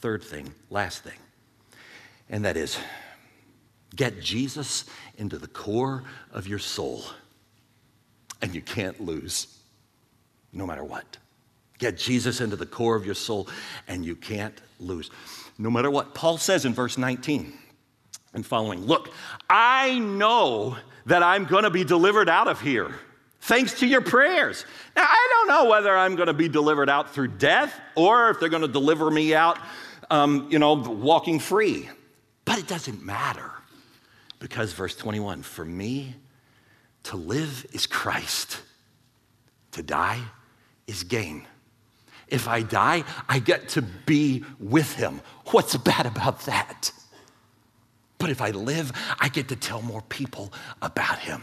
Third 0.00 0.22
thing, 0.22 0.52
last 0.70 1.02
thing, 1.02 1.18
and 2.28 2.44
that 2.44 2.56
is 2.56 2.78
get 3.96 4.20
Jesus 4.20 4.84
into 5.16 5.38
the 5.38 5.46
core 5.46 6.04
of 6.32 6.46
your 6.46 6.58
soul, 6.58 7.04
and 8.42 8.54
you 8.54 8.60
can't 8.60 9.00
lose, 9.00 9.58
no 10.52 10.66
matter 10.66 10.84
what. 10.84 11.16
Get 11.78 11.96
Jesus 11.96 12.40
into 12.40 12.56
the 12.56 12.66
core 12.66 12.96
of 12.96 13.04
your 13.06 13.14
soul, 13.14 13.48
and 13.88 14.04
you 14.04 14.14
can't 14.14 14.60
lose, 14.78 15.10
no 15.58 15.70
matter 15.70 15.90
what. 15.90 16.14
Paul 16.14 16.38
says 16.38 16.64
in 16.64 16.74
verse 16.74 16.98
19 16.98 17.52
and 18.34 18.44
following 18.44 18.84
Look, 18.86 19.10
I 19.48 19.98
know 19.98 20.76
that 21.06 21.22
I'm 21.22 21.44
going 21.44 21.64
to 21.64 21.70
be 21.70 21.84
delivered 21.84 22.28
out 22.28 22.48
of 22.48 22.60
here 22.60 22.94
thanks 23.44 23.80
to 23.80 23.86
your 23.86 24.00
prayers. 24.00 24.64
Now, 24.96 25.04
I 25.06 25.28
don't 25.30 25.48
know 25.48 25.70
whether 25.70 25.96
I'm 25.96 26.16
going 26.16 26.28
to 26.28 26.34
be 26.34 26.48
delivered 26.48 26.88
out 26.88 27.12
through 27.12 27.28
death 27.28 27.78
or 27.94 28.30
if 28.30 28.40
they're 28.40 28.48
going 28.48 28.62
to 28.62 28.68
deliver 28.68 29.10
me 29.10 29.34
out, 29.34 29.58
um, 30.10 30.48
you 30.50 30.58
know, 30.58 30.74
walking 30.74 31.38
free. 31.38 31.88
But 32.44 32.58
it 32.58 32.66
doesn't 32.66 33.02
matter 33.04 33.50
because, 34.38 34.72
verse 34.72 34.96
21, 34.96 35.42
for 35.42 35.64
me, 35.64 36.14
to 37.04 37.16
live 37.16 37.66
is 37.72 37.86
Christ, 37.86 38.62
to 39.72 39.82
die 39.82 40.20
is 40.86 41.04
gain. 41.04 41.46
If 42.28 42.48
I 42.48 42.62
die, 42.62 43.04
I 43.28 43.38
get 43.38 43.68
to 43.70 43.82
be 43.82 44.44
with 44.58 44.94
him. 44.94 45.20
What's 45.46 45.76
bad 45.76 46.06
about 46.06 46.40
that? 46.46 46.92
But 48.24 48.30
if 48.30 48.40
I 48.40 48.52
live, 48.52 48.90
I 49.20 49.28
get 49.28 49.48
to 49.48 49.56
tell 49.56 49.82
more 49.82 50.00
people 50.00 50.50
about 50.80 51.18
him. 51.18 51.42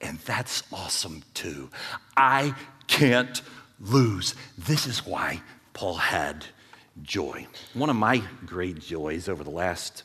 And 0.00 0.20
that's 0.20 0.62
awesome 0.72 1.24
too. 1.34 1.68
I 2.16 2.54
can't 2.86 3.42
lose. 3.80 4.36
This 4.56 4.86
is 4.86 5.04
why 5.04 5.42
Paul 5.72 5.94
had 5.94 6.46
joy. 7.02 7.48
One 7.74 7.90
of 7.90 7.96
my 7.96 8.22
great 8.46 8.78
joys 8.78 9.28
over 9.28 9.42
the 9.42 9.50
last, 9.50 10.04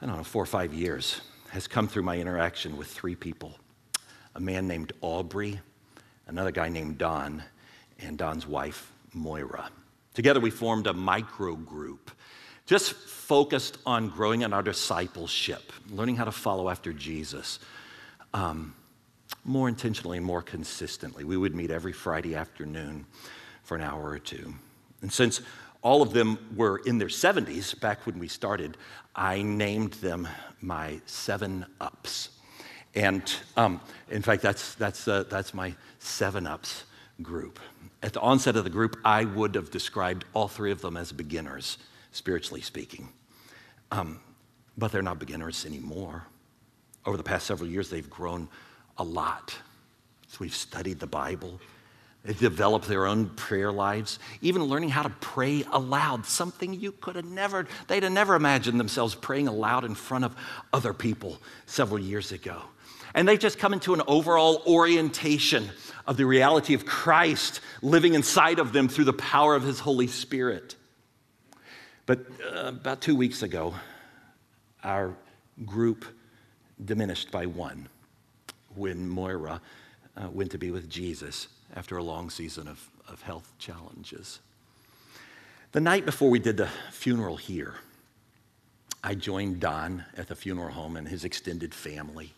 I 0.00 0.06
don't 0.06 0.16
know, 0.16 0.22
four 0.22 0.44
or 0.44 0.46
five 0.46 0.72
years 0.72 1.20
has 1.48 1.66
come 1.66 1.88
through 1.88 2.04
my 2.04 2.18
interaction 2.18 2.76
with 2.76 2.86
three 2.86 3.16
people 3.16 3.58
a 4.36 4.40
man 4.40 4.68
named 4.68 4.92
Aubrey, 5.00 5.58
another 6.28 6.52
guy 6.52 6.68
named 6.68 6.98
Don, 6.98 7.42
and 7.98 8.16
Don's 8.16 8.46
wife, 8.46 8.92
Moira. 9.12 9.70
Together, 10.14 10.38
we 10.38 10.50
formed 10.50 10.86
a 10.86 10.92
micro 10.92 11.56
group 11.56 12.12
just 12.66 12.92
focused 12.92 13.78
on 13.86 14.08
growing 14.08 14.42
in 14.42 14.52
our 14.52 14.62
discipleship, 14.62 15.72
learning 15.90 16.16
how 16.16 16.24
to 16.24 16.32
follow 16.32 16.68
after 16.68 16.92
Jesus 16.92 17.58
um, 18.34 18.74
more 19.44 19.68
intentionally 19.68 20.18
and 20.18 20.26
more 20.26 20.42
consistently. 20.42 21.24
We 21.24 21.36
would 21.36 21.54
meet 21.54 21.70
every 21.70 21.92
Friday 21.92 22.34
afternoon 22.34 23.06
for 23.62 23.76
an 23.76 23.82
hour 23.82 24.04
or 24.04 24.18
two. 24.18 24.54
And 25.02 25.12
since 25.12 25.40
all 25.82 26.02
of 26.02 26.12
them 26.12 26.38
were 26.56 26.78
in 26.78 26.98
their 26.98 27.08
70s 27.08 27.78
back 27.80 28.06
when 28.06 28.18
we 28.18 28.28
started, 28.28 28.76
I 29.14 29.42
named 29.42 29.92
them 29.94 30.28
my 30.60 31.00
seven 31.06 31.66
ups. 31.80 32.30
And 32.94 33.22
um, 33.56 33.80
in 34.10 34.22
fact, 34.22 34.42
that's, 34.42 34.74
that's, 34.74 35.06
uh, 35.06 35.24
that's 35.28 35.54
my 35.54 35.74
seven 35.98 36.46
ups 36.46 36.84
group. 37.22 37.60
At 38.02 38.12
the 38.12 38.20
onset 38.20 38.56
of 38.56 38.64
the 38.64 38.70
group, 38.70 38.98
I 39.04 39.24
would 39.24 39.54
have 39.54 39.70
described 39.70 40.24
all 40.34 40.48
three 40.48 40.72
of 40.72 40.80
them 40.80 40.96
as 40.96 41.12
beginners, 41.12 41.78
spiritually 42.16 42.62
speaking. 42.62 43.08
Um, 43.92 44.20
but 44.76 44.92
they're 44.92 45.02
not 45.02 45.18
beginners 45.18 45.64
anymore. 45.64 46.24
Over 47.04 47.16
the 47.16 47.22
past 47.22 47.46
several 47.46 47.68
years, 47.68 47.88
they've 47.88 48.08
grown 48.08 48.48
a 48.98 49.04
lot. 49.04 49.56
So 50.28 50.38
we've 50.40 50.54
studied 50.54 50.98
the 50.98 51.06
Bible, 51.06 51.60
they've 52.24 52.38
developed 52.38 52.88
their 52.88 53.06
own 53.06 53.28
prayer 53.30 53.70
lives, 53.70 54.18
even 54.42 54.64
learning 54.64 54.88
how 54.88 55.04
to 55.04 55.10
pray 55.20 55.64
aloud, 55.70 56.26
something 56.26 56.74
you 56.74 56.90
could 56.92 57.14
have 57.16 57.24
never, 57.24 57.66
they'd 57.86 58.02
have 58.02 58.12
never 58.12 58.34
imagined 58.34 58.80
themselves 58.80 59.14
praying 59.14 59.46
aloud 59.46 59.84
in 59.84 59.94
front 59.94 60.24
of 60.24 60.34
other 60.72 60.92
people 60.92 61.38
several 61.66 62.00
years 62.00 62.32
ago. 62.32 62.60
And 63.14 63.26
they've 63.26 63.38
just 63.38 63.58
come 63.58 63.72
into 63.72 63.94
an 63.94 64.02
overall 64.06 64.62
orientation 64.66 65.70
of 66.06 66.16
the 66.16 66.26
reality 66.26 66.74
of 66.74 66.84
Christ 66.84 67.60
living 67.80 68.14
inside 68.14 68.58
of 68.58 68.72
them 68.72 68.88
through 68.88 69.04
the 69.06 69.12
power 69.12 69.54
of 69.54 69.62
His 69.62 69.78
Holy 69.78 70.06
Spirit. 70.06 70.74
But 72.06 72.20
uh, 72.40 72.68
about 72.68 73.00
two 73.00 73.16
weeks 73.16 73.42
ago, 73.42 73.74
our 74.84 75.14
group 75.64 76.04
diminished 76.84 77.32
by 77.32 77.46
one 77.46 77.88
when 78.74 79.08
Moira 79.08 79.60
uh, 80.16 80.28
went 80.30 80.52
to 80.52 80.58
be 80.58 80.70
with 80.70 80.88
Jesus 80.88 81.48
after 81.74 81.96
a 81.96 82.02
long 82.02 82.30
season 82.30 82.68
of, 82.68 82.88
of 83.08 83.22
health 83.22 83.52
challenges. 83.58 84.40
The 85.72 85.80
night 85.80 86.04
before 86.04 86.30
we 86.30 86.38
did 86.38 86.56
the 86.56 86.68
funeral 86.92 87.36
here, 87.36 87.74
I 89.02 89.14
joined 89.14 89.60
Don 89.60 90.04
at 90.16 90.28
the 90.28 90.34
funeral 90.34 90.70
home 90.70 90.96
and 90.96 91.08
his 91.08 91.24
extended 91.24 91.74
family 91.74 92.32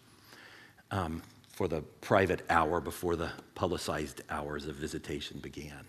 um, 0.91 1.23
for 1.49 1.69
the 1.69 1.83
private 2.01 2.43
hour 2.49 2.81
before 2.81 3.17
the 3.17 3.31
publicized 3.55 4.23
hours 4.31 4.67
of 4.67 4.77
visitation 4.77 5.39
began. 5.41 5.85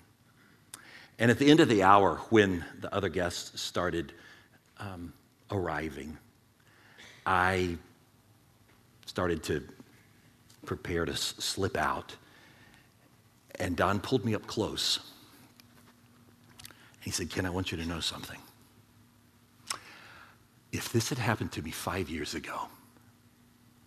And 1.19 1.29
at 1.29 1.37
the 1.37 1.51
end 1.51 1.59
of 1.59 1.67
the 1.67 1.83
hour, 1.83 2.15
when 2.29 2.63
the 2.79 2.93
other 2.95 3.09
guests 3.09 3.61
started 3.61 4.13
um, 4.79 5.13
arriving, 5.51 6.17
I 7.25 7.77
started 9.05 9.43
to 9.43 9.63
prepare 10.65 11.03
to 11.03 11.11
s- 11.11 11.35
slip 11.37 11.75
out 11.75 12.15
and 13.59 13.75
Don 13.75 13.99
pulled 13.99 14.23
me 14.23 14.33
up 14.33 14.47
close. 14.47 14.99
He 17.01 17.11
said, 17.11 17.29
Ken, 17.29 17.45
I 17.45 17.49
want 17.49 17.71
you 17.71 17.77
to 17.77 17.85
know 17.85 17.99
something. 17.99 18.39
If 20.71 20.93
this 20.93 21.09
had 21.09 21.17
happened 21.17 21.51
to 21.53 21.61
me 21.61 21.71
five 21.71 22.09
years 22.09 22.35
ago, 22.35 22.69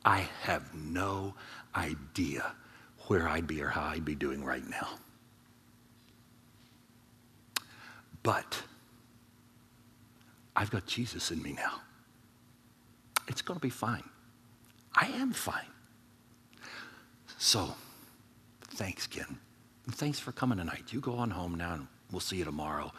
I 0.05 0.29
have 0.43 0.75
no 0.75 1.35
idea 1.75 2.53
where 3.07 3.29
I'd 3.29 3.47
be 3.47 3.63
or 3.63 3.69
how 3.69 3.85
I'd 3.85 4.05
be 4.05 4.15
doing 4.15 4.45
right 4.45 4.69
now. 4.69 4.89
But 8.23 8.63
I've 10.55 10.71
got 10.71 10.87
Jesus 10.87 11.31
in 11.31 11.43
me 11.43 11.53
now. 11.53 11.81
It's 13.29 13.43
going 13.43 13.59
to 13.59 13.63
be 13.63 13.71
fine. 13.71 14.05
I 14.95 15.07
am 15.07 15.33
fine. 15.33 15.67
So, 17.39 17.75
thanks, 18.61 19.07
Ken. 19.07 19.39
And 19.87 19.95
thanks 19.95 20.21
for 20.21 20.33
coming 20.33 20.59
tonight. 20.59 20.93
You 20.93 21.01
go 21.01 21.15
on 21.15 21.31
home 21.31 21.55
now, 21.55 21.75
and 21.75 21.87
we'll 22.11 22.21
see 22.21 22.37
you 22.37 22.45
tomorrow 22.45 22.93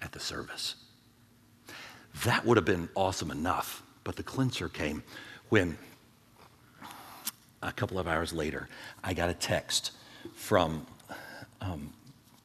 at 0.00 0.12
the 0.12 0.20
service. 0.20 0.76
That 2.24 2.44
would 2.46 2.56
have 2.56 2.64
been 2.64 2.88
awesome 2.94 3.30
enough, 3.30 3.82
but 4.04 4.16
the 4.16 4.22
clincher 4.22 4.68
came 4.68 5.02
when 5.48 5.76
a 7.62 7.72
couple 7.72 7.98
of 7.98 8.06
hours 8.06 8.32
later, 8.32 8.68
I 9.02 9.12
got 9.12 9.28
a 9.28 9.34
text 9.34 9.92
from 10.34 10.86
um, 11.60 11.92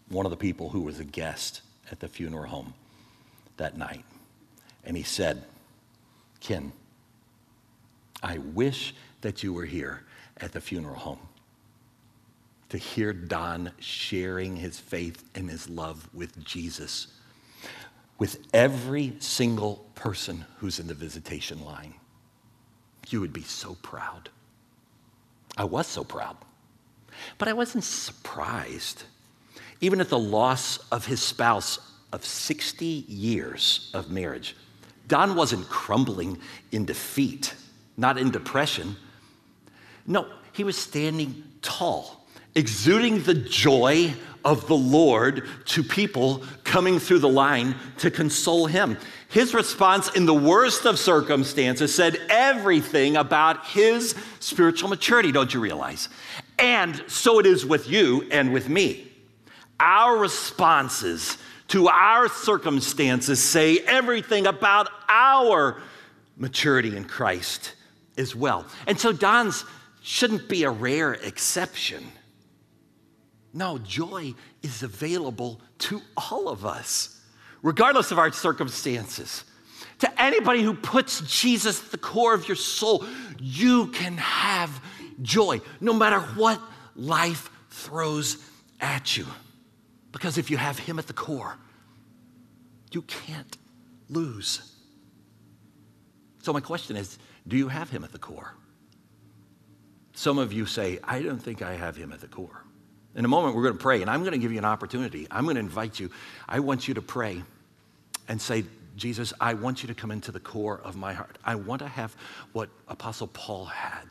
one 0.09 0.25
of 0.25 0.31
the 0.31 0.37
people 0.37 0.69
who 0.69 0.81
was 0.81 0.99
a 0.99 1.03
guest 1.03 1.61
at 1.91 1.99
the 1.99 2.07
funeral 2.07 2.47
home 2.47 2.73
that 3.57 3.77
night. 3.77 4.03
And 4.83 4.97
he 4.97 5.03
said, 5.03 5.43
Ken, 6.39 6.71
I 8.23 8.37
wish 8.39 8.95
that 9.21 9.43
you 9.43 9.53
were 9.53 9.65
here 9.65 10.03
at 10.37 10.51
the 10.51 10.61
funeral 10.61 10.95
home 10.95 11.19
to 12.69 12.77
hear 12.77 13.13
Don 13.13 13.71
sharing 13.79 14.55
his 14.55 14.79
faith 14.79 15.23
and 15.35 15.49
his 15.49 15.69
love 15.69 16.09
with 16.13 16.43
Jesus 16.43 17.07
with 18.21 18.37
every 18.53 19.13
single 19.17 19.83
person 19.95 20.45
who's 20.59 20.79
in 20.79 20.85
the 20.85 20.93
visitation 20.93 21.65
line. 21.65 21.95
You 23.09 23.19
would 23.19 23.33
be 23.33 23.41
so 23.41 23.75
proud. 23.81 24.29
I 25.57 25.63
was 25.63 25.87
so 25.87 26.03
proud. 26.03 26.37
But 27.39 27.47
I 27.47 27.53
wasn't 27.53 27.83
surprised. 27.83 29.03
Even 29.81 29.99
at 29.99 30.09
the 30.09 30.19
loss 30.19 30.77
of 30.91 31.05
his 31.05 31.21
spouse 31.21 31.79
of 32.13 32.23
60 32.23 32.85
years 32.85 33.89
of 33.93 34.11
marriage, 34.11 34.55
Don 35.07 35.35
wasn't 35.35 35.67
crumbling 35.67 36.39
in 36.71 36.85
defeat, 36.85 37.55
not 37.97 38.17
in 38.17 38.31
depression. 38.31 38.95
No, 40.05 40.27
he 40.53 40.63
was 40.63 40.77
standing 40.77 41.43
tall, 41.61 42.25
exuding 42.55 43.23
the 43.23 43.33
joy 43.33 44.13
of 44.43 44.67
the 44.67 44.75
Lord 44.75 45.47
to 45.65 45.83
people 45.83 46.43
coming 46.63 46.99
through 46.99 47.19
the 47.19 47.29
line 47.29 47.75
to 47.97 48.09
console 48.09 48.65
him. 48.65 48.97
His 49.29 49.53
response 49.53 50.09
in 50.11 50.25
the 50.25 50.33
worst 50.33 50.85
of 50.85 50.97
circumstances 50.97 51.93
said 51.93 52.17
everything 52.29 53.17
about 53.17 53.65
his 53.67 54.15
spiritual 54.39 54.89
maturity, 54.89 55.31
don't 55.31 55.53
you 55.53 55.59
realize? 55.59 56.09
And 56.57 57.03
so 57.07 57.39
it 57.39 57.45
is 57.45 57.65
with 57.65 57.89
you 57.89 58.27
and 58.31 58.53
with 58.53 58.69
me. 58.69 59.10
Our 59.81 60.17
responses 60.17 61.39
to 61.69 61.87
our 61.87 62.27
circumstances 62.27 63.41
say 63.41 63.79
everything 63.79 64.45
about 64.45 64.89
our 65.09 65.81
maturity 66.37 66.95
in 66.95 67.05
Christ 67.05 67.73
as 68.15 68.35
well. 68.35 68.67
And 68.85 68.99
so 68.99 69.11
Don's 69.11 69.65
shouldn't 70.03 70.47
be 70.47 70.65
a 70.65 70.69
rare 70.69 71.13
exception. 71.13 72.03
No, 73.53 73.79
joy 73.79 74.35
is 74.61 74.83
available 74.83 75.59
to 75.79 76.01
all 76.15 76.47
of 76.47 76.63
us, 76.63 77.19
regardless 77.63 78.11
of 78.11 78.19
our 78.19 78.31
circumstances. 78.31 79.43
To 79.99 80.21
anybody 80.21 80.61
who 80.61 80.75
puts 80.75 81.21
Jesus 81.21 81.83
at 81.83 81.91
the 81.91 81.97
core 81.97 82.35
of 82.35 82.47
your 82.47 82.55
soul, 82.55 83.03
you 83.39 83.87
can 83.87 84.17
have 84.17 84.83
joy 85.21 85.61
no 85.79 85.93
matter 85.93 86.19
what 86.19 86.61
life 86.95 87.49
throws 87.69 88.37
at 88.79 89.17
you. 89.17 89.25
Because 90.11 90.37
if 90.37 90.51
you 90.51 90.57
have 90.57 90.79
Him 90.79 90.99
at 90.99 91.07
the 91.07 91.13
core, 91.13 91.57
you 92.91 93.01
can't 93.03 93.57
lose. 94.09 94.73
So, 96.41 96.51
my 96.53 96.59
question 96.59 96.97
is 96.97 97.17
do 97.47 97.57
you 97.57 97.67
have 97.67 97.89
Him 97.89 98.03
at 98.03 98.11
the 98.11 98.19
core? 98.19 98.55
Some 100.13 100.37
of 100.37 100.53
you 100.53 100.65
say, 100.65 100.99
I 101.03 101.21
don't 101.21 101.39
think 101.39 101.61
I 101.61 101.75
have 101.75 101.95
Him 101.95 102.11
at 102.11 102.21
the 102.21 102.27
core. 102.27 102.63
In 103.15 103.25
a 103.25 103.27
moment, 103.27 103.55
we're 103.55 103.63
going 103.63 103.77
to 103.77 103.79
pray, 103.79 104.01
and 104.01 104.09
I'm 104.09 104.21
going 104.21 104.33
to 104.33 104.37
give 104.37 104.51
you 104.51 104.57
an 104.57 104.65
opportunity. 104.65 105.27
I'm 105.31 105.43
going 105.43 105.55
to 105.55 105.61
invite 105.61 105.99
you. 105.99 106.11
I 106.47 106.59
want 106.59 106.87
you 106.87 106.93
to 106.93 107.01
pray 107.01 107.43
and 108.27 108.41
say, 108.41 108.63
Jesus, 108.95 109.33
I 109.39 109.53
want 109.53 109.83
you 109.83 109.87
to 109.87 109.93
come 109.93 110.11
into 110.11 110.31
the 110.31 110.39
core 110.39 110.79
of 110.83 110.95
my 110.95 111.13
heart. 111.13 111.37
I 111.43 111.55
want 111.55 111.79
to 111.79 111.87
have 111.87 112.15
what 112.53 112.69
Apostle 112.87 113.27
Paul 113.27 113.65
had, 113.65 114.03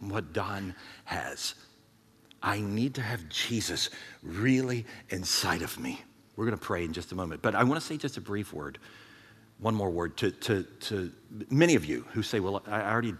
what 0.00 0.32
Don 0.32 0.74
has. 1.04 1.54
I 2.42 2.60
need 2.60 2.94
to 2.94 3.02
have 3.02 3.28
Jesus 3.28 3.90
really 4.22 4.84
inside 5.10 5.62
of 5.62 5.78
me. 5.78 6.00
We're 6.36 6.44
going 6.44 6.58
to 6.58 6.64
pray 6.64 6.84
in 6.84 6.92
just 6.92 7.12
a 7.12 7.14
moment. 7.14 7.42
But 7.42 7.54
I 7.54 7.64
want 7.64 7.80
to 7.80 7.86
say 7.86 7.96
just 7.96 8.16
a 8.16 8.20
brief 8.20 8.52
word, 8.52 8.78
one 9.58 9.74
more 9.74 9.90
word 9.90 10.16
to, 10.18 10.30
to, 10.30 10.62
to 10.62 11.10
many 11.50 11.74
of 11.74 11.84
you 11.84 12.04
who 12.12 12.22
say, 12.22 12.40
Well, 12.40 12.62
I 12.66 12.82
already 12.82 13.14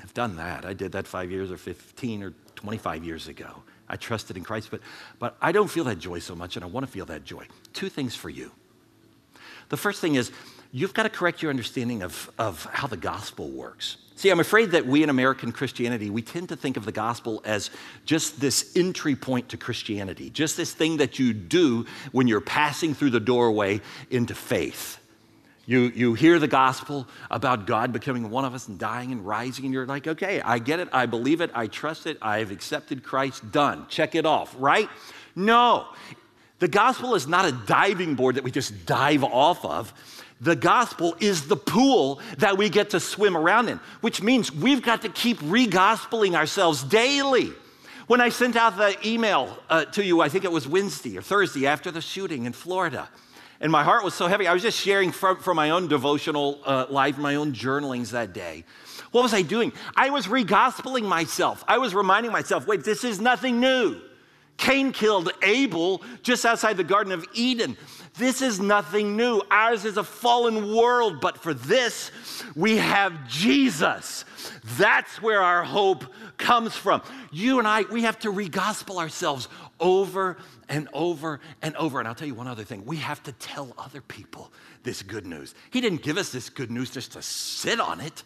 have 0.00 0.14
done 0.14 0.36
that. 0.36 0.64
I 0.64 0.72
did 0.72 0.92
that 0.92 1.06
five 1.06 1.30
years 1.30 1.50
or 1.50 1.56
15 1.56 2.22
or 2.22 2.32
25 2.56 3.04
years 3.04 3.28
ago. 3.28 3.62
I 3.88 3.96
trusted 3.96 4.36
in 4.36 4.44
Christ, 4.44 4.70
but, 4.70 4.80
but 5.18 5.36
I 5.42 5.52
don't 5.52 5.68
feel 5.68 5.84
that 5.84 5.98
joy 5.98 6.18
so 6.18 6.34
much, 6.34 6.56
and 6.56 6.64
I 6.64 6.68
want 6.68 6.86
to 6.86 6.92
feel 6.92 7.06
that 7.06 7.24
joy. 7.24 7.46
Two 7.74 7.90
things 7.90 8.14
for 8.14 8.30
you. 8.30 8.50
The 9.68 9.76
first 9.76 10.00
thing 10.00 10.14
is, 10.14 10.30
you've 10.72 10.94
got 10.94 11.02
to 11.04 11.10
correct 11.10 11.42
your 11.42 11.50
understanding 11.50 12.02
of, 12.02 12.30
of 12.38 12.64
how 12.72 12.86
the 12.86 12.96
gospel 12.96 13.48
works. 13.48 13.98
See, 14.16 14.30
I'm 14.30 14.40
afraid 14.40 14.70
that 14.70 14.86
we 14.86 15.02
in 15.02 15.10
American 15.10 15.50
Christianity, 15.50 16.08
we 16.08 16.22
tend 16.22 16.48
to 16.50 16.56
think 16.56 16.76
of 16.76 16.84
the 16.84 16.92
gospel 16.92 17.42
as 17.44 17.70
just 18.04 18.40
this 18.40 18.76
entry 18.76 19.16
point 19.16 19.48
to 19.48 19.56
Christianity, 19.56 20.30
just 20.30 20.56
this 20.56 20.72
thing 20.72 20.98
that 20.98 21.18
you 21.18 21.32
do 21.32 21.84
when 22.12 22.28
you're 22.28 22.40
passing 22.40 22.94
through 22.94 23.10
the 23.10 23.20
doorway 23.20 23.80
into 24.10 24.34
faith. 24.34 25.00
You, 25.66 25.90
you 25.94 26.14
hear 26.14 26.38
the 26.38 26.46
gospel 26.46 27.08
about 27.30 27.66
God 27.66 27.92
becoming 27.92 28.30
one 28.30 28.44
of 28.44 28.54
us 28.54 28.68
and 28.68 28.78
dying 28.78 29.12
and 29.12 29.26
rising, 29.26 29.64
and 29.64 29.74
you're 29.74 29.86
like, 29.86 30.06
okay, 30.06 30.40
I 30.42 30.58
get 30.58 30.78
it, 30.78 30.88
I 30.92 31.06
believe 31.06 31.40
it, 31.40 31.50
I 31.54 31.66
trust 31.66 32.06
it, 32.06 32.18
I've 32.20 32.50
accepted 32.50 33.02
Christ, 33.02 33.50
done, 33.50 33.86
check 33.88 34.14
it 34.14 34.26
off, 34.26 34.54
right? 34.58 34.88
No, 35.34 35.86
the 36.58 36.68
gospel 36.68 37.14
is 37.14 37.26
not 37.26 37.46
a 37.46 37.52
diving 37.52 38.14
board 38.14 38.36
that 38.36 38.44
we 38.44 38.50
just 38.50 38.86
dive 38.86 39.24
off 39.24 39.64
of. 39.64 39.92
The 40.44 40.54
gospel 40.54 41.16
is 41.20 41.48
the 41.48 41.56
pool 41.56 42.20
that 42.36 42.58
we 42.58 42.68
get 42.68 42.90
to 42.90 43.00
swim 43.00 43.34
around 43.34 43.70
in, 43.70 43.80
which 44.02 44.20
means 44.20 44.52
we've 44.52 44.82
got 44.82 45.00
to 45.00 45.08
keep 45.08 45.38
re 45.42 45.66
gospeling 45.66 46.34
ourselves 46.34 46.84
daily. 46.84 47.50
When 48.08 48.20
I 48.20 48.28
sent 48.28 48.54
out 48.54 48.76
the 48.76 48.94
email 49.08 49.56
uh, 49.70 49.86
to 49.86 50.04
you, 50.04 50.20
I 50.20 50.28
think 50.28 50.44
it 50.44 50.52
was 50.52 50.68
Wednesday 50.68 51.16
or 51.16 51.22
Thursday 51.22 51.66
after 51.66 51.90
the 51.90 52.02
shooting 52.02 52.44
in 52.44 52.52
Florida, 52.52 53.08
and 53.58 53.72
my 53.72 53.82
heart 53.82 54.04
was 54.04 54.12
so 54.12 54.26
heavy. 54.26 54.46
I 54.46 54.52
was 54.52 54.60
just 54.60 54.78
sharing 54.78 55.12
from, 55.12 55.38
from 55.38 55.56
my 55.56 55.70
own 55.70 55.88
devotional 55.88 56.60
uh, 56.66 56.84
life, 56.90 57.16
my 57.16 57.36
own 57.36 57.54
journalings 57.54 58.10
that 58.10 58.34
day. 58.34 58.64
What 59.12 59.22
was 59.22 59.32
I 59.32 59.40
doing? 59.40 59.72
I 59.96 60.10
was 60.10 60.28
re 60.28 60.44
gospeling 60.44 61.04
myself. 61.04 61.64
I 61.66 61.78
was 61.78 61.94
reminding 61.94 62.32
myself 62.32 62.66
wait, 62.66 62.84
this 62.84 63.02
is 63.02 63.18
nothing 63.18 63.60
new. 63.60 63.98
Cain 64.58 64.92
killed 64.92 65.30
Abel 65.42 66.02
just 66.22 66.44
outside 66.44 66.76
the 66.76 66.84
Garden 66.84 67.12
of 67.12 67.24
Eden. 67.32 67.78
This 68.16 68.42
is 68.42 68.60
nothing 68.60 69.16
new. 69.16 69.42
Ours 69.50 69.84
is 69.84 69.96
a 69.96 70.04
fallen 70.04 70.74
world, 70.74 71.20
but 71.20 71.36
for 71.36 71.52
this, 71.52 72.12
we 72.54 72.76
have 72.76 73.28
Jesus. 73.28 74.24
That's 74.78 75.20
where 75.20 75.42
our 75.42 75.64
hope 75.64 76.04
comes 76.36 76.76
from. 76.76 77.02
You 77.32 77.58
and 77.58 77.66
I, 77.66 77.82
we 77.82 78.02
have 78.02 78.18
to 78.20 78.30
re 78.30 78.48
gospel 78.48 79.00
ourselves 79.00 79.48
over 79.80 80.36
and 80.68 80.88
over 80.92 81.40
and 81.62 81.76
over. 81.76 81.98
And 81.98 82.08
I'll 82.08 82.14
tell 82.14 82.28
you 82.28 82.34
one 82.34 82.46
other 82.46 82.64
thing 82.64 82.84
we 82.84 82.96
have 82.96 83.22
to 83.24 83.32
tell 83.32 83.74
other 83.78 84.00
people 84.00 84.52
this 84.82 85.02
good 85.02 85.26
news. 85.26 85.54
He 85.70 85.80
didn't 85.80 86.02
give 86.02 86.16
us 86.16 86.30
this 86.30 86.50
good 86.50 86.70
news 86.70 86.90
just 86.90 87.12
to 87.12 87.22
sit 87.22 87.80
on 87.80 88.00
it. 88.00 88.22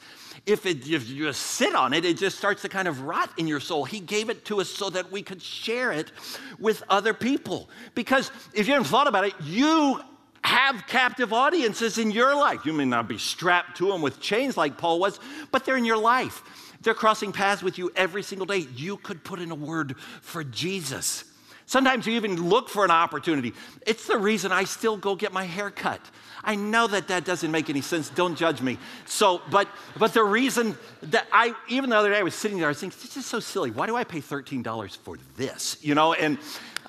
If, 0.46 0.66
it, 0.66 0.88
if 0.88 1.08
you 1.08 1.24
just 1.24 1.42
sit 1.42 1.74
on 1.74 1.92
it, 1.92 2.04
it 2.04 2.16
just 2.16 2.38
starts 2.38 2.62
to 2.62 2.68
kind 2.68 2.88
of 2.88 3.02
rot 3.02 3.30
in 3.38 3.46
your 3.46 3.60
soul. 3.60 3.84
He 3.84 4.00
gave 4.00 4.30
it 4.30 4.44
to 4.46 4.60
us 4.60 4.68
so 4.68 4.90
that 4.90 5.10
we 5.10 5.22
could 5.22 5.42
share 5.42 5.92
it 5.92 6.12
with 6.58 6.82
other 6.88 7.14
people. 7.14 7.68
Because 7.94 8.30
if 8.54 8.66
you 8.66 8.74
haven't 8.74 8.88
thought 8.88 9.06
about 9.06 9.24
it, 9.24 9.34
you 9.42 10.00
have 10.42 10.86
captive 10.86 11.32
audiences 11.32 11.98
in 11.98 12.10
your 12.10 12.34
life. 12.34 12.64
You 12.64 12.72
may 12.72 12.84
not 12.84 13.08
be 13.08 13.18
strapped 13.18 13.76
to 13.78 13.88
them 13.88 14.02
with 14.02 14.20
chains 14.20 14.56
like 14.56 14.78
Paul 14.78 14.98
was, 14.98 15.20
but 15.50 15.64
they're 15.64 15.76
in 15.76 15.84
your 15.84 15.98
life. 15.98 16.42
They're 16.80 16.94
crossing 16.94 17.32
paths 17.32 17.62
with 17.62 17.76
you 17.76 17.90
every 17.96 18.22
single 18.22 18.46
day. 18.46 18.66
You 18.74 18.96
could 18.98 19.24
put 19.24 19.40
in 19.40 19.50
a 19.50 19.54
word 19.54 19.96
for 20.22 20.44
Jesus. 20.44 21.24
Sometimes 21.68 22.06
you 22.06 22.14
even 22.14 22.48
look 22.48 22.70
for 22.70 22.82
an 22.82 22.90
opportunity. 22.90 23.52
It's 23.86 24.06
the 24.06 24.16
reason 24.16 24.52
I 24.52 24.64
still 24.64 24.96
go 24.96 25.14
get 25.14 25.34
my 25.34 25.44
hair 25.44 25.70
cut. 25.70 26.00
I 26.42 26.54
know 26.54 26.86
that 26.86 27.08
that 27.08 27.26
doesn't 27.26 27.50
make 27.50 27.68
any 27.68 27.82
sense. 27.82 28.08
Don't 28.08 28.36
judge 28.36 28.62
me. 28.62 28.78
So, 29.04 29.42
but 29.50 29.68
but 29.98 30.14
the 30.14 30.24
reason 30.24 30.78
that 31.02 31.26
I 31.30 31.54
even 31.68 31.90
the 31.90 31.96
other 31.96 32.10
day 32.10 32.18
I 32.18 32.22
was 32.22 32.34
sitting 32.34 32.56
there, 32.56 32.68
I 32.68 32.70
was 32.70 32.80
thinking, 32.80 32.98
this 33.02 33.18
is 33.18 33.26
so 33.26 33.38
silly. 33.38 33.70
Why 33.70 33.86
do 33.86 33.96
I 33.96 34.04
pay 34.04 34.20
$13 34.20 34.96
for 34.96 35.18
this? 35.36 35.76
You 35.82 35.94
know, 35.94 36.14
and 36.14 36.38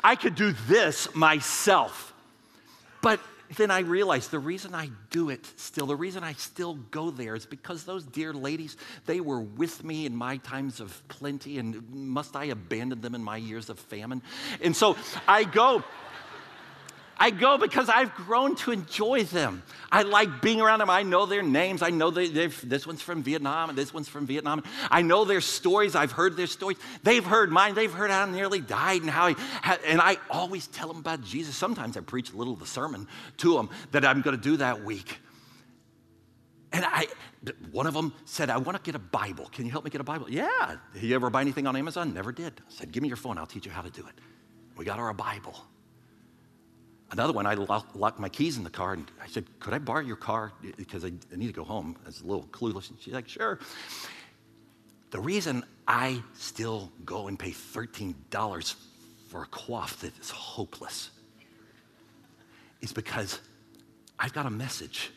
I 0.01 0.15
could 0.15 0.35
do 0.35 0.53
this 0.69 1.13
myself. 1.13 2.13
But 3.01 3.19
then 3.55 3.71
I 3.71 3.79
realized 3.79 4.31
the 4.31 4.39
reason 4.39 4.75
I 4.75 4.89
do 5.09 5.29
it 5.29 5.45
still, 5.55 5.87
the 5.87 5.95
reason 5.95 6.23
I 6.23 6.33
still 6.33 6.75
go 6.91 7.09
there 7.09 7.35
is 7.35 7.45
because 7.45 7.83
those 7.83 8.05
dear 8.05 8.33
ladies, 8.33 8.77
they 9.05 9.21
were 9.21 9.41
with 9.41 9.83
me 9.83 10.05
in 10.05 10.15
my 10.15 10.37
times 10.37 10.79
of 10.79 11.07
plenty, 11.07 11.57
and 11.57 11.89
must 11.91 12.35
I 12.35 12.45
abandon 12.45 13.01
them 13.01 13.15
in 13.15 13.23
my 13.23 13.37
years 13.37 13.69
of 13.69 13.79
famine? 13.79 14.21
And 14.61 14.75
so 14.75 14.97
I 15.27 15.43
go. 15.43 15.83
I 17.19 17.31
go 17.31 17.57
because 17.57 17.89
I've 17.89 18.15
grown 18.15 18.55
to 18.57 18.71
enjoy 18.71 19.25
them. 19.25 19.61
I 19.91 20.03
like 20.03 20.41
being 20.41 20.61
around 20.61 20.79
them. 20.79 20.89
I 20.89 21.03
know 21.03 21.25
their 21.25 21.43
names. 21.43 21.81
I 21.81 21.89
know 21.89 22.09
they, 22.11 22.27
this 22.27 22.87
one's 22.87 23.01
from 23.01 23.23
Vietnam 23.23 23.69
and 23.69 23.77
this 23.77 23.93
one's 23.93 24.07
from 24.07 24.25
Vietnam. 24.25 24.63
I 24.89 25.01
know 25.01 25.25
their 25.25 25.41
stories. 25.41 25.95
I've 25.95 26.13
heard 26.13 26.37
their 26.37 26.47
stories. 26.47 26.77
They've 27.03 27.25
heard 27.25 27.51
mine. 27.51 27.75
They've 27.75 27.91
heard 27.91 28.09
how 28.09 28.23
I 28.23 28.31
nearly 28.31 28.61
died 28.61 29.01
and 29.01 29.09
how 29.09 29.35
and 29.85 29.99
I 29.99 30.17
always 30.29 30.67
tell 30.67 30.87
them 30.87 30.97
about 30.97 31.21
Jesus. 31.21 31.55
Sometimes 31.55 31.97
I 31.97 32.01
preach 32.01 32.31
a 32.31 32.37
little 32.37 32.53
of 32.53 32.59
the 32.59 32.65
sermon 32.65 33.07
to 33.37 33.55
them 33.55 33.69
that 33.91 34.05
I'm 34.05 34.21
going 34.21 34.35
to 34.35 34.41
do 34.41 34.57
that 34.57 34.83
week. 34.83 35.19
And 36.71 36.85
I, 36.85 37.07
one 37.71 37.87
of 37.87 37.93
them 37.93 38.13
said, 38.25 38.49
I 38.49 38.57
want 38.57 38.77
to 38.77 38.83
get 38.83 38.95
a 38.95 38.99
Bible. 38.99 39.49
Can 39.51 39.65
you 39.65 39.71
help 39.71 39.83
me 39.83 39.89
get 39.89 40.01
a 40.01 40.03
Bible? 40.03 40.29
Yeah. 40.29 40.77
You 40.93 41.15
ever 41.15 41.29
buy 41.29 41.41
anything 41.41 41.67
on 41.67 41.75
Amazon? 41.75 42.13
Never 42.13 42.31
did. 42.31 42.53
I 42.59 42.71
said, 42.71 42.91
Give 42.91 43.01
me 43.01 43.09
your 43.09 43.17
phone. 43.17 43.37
I'll 43.37 43.47
teach 43.47 43.65
you 43.65 43.71
how 43.71 43.81
to 43.81 43.89
do 43.89 44.05
it. 44.05 44.13
We 44.77 44.85
got 44.85 44.99
a 44.99 45.13
Bible. 45.13 45.65
Another 47.11 47.33
one, 47.33 47.47
I 47.47 47.55
locked 47.55 48.19
my 48.19 48.29
keys 48.29 48.57
in 48.57 48.63
the 48.63 48.69
car 48.69 48.93
and 48.93 49.09
I 49.21 49.27
said, 49.27 49.45
Could 49.59 49.73
I 49.73 49.79
borrow 49.79 50.01
your 50.01 50.15
car? 50.15 50.53
Because 50.77 51.03
I 51.03 51.11
need 51.35 51.47
to 51.47 51.53
go 51.53 51.63
home. 51.63 51.95
I 52.03 52.07
was 52.07 52.21
a 52.21 52.25
little 52.25 52.47
clueless. 52.51 52.89
And 52.89 52.99
she's 52.99 53.13
like, 53.13 53.27
Sure. 53.27 53.59
The 55.11 55.19
reason 55.19 55.65
I 55.87 56.21
still 56.35 56.91
go 57.03 57.27
and 57.27 57.39
pay 57.39 57.49
$13 57.49 58.75
for 59.27 59.43
a 59.43 59.47
coif 59.47 59.99
that 60.01 60.17
is 60.19 60.29
hopeless 60.29 61.09
is 62.81 62.93
because 62.93 63.39
I've 64.19 64.33
got 64.33 64.45
a 64.45 64.51
message. 64.51 65.11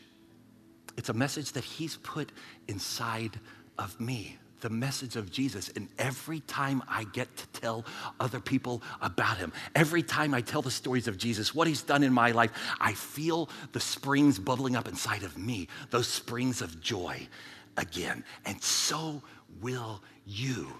It's 0.97 1.09
a 1.09 1.13
message 1.13 1.51
that 1.53 1.63
He's 1.63 1.97
put 1.97 2.31
inside 2.67 3.39
of 3.77 3.99
me, 3.99 4.37
the 4.63 4.69
message 4.69 5.17
of 5.17 5.29
Jesus. 5.29 5.69
And 5.75 5.89
every 5.99 6.39
time 6.39 6.81
I 6.87 7.03
get 7.03 7.35
to 7.35 7.47
tell 7.47 7.85
other 8.19 8.39
people 8.39 8.81
about 9.01 9.37
Him, 9.37 9.51
every 9.75 10.01
time 10.01 10.33
I 10.33 10.39
tell 10.39 10.61
the 10.61 10.71
stories 10.71 11.07
of 11.09 11.17
Jesus, 11.17 11.53
what 11.53 11.67
He's 11.67 11.81
done 11.83 12.01
in 12.01 12.13
my 12.13 12.31
life, 12.31 12.51
I 12.79 12.93
feel 12.93 13.49
the 13.73 13.81
springs 13.81 14.39
bubbling 14.39 14.77
up 14.77 14.87
inside 14.87 15.23
of 15.23 15.37
me, 15.37 15.67
those 15.91 16.07
springs 16.07 16.61
of 16.61 16.81
joy 16.81 17.27
again. 17.77 18.23
And 18.45 18.61
so 18.63 19.21
will 19.61 20.01
you. 20.25 20.71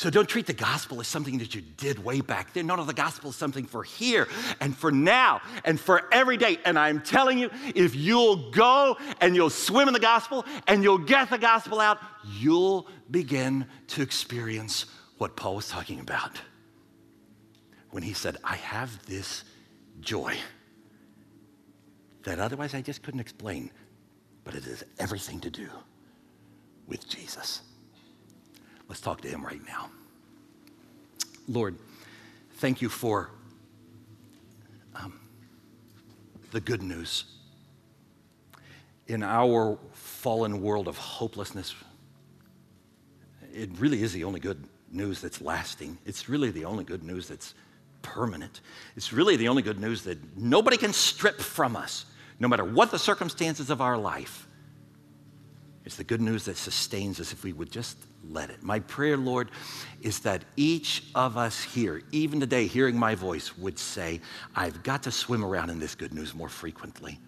So 0.00 0.08
don't 0.08 0.26
treat 0.26 0.46
the 0.46 0.54
gospel 0.54 0.98
as 1.02 1.08
something 1.08 1.36
that 1.40 1.54
you 1.54 1.60
did 1.60 2.02
way 2.02 2.22
back 2.22 2.54
then. 2.54 2.66
No, 2.66 2.74
no, 2.74 2.84
the 2.86 2.94
gospel 2.94 3.28
is 3.28 3.36
something 3.36 3.66
for 3.66 3.82
here 3.82 4.28
and 4.58 4.74
for 4.74 4.90
now 4.90 5.42
and 5.62 5.78
for 5.78 6.08
every 6.10 6.38
day. 6.38 6.56
And 6.64 6.78
I'm 6.78 7.02
telling 7.02 7.38
you, 7.38 7.50
if 7.74 7.94
you'll 7.94 8.50
go 8.50 8.96
and 9.20 9.36
you'll 9.36 9.50
swim 9.50 9.88
in 9.88 9.92
the 9.92 10.00
gospel 10.00 10.46
and 10.66 10.82
you'll 10.82 10.96
get 10.96 11.28
the 11.28 11.36
gospel 11.36 11.80
out, 11.80 11.98
you'll 12.24 12.88
begin 13.10 13.66
to 13.88 14.00
experience 14.00 14.86
what 15.18 15.36
Paul 15.36 15.56
was 15.56 15.68
talking 15.68 16.00
about 16.00 16.40
when 17.90 18.02
he 18.02 18.14
said, 18.14 18.38
I 18.42 18.56
have 18.56 19.04
this 19.04 19.44
joy 20.00 20.34
that 22.22 22.38
otherwise 22.38 22.72
I 22.72 22.80
just 22.80 23.02
couldn't 23.02 23.20
explain, 23.20 23.70
but 24.44 24.54
it 24.54 24.64
has 24.64 24.82
everything 24.98 25.40
to 25.40 25.50
do 25.50 25.68
with 26.86 27.06
Jesus. 27.06 27.60
Let's 28.90 29.00
talk 29.00 29.20
to 29.20 29.28
him 29.28 29.46
right 29.46 29.64
now. 29.68 29.88
Lord, 31.46 31.76
thank 32.54 32.82
you 32.82 32.88
for 32.88 33.30
um, 34.96 35.20
the 36.50 36.60
good 36.60 36.82
news. 36.82 37.22
In 39.06 39.22
our 39.22 39.78
fallen 39.92 40.60
world 40.60 40.88
of 40.88 40.96
hopelessness, 40.96 41.72
it 43.54 43.70
really 43.78 44.02
is 44.02 44.12
the 44.12 44.24
only 44.24 44.40
good 44.40 44.64
news 44.90 45.20
that's 45.20 45.40
lasting. 45.40 45.96
It's 46.04 46.28
really 46.28 46.50
the 46.50 46.64
only 46.64 46.82
good 46.82 47.04
news 47.04 47.28
that's 47.28 47.54
permanent. 48.02 48.60
It's 48.96 49.12
really 49.12 49.36
the 49.36 49.46
only 49.46 49.62
good 49.62 49.80
news 49.80 50.02
that 50.02 50.18
nobody 50.36 50.76
can 50.76 50.92
strip 50.92 51.40
from 51.40 51.76
us, 51.76 52.06
no 52.40 52.48
matter 52.48 52.64
what 52.64 52.90
the 52.90 52.98
circumstances 52.98 53.70
of 53.70 53.80
our 53.80 53.96
life. 53.96 54.48
It's 55.84 55.96
the 55.96 56.04
good 56.04 56.20
news 56.20 56.44
that 56.44 56.56
sustains 56.56 57.20
us 57.20 57.32
if 57.32 57.42
we 57.42 57.52
would 57.52 57.70
just 57.70 57.96
let 58.28 58.50
it. 58.50 58.62
My 58.62 58.80
prayer, 58.80 59.16
Lord, 59.16 59.50
is 60.02 60.20
that 60.20 60.44
each 60.56 61.04
of 61.14 61.36
us 61.36 61.62
here, 61.62 62.02
even 62.12 62.38
today, 62.38 62.66
hearing 62.66 62.98
my 62.98 63.14
voice, 63.14 63.56
would 63.56 63.78
say, 63.78 64.20
I've 64.54 64.82
got 64.82 65.02
to 65.04 65.10
swim 65.10 65.44
around 65.44 65.70
in 65.70 65.78
this 65.78 65.94
good 65.94 66.12
news 66.12 66.34
more 66.34 66.50
frequently. 66.50 67.18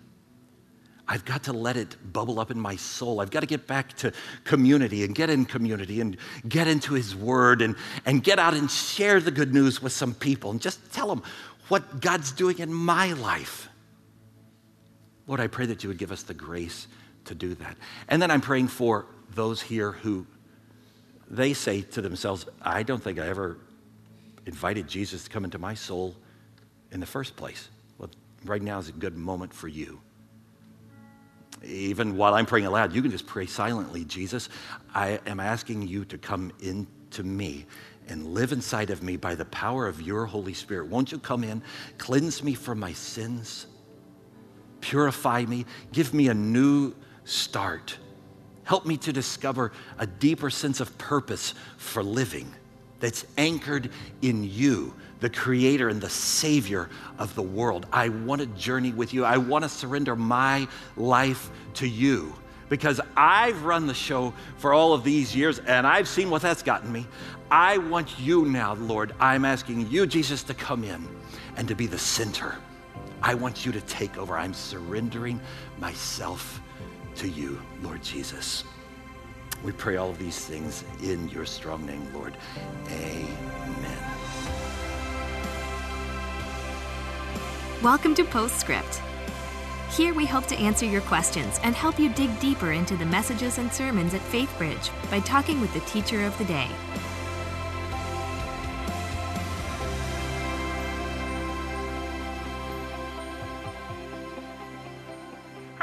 I've 1.09 1.25
got 1.25 1.45
to 1.45 1.53
let 1.53 1.77
it 1.77 1.97
bubble 2.13 2.39
up 2.39 2.51
in 2.51 2.61
my 2.61 2.77
soul. 2.77 3.21
I've 3.21 3.31
got 3.31 3.41
to 3.41 3.47
get 3.47 3.67
back 3.67 3.95
to 3.99 4.13
community 4.45 5.03
and 5.05 5.15
get 5.15 5.31
in 5.31 5.45
community 5.45 6.01
and 6.01 6.17
get 6.49 6.69
into 6.69 6.95
His 6.95 7.17
Word 7.17 7.63
and, 7.63 7.75
and 8.07 8.23
get 8.23 8.39
out 8.39 8.55
and 8.55 8.71
share 8.71 9.19
the 9.19 9.31
good 9.31 9.53
news 9.53 9.83
with 9.83 9.93
some 9.93 10.15
people 10.15 10.51
and 10.51 10.61
just 10.61 10.93
tell 10.93 11.09
them 11.09 11.23
what 11.69 12.01
God's 12.01 12.33
doing 12.33 12.59
in 12.59 12.73
my 12.73 13.15
life. 13.15 13.69
Lord, 15.27 15.41
I 15.41 15.47
pray 15.47 15.67
that 15.67 15.83
you 15.83 15.89
would 15.89 15.99
give 15.99 16.13
us 16.13 16.23
the 16.23 16.35
grace 16.35 16.87
to 17.27 17.35
do 17.35 17.55
that. 17.57 17.77
And 18.09 18.21
then 18.21 18.31
I'm 18.31 18.41
praying 18.41 18.69
for 18.69 19.07
those 19.35 19.63
here 19.63 19.93
who 19.93 20.27
they 21.31 21.55
say 21.55 21.83
to 21.83 22.03
themselves, 22.03 22.47
I 22.61 22.83
don't 22.83 23.03
think 23.03 23.19
I 23.19 23.27
ever 23.29 23.57
invited 24.47 24.87
Jesus 24.89 25.25
to 25.25 25.31
come 25.31 25.45
into 25.45 25.59
my 25.59 25.75
soul 25.75 26.15
in 26.91 27.01
the 27.01 27.07
first 27.07 27.37
place. 27.37 27.69
Well, 27.99 28.11
right 28.45 28.63
now 28.63 28.79
is 28.79 28.89
a 28.89 28.93
good 28.93 29.17
moment 29.17 29.55
for 29.55 29.69
you. 29.69 30.01
Even 31.65 32.17
while 32.17 32.35
I'm 32.35 32.47
praying 32.47 32.67
aloud, 32.67 32.93
you 32.93 33.03
can 33.03 33.11
just 33.11 33.27
pray 33.27 33.47
silently 33.47 34.05
Jesus, 34.05 34.49
I 34.95 35.21
am 35.27 35.41
asking 35.41 35.87
you 35.87 36.05
to 36.07 36.19
come 36.19 36.53
into 36.61 37.23
me 37.23 37.67
and 38.09 38.35
live 38.35 38.53
inside 38.53 38.91
of 38.91 39.03
me 39.03 39.17
by 39.17 39.35
the 39.35 39.45
power 39.47 39.87
of 39.87 40.03
your 40.03 40.27
Holy 40.27 40.55
Spirit. 40.55 40.89
Won't 40.89 41.13
you 41.13 41.19
come 41.19 41.45
in, 41.45 41.63
cleanse 41.99 42.43
me 42.43 42.55
from 42.55 42.81
my 42.81 42.93
sins, 42.93 43.67
purify 44.81 45.45
me, 45.45 45.65
give 45.93 46.13
me 46.13 46.29
a 46.29 46.35
new 46.35 46.95
start. 47.25 47.99
Help 48.65 48.87
me 48.87 48.97
to 48.99 49.13
discover 49.13 49.73
a 49.99 50.07
deeper 50.07 50.51
sense 50.51 50.81
of 50.81 50.97
purpose 50.99 51.55
for 51.77 52.03
living 52.03 52.53
that's 53.01 53.27
anchored 53.37 53.91
in 54.23 54.45
you, 54.45 54.95
the 55.21 55.29
creator 55.29 55.89
and 55.89 56.01
the 56.01 56.09
savior 56.09 56.89
of 57.19 57.35
the 57.35 57.43
world. 57.43 57.87
I 57.93 58.09
want 58.09 58.41
to 58.41 58.47
journey 58.47 58.93
with 58.93 59.13
you. 59.13 59.25
I 59.25 59.39
want 59.39 59.65
to 59.65 59.69
surrender 59.69 60.15
my 60.15 60.69
life 60.97 61.51
to 61.75 61.89
you 61.89 62.33
because 62.69 63.01
I've 63.17 63.65
run 63.65 63.87
the 63.87 63.93
show 63.93 64.33
for 64.57 64.73
all 64.73 64.95
of 64.95 65.03
these 65.05 65.35
years 65.35 65.59
and 65.59 65.87
I've 65.87 66.09
seen 66.09 66.31
what 66.31 66.43
that's 66.43 66.63
gotten 66.63 66.91
me. 66.91 67.07
I 67.51 67.77
want 67.77 68.19
you 68.19 68.47
now, 68.47 68.75
Lord. 68.77 69.15
I'm 69.21 69.45
asking 69.45 69.91
you, 69.91 70.07
Jesus, 70.07 70.43
to 70.45 70.55
come 70.55 70.85
in 70.85 71.07
and 71.57 71.69
to 71.69 71.75
be 71.75 71.87
the 71.87 71.99
center. 71.99 72.55
I 73.21 73.35
want 73.35 73.67
you 73.67 73.73
to 73.73 73.81
take 73.83 74.17
over. 74.17 74.39
I'm 74.39 74.55
surrendering 74.55 75.39
myself 75.79 76.62
to 77.23 77.29
you, 77.29 77.57
Lord 77.85 78.03
Jesus. 78.03 78.65
We 79.63 79.71
pray 79.71 79.97
all 79.97 80.11
of 80.11 80.19
these 80.19 80.45
things 80.45 80.83
in 81.05 81.29
your 81.29 81.47
strong 81.47 81.87
name, 81.87 82.05
Lord. 82.13 82.37
Amen. 82.91 83.99
Welcome 87.81 88.17
to 88.17 88.25
Postscript. 88.25 89.01
Here 89.93 90.13
we 90.13 90.27
hope 90.27 90.47
to 90.47 90.57
answer 90.57 90.85
your 90.85 91.03
questions 91.03 91.61
and 91.63 91.77
help 91.77 91.97
you 91.97 92.09
dig 92.09 92.41
deeper 92.41 92.73
into 92.73 92.97
the 92.97 93.07
messages 93.07 93.59
and 93.59 93.73
sermons 93.73 94.15
at 94.15 94.21
FaithBridge 94.23 94.91
by 95.09 95.21
talking 95.21 95.61
with 95.61 95.73
the 95.75 95.81
teacher 95.81 96.25
of 96.25 96.37
the 96.39 96.45
day. 96.47 96.67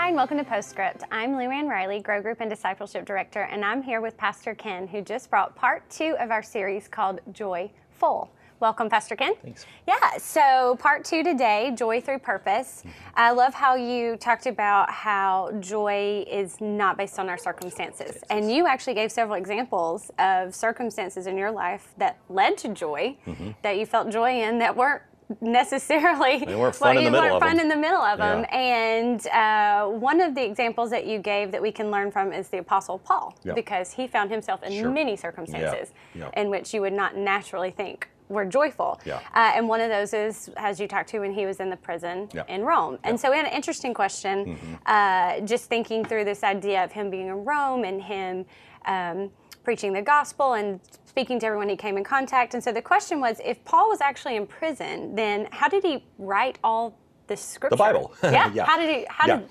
And 0.09 0.15
welcome 0.15 0.39
to 0.39 0.43
Postscript. 0.43 1.03
I'm 1.11 1.37
Lou 1.37 1.51
Ann 1.51 1.67
Riley, 1.67 1.99
Grow 1.99 2.19
Group 2.19 2.37
and 2.39 2.49
Discipleship 2.49 3.05
Director, 3.05 3.43
and 3.43 3.63
I'm 3.63 3.83
here 3.83 4.01
with 4.01 4.17
Pastor 4.17 4.55
Ken, 4.55 4.87
who 4.87 5.03
just 5.03 5.29
brought 5.29 5.55
part 5.55 5.87
two 5.87 6.15
of 6.19 6.31
our 6.31 6.41
series 6.41 6.87
called 6.87 7.19
Joy 7.31 7.69
Full. 7.91 8.27
Welcome, 8.59 8.89
Pastor 8.89 9.15
Ken. 9.15 9.35
Thanks. 9.43 9.67
Yeah, 9.87 10.17
so 10.17 10.77
part 10.79 11.05
two 11.05 11.23
today, 11.23 11.73
Joy 11.77 12.01
Through 12.01 12.19
Purpose. 12.19 12.79
Mm-hmm. 12.79 12.89
I 13.17 13.31
love 13.31 13.53
how 13.53 13.75
you 13.75 14.17
talked 14.17 14.47
about 14.47 14.89
how 14.89 15.51
joy 15.59 16.25
is 16.27 16.59
not 16.59 16.97
based 16.97 17.19
on 17.19 17.29
our 17.29 17.37
circumstances. 17.37 18.23
And 18.31 18.51
you 18.51 18.65
actually 18.65 18.95
gave 18.95 19.11
several 19.11 19.37
examples 19.37 20.09
of 20.17 20.55
circumstances 20.55 21.27
in 21.27 21.37
your 21.37 21.51
life 21.51 21.93
that 21.99 22.17
led 22.29 22.57
to 22.57 22.69
joy, 22.69 23.15
mm-hmm. 23.27 23.51
that 23.61 23.77
you 23.77 23.85
felt 23.85 24.09
joy 24.09 24.41
in, 24.41 24.57
that 24.57 24.75
weren't 24.75 25.03
necessarily 25.41 26.39
they 26.45 26.55
weren't 26.55 26.75
fun, 26.75 26.95
well, 26.95 27.05
in, 27.05 27.11
the 27.11 27.19
weren't 27.19 27.39
fun 27.39 27.59
in 27.59 27.67
the 27.67 27.75
middle 27.75 28.01
of 28.01 28.17
them. 28.17 28.41
Yeah. 28.41 28.57
And 28.57 29.27
uh, 29.27 29.87
one 29.87 30.21
of 30.21 30.35
the 30.35 30.43
examples 30.43 30.89
that 30.89 31.05
you 31.05 31.19
gave 31.19 31.51
that 31.51 31.61
we 31.61 31.71
can 31.71 31.91
learn 31.91 32.11
from 32.11 32.33
is 32.33 32.49
the 32.49 32.59
Apostle 32.59 32.99
Paul, 32.99 33.37
yeah. 33.43 33.53
because 33.53 33.91
he 33.91 34.07
found 34.07 34.31
himself 34.31 34.63
in 34.63 34.71
sure. 34.71 34.91
many 34.91 35.15
circumstances 35.15 35.93
yeah. 36.15 36.29
in 36.35 36.49
which 36.49 36.73
you 36.73 36.81
would 36.81 36.93
not 36.93 37.15
naturally 37.15 37.71
think 37.71 38.09
were 38.29 38.45
joyful. 38.45 38.99
Uh, 39.07 39.51
and 39.55 39.67
one 39.67 39.81
of 39.81 39.89
those 39.89 40.13
is, 40.13 40.51
as 40.55 40.79
you 40.79 40.87
talked 40.87 41.09
to, 41.09 41.19
when 41.19 41.33
he 41.33 41.45
was 41.45 41.59
in 41.59 41.69
the 41.69 41.77
prison 41.77 42.29
in 42.47 42.61
Rome. 42.63 42.99
And 43.03 43.19
so 43.19 43.31
we 43.31 43.37
had 43.37 43.47
an 43.47 43.53
interesting 43.53 43.93
question, 43.93 44.55
mm-hmm. 44.55 44.75
uh, 44.85 45.45
just 45.47 45.65
thinking 45.65 46.05
through 46.05 46.25
this 46.25 46.43
idea 46.43 46.83
of 46.83 46.91
him 46.91 47.09
being 47.09 47.27
in 47.27 47.43
Rome 47.43 47.83
and 47.83 48.01
him 48.01 48.45
um, 48.85 49.31
preaching 49.69 49.93
the 49.93 50.01
gospel 50.01 50.53
and 50.53 50.79
speaking 51.05 51.39
to 51.39 51.45
everyone 51.45 51.69
he 51.69 51.75
came 51.75 51.95
in 51.95 52.03
contact. 52.03 52.55
And 52.55 52.63
so 52.63 52.71
the 52.71 52.81
question 52.81 53.21
was 53.21 53.39
if 53.45 53.63
Paul 53.65 53.87
was 53.87 54.01
actually 54.01 54.35
in 54.35 54.47
prison, 54.47 55.13
then 55.13 55.47
how 55.51 55.69
did 55.69 55.83
he 55.83 56.03
write 56.17 56.57
all 56.63 56.97
the 57.27 57.37
scripture? 57.37 57.75
The 57.75 57.77
Bible. 57.77 58.11
Yeah. 58.23 58.51
yeah. 58.55 58.65
How 58.65 58.79
did 58.79 58.89
he? 58.89 59.05
How 59.07 59.27
yeah. 59.27 59.41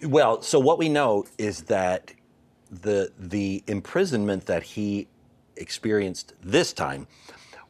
did? 0.00 0.10
Well, 0.10 0.42
so 0.42 0.58
what 0.58 0.78
we 0.80 0.88
know 0.88 1.26
is 1.38 1.62
that 1.76 2.12
the 2.72 3.12
the 3.20 3.62
imprisonment 3.68 4.46
that 4.46 4.64
he 4.64 5.06
experienced 5.56 6.34
this 6.42 6.72
time 6.72 7.06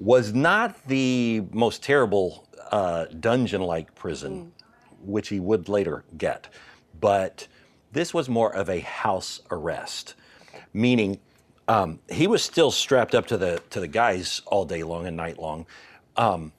was 0.00 0.32
not 0.32 0.82
the 0.86 1.42
most 1.52 1.82
terrible 1.82 2.48
uh, 2.72 3.04
dungeon-like 3.20 3.94
prison, 3.94 4.32
mm. 4.34 4.50
which 5.02 5.28
he 5.28 5.40
would 5.40 5.68
later 5.68 6.04
get, 6.16 6.48
but 6.98 7.48
this 7.92 8.14
was 8.14 8.30
more 8.30 8.54
of 8.54 8.70
a 8.70 8.80
house 8.80 9.42
arrest, 9.50 10.14
okay. 10.48 10.64
meaning 10.72 11.20
um, 11.68 12.00
he 12.10 12.26
was 12.26 12.42
still 12.42 12.70
strapped 12.70 13.14
up 13.14 13.26
to 13.26 13.36
the 13.36 13.62
to 13.70 13.80
the 13.80 13.86
guys 13.86 14.42
all 14.46 14.64
day 14.64 14.82
long 14.82 15.06
and 15.06 15.16
night 15.16 15.38
long, 15.38 15.66
um, 16.16 16.52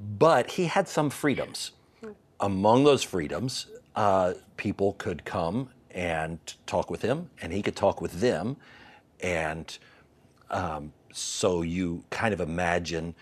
but 0.00 0.52
he 0.52 0.66
had 0.66 0.88
some 0.88 1.10
freedoms. 1.10 1.72
Among 2.40 2.84
those 2.84 3.02
freedoms, 3.02 3.66
uh, 3.96 4.34
people 4.56 4.92
could 4.92 5.24
come 5.24 5.70
and 5.90 6.38
talk 6.66 6.88
with 6.88 7.02
him, 7.02 7.30
and 7.42 7.52
he 7.52 7.62
could 7.62 7.74
talk 7.74 8.00
with 8.00 8.20
them, 8.20 8.56
and 9.20 9.76
um, 10.50 10.92
so 11.12 11.62
you 11.62 12.04
kind 12.10 12.32
of 12.32 12.40
imagine 12.40 13.16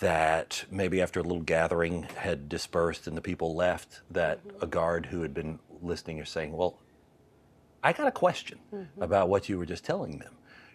that 0.00 0.64
maybe 0.70 1.02
after 1.02 1.20
a 1.20 1.22
little 1.22 1.42
gathering 1.42 2.04
had 2.16 2.48
dispersed 2.48 3.06
and 3.06 3.16
the 3.16 3.20
people 3.20 3.54
left, 3.54 4.00
that 4.10 4.40
a 4.60 4.66
guard 4.66 5.06
who 5.06 5.22
had 5.22 5.34
been 5.34 5.58
listening 5.82 6.18
is 6.18 6.28
saying, 6.28 6.52
Well, 6.52 6.78
I 7.82 7.92
got 7.92 8.06
a 8.06 8.12
question 8.12 8.58
mm-hmm. 8.72 9.02
about 9.02 9.28
what 9.28 9.48
you 9.48 9.58
were 9.58 9.66
just 9.66 9.84
telling 9.84 10.18
them. 10.18 10.34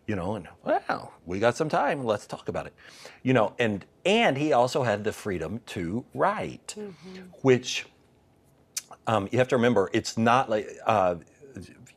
You 0.10 0.16
know, 0.16 0.34
and 0.34 0.48
well, 0.64 1.14
we 1.28 1.38
got 1.38 1.56
some 1.56 1.70
time. 1.70 2.04
Let's 2.04 2.26
talk 2.26 2.50
about 2.50 2.66
it. 2.66 2.74
You 3.22 3.34
know, 3.34 3.54
and 3.60 3.86
and 4.04 4.36
he 4.36 4.54
also 4.54 4.82
had 4.82 5.04
the 5.04 5.14
freedom 5.14 5.62
to 5.68 6.04
write, 6.16 6.74
mm-hmm. 6.76 7.26
which 7.44 7.86
um, 9.06 9.30
you 9.32 9.38
have 9.38 9.48
to 9.50 9.56
remember. 9.56 9.92
It's 9.94 10.18
not 10.18 10.50
like 10.50 10.68
uh, 10.88 11.18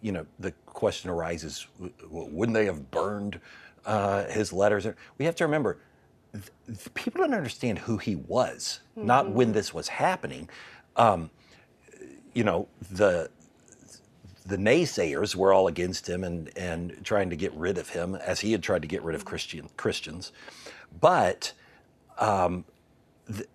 you 0.03 0.13
know 0.13 0.27
the 0.39 0.53
question 0.67 1.09
arises: 1.09 1.67
Wouldn't 2.11 2.53
they 2.53 2.67
have 2.67 2.91
burned 2.91 3.41
uh, 3.87 4.25
his 4.25 4.53
letters? 4.53 4.87
We 5.17 5.25
have 5.25 5.37
to 5.37 5.45
remember 5.45 5.79
people 6.93 7.23
don't 7.23 7.33
understand 7.33 7.79
who 7.79 7.97
he 7.97 8.17
was, 8.17 8.81
mm-hmm. 8.95 9.07
not 9.07 9.31
when 9.31 9.53
this 9.53 9.73
was 9.73 9.89
happening. 9.89 10.51
Um, 10.97 11.31
you 12.35 12.45
know, 12.45 12.69
the 12.91 13.31
the 14.47 14.57
naysayers 14.57 15.35
were 15.35 15.53
all 15.53 15.69
against 15.69 16.09
him 16.09 16.25
and, 16.25 16.51
and 16.57 16.97
trying 17.05 17.31
to 17.31 17.37
get 17.37 17.53
rid 17.55 17.79
of 17.79 17.89
him, 17.89 18.15
as 18.17 18.41
he 18.41 18.53
had 18.53 18.63
tried 18.63 18.83
to 18.83 18.89
get 18.89 19.03
rid 19.03 19.15
of 19.15 19.23
mm-hmm. 19.23 19.29
Christian 19.29 19.69
Christians. 19.77 20.33
But 21.01 21.53
um, 22.19 22.65
th- 23.27 23.49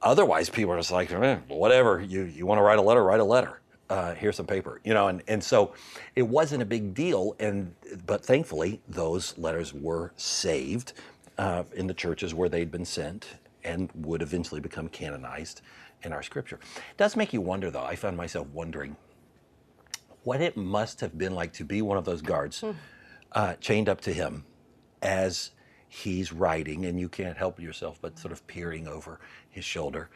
otherwise, 0.00 0.50
people 0.50 0.72
are 0.72 0.78
just 0.78 0.90
like, 0.90 1.10
eh, 1.12 1.38
whatever. 1.48 2.00
You 2.00 2.22
you 2.24 2.46
want 2.46 2.58
to 2.58 2.62
write 2.62 2.78
a 2.78 2.82
letter, 2.82 3.04
write 3.04 3.20
a 3.20 3.24
letter. 3.24 3.60
Uh, 3.90 4.14
here's 4.14 4.36
some 4.36 4.46
paper, 4.46 4.80
you 4.84 4.94
know, 4.94 5.08
and, 5.08 5.22
and 5.28 5.44
so 5.44 5.74
it 6.16 6.22
wasn't 6.22 6.62
a 6.62 6.64
big 6.64 6.94
deal, 6.94 7.36
and 7.38 7.74
but 8.06 8.24
thankfully 8.24 8.80
those 8.88 9.36
letters 9.36 9.74
were 9.74 10.12
saved 10.16 10.94
uh, 11.36 11.62
in 11.74 11.86
the 11.86 11.92
churches 11.92 12.32
where 12.32 12.48
they'd 12.48 12.70
been 12.70 12.86
sent 12.86 13.26
and 13.64 13.90
would 13.94 14.22
eventually 14.22 14.62
become 14.62 14.88
canonized 14.88 15.60
in 16.04 16.12
our 16.12 16.22
scripture. 16.22 16.58
It 16.76 16.96
does 16.96 17.16
make 17.16 17.32
you 17.32 17.40
wonder, 17.40 17.70
though. 17.70 17.84
I 17.84 17.94
found 17.94 18.16
myself 18.16 18.48
wondering 18.48 18.96
what 20.24 20.40
it 20.40 20.56
must 20.56 21.00
have 21.00 21.16
been 21.18 21.34
like 21.34 21.52
to 21.54 21.64
be 21.64 21.82
one 21.82 21.98
of 21.98 22.04
those 22.04 22.22
guards 22.22 22.60
hmm. 22.60 22.72
uh, 23.32 23.54
chained 23.54 23.88
up 23.88 24.00
to 24.02 24.12
him 24.12 24.44
as 25.02 25.50
he's 25.88 26.32
writing, 26.32 26.86
and 26.86 26.98
you 26.98 27.08
can't 27.08 27.36
help 27.36 27.60
yourself 27.60 27.98
but 28.00 28.18
sort 28.18 28.32
of 28.32 28.46
peering 28.46 28.88
over 28.88 29.20
his 29.50 29.64
shoulder 29.64 30.08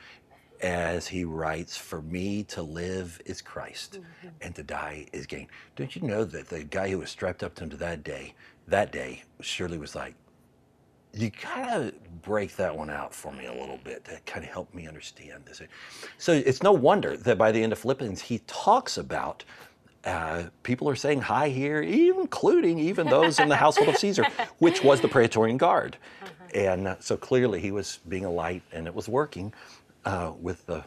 as 0.62 1.06
he 1.06 1.24
writes, 1.24 1.76
For 1.76 2.02
me 2.02 2.42
to 2.44 2.62
live 2.62 3.20
is 3.26 3.42
Christ, 3.42 3.94
mm-hmm. 3.94 4.28
and 4.40 4.54
to 4.54 4.62
die 4.62 5.06
is 5.12 5.26
gain. 5.26 5.48
Don't 5.74 5.94
you 5.94 6.02
know 6.02 6.24
that 6.24 6.48
the 6.48 6.64
guy 6.64 6.90
who 6.90 6.98
was 6.98 7.10
strapped 7.10 7.42
up 7.42 7.54
to 7.56 7.64
him 7.64 7.70
to 7.70 7.76
that 7.76 8.04
day, 8.04 8.34
that 8.68 8.92
day, 8.92 9.22
surely 9.40 9.78
was 9.78 9.94
like, 9.94 10.14
you 11.12 11.30
kind 11.30 11.88
of 11.88 12.22
break 12.22 12.56
that 12.56 12.76
one 12.76 12.90
out 12.90 13.14
for 13.14 13.32
me 13.32 13.46
a 13.46 13.52
little 13.52 13.78
bit 13.82 14.04
to 14.04 14.18
kind 14.26 14.44
of 14.44 14.50
help 14.50 14.72
me 14.74 14.86
understand 14.86 15.44
this. 15.46 15.62
So 16.18 16.32
it's 16.32 16.62
no 16.62 16.72
wonder 16.72 17.16
that 17.16 17.38
by 17.38 17.52
the 17.52 17.62
end 17.62 17.72
of 17.72 17.78
Philippians, 17.78 18.20
he 18.20 18.40
talks 18.46 18.98
about 18.98 19.44
uh, 20.06 20.44
people 20.62 20.88
are 20.88 20.96
saying 20.96 21.20
hi 21.20 21.48
here, 21.48 21.82
including 21.82 22.78
even 22.78 23.08
those 23.08 23.38
in 23.38 23.48
the 23.48 23.56
household 23.56 23.88
of 23.88 23.96
Caesar, 23.96 24.24
which 24.58 24.82
was 24.82 25.00
the 25.00 25.08
Praetorian 25.08 25.56
Guard. 25.56 25.96
Uh-huh. 26.22 26.32
And 26.54 26.88
uh, 26.88 26.96
so 27.00 27.16
clearly 27.16 27.60
he 27.60 27.72
was 27.72 27.98
being 28.08 28.24
a 28.24 28.30
light 28.30 28.62
and 28.72 28.86
it 28.86 28.94
was 28.94 29.08
working 29.08 29.52
uh, 30.04 30.32
with 30.40 30.64
the 30.66 30.84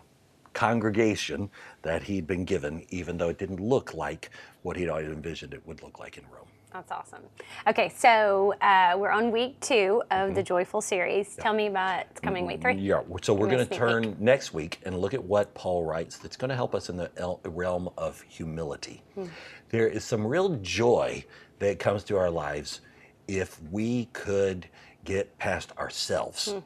congregation 0.54 1.50
that 1.84 2.04
he'd 2.04 2.26
been 2.26 2.46
given, 2.46 2.86
even 2.90 3.18
though 3.18 3.30
it 3.30 3.38
didn't 3.38 3.60
look 3.60 3.94
like 3.94 4.32
what 4.64 4.78
he'd 4.78 4.90
always 4.90 5.08
envisioned 5.08 5.54
it 5.54 5.66
would 5.68 5.84
look 5.84 6.00
like 6.00 6.18
in 6.18 6.24
Rome. 6.34 6.49
That's 6.72 6.92
awesome. 6.92 7.24
Okay, 7.68 7.90
so 7.90 8.54
uh, 8.62 8.96
we're 8.96 9.10
on 9.10 9.32
week 9.32 9.60
two 9.60 10.04
of 10.12 10.28
mm-hmm. 10.28 10.34
the 10.36 10.44
Joyful 10.44 10.82
series. 10.82 11.36
Tell 11.36 11.54
me 11.54 11.66
about 11.66 12.06
coming 12.22 12.46
week 12.46 12.62
three. 12.62 12.76
Yeah, 12.76 13.02
so 13.24 13.34
we're 13.34 13.50
going 13.50 13.68
to 13.68 13.76
turn 13.76 14.04
week. 14.04 14.20
next 14.20 14.54
week 14.54 14.80
and 14.86 15.00
look 15.00 15.16
at 15.16 15.24
what 15.24 15.54
Paul 15.56 15.84
writes 15.84 16.18
that's 16.18 16.38
going 16.38 16.50
to 16.50 16.56
help 16.56 16.76
us 16.76 16.90
in 16.90 16.98
the 16.98 17.10
realm 17.46 17.90
of 17.98 18.22
humility. 18.22 19.02
Hmm. 19.16 19.26
There 19.70 19.88
is 19.88 20.04
some 20.04 20.26
real 20.26 20.58
joy 20.58 21.26
that 21.58 21.80
comes 21.80 22.04
to 22.06 22.18
our 22.18 22.30
lives 22.30 22.82
if 23.28 23.60
we 23.72 24.06
could 24.14 24.68
get 25.06 25.36
past 25.40 25.76
ourselves 25.78 26.52
hmm. 26.52 26.60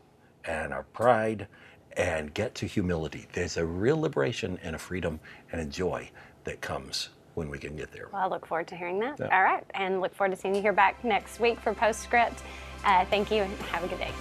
and 0.43 0.73
our 0.73 0.83
pride 0.83 1.47
and 1.95 2.33
get 2.33 2.55
to 2.55 2.65
humility. 2.65 3.27
There's 3.31 3.55
a 3.55 3.65
real 3.65 3.99
liberation 3.99 4.59
and 4.63 4.75
a 4.75 4.79
freedom 4.79 5.19
and 5.51 5.61
a 5.61 5.65
joy 5.65 6.09
that 6.43 6.59
comes 6.59 7.09
when 7.35 7.49
we 7.49 7.57
can 7.57 7.75
get 7.75 7.91
there. 7.91 8.07
Well, 8.11 8.21
I 8.21 8.27
look 8.27 8.45
forward 8.45 8.67
to 8.67 8.75
hearing 8.75 8.99
that. 8.99 9.19
Yeah. 9.19 9.35
All 9.35 9.43
right, 9.43 9.63
and 9.73 10.01
look 10.01 10.13
forward 10.13 10.35
to 10.35 10.41
seeing 10.41 10.53
you 10.55 10.61
here 10.61 10.73
back 10.73 11.03
next 11.03 11.39
week 11.39 11.59
for 11.59 11.73
Postscript. 11.73 12.43
Uh, 12.85 13.05
thank 13.05 13.31
you 13.31 13.41
and 13.43 13.51
have 13.63 13.83
a 13.83 13.87
good 13.87 13.97
day. 13.99 14.11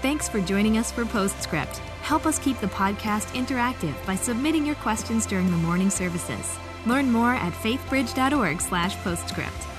Thanks 0.00 0.28
for 0.28 0.40
joining 0.40 0.78
us 0.78 0.90
for 0.90 1.04
Postscript. 1.04 1.78
Help 2.02 2.26
us 2.26 2.38
keep 2.38 2.58
the 2.60 2.66
podcast 2.68 3.26
interactive 3.36 3.94
by 4.06 4.16
submitting 4.16 4.64
your 4.66 4.74
questions 4.76 5.26
during 5.26 5.50
the 5.50 5.56
morning 5.56 5.90
services. 5.90 6.56
Learn 6.86 7.12
more 7.12 7.34
at 7.34 7.52
faithbridge.org/postscript. 7.52 9.71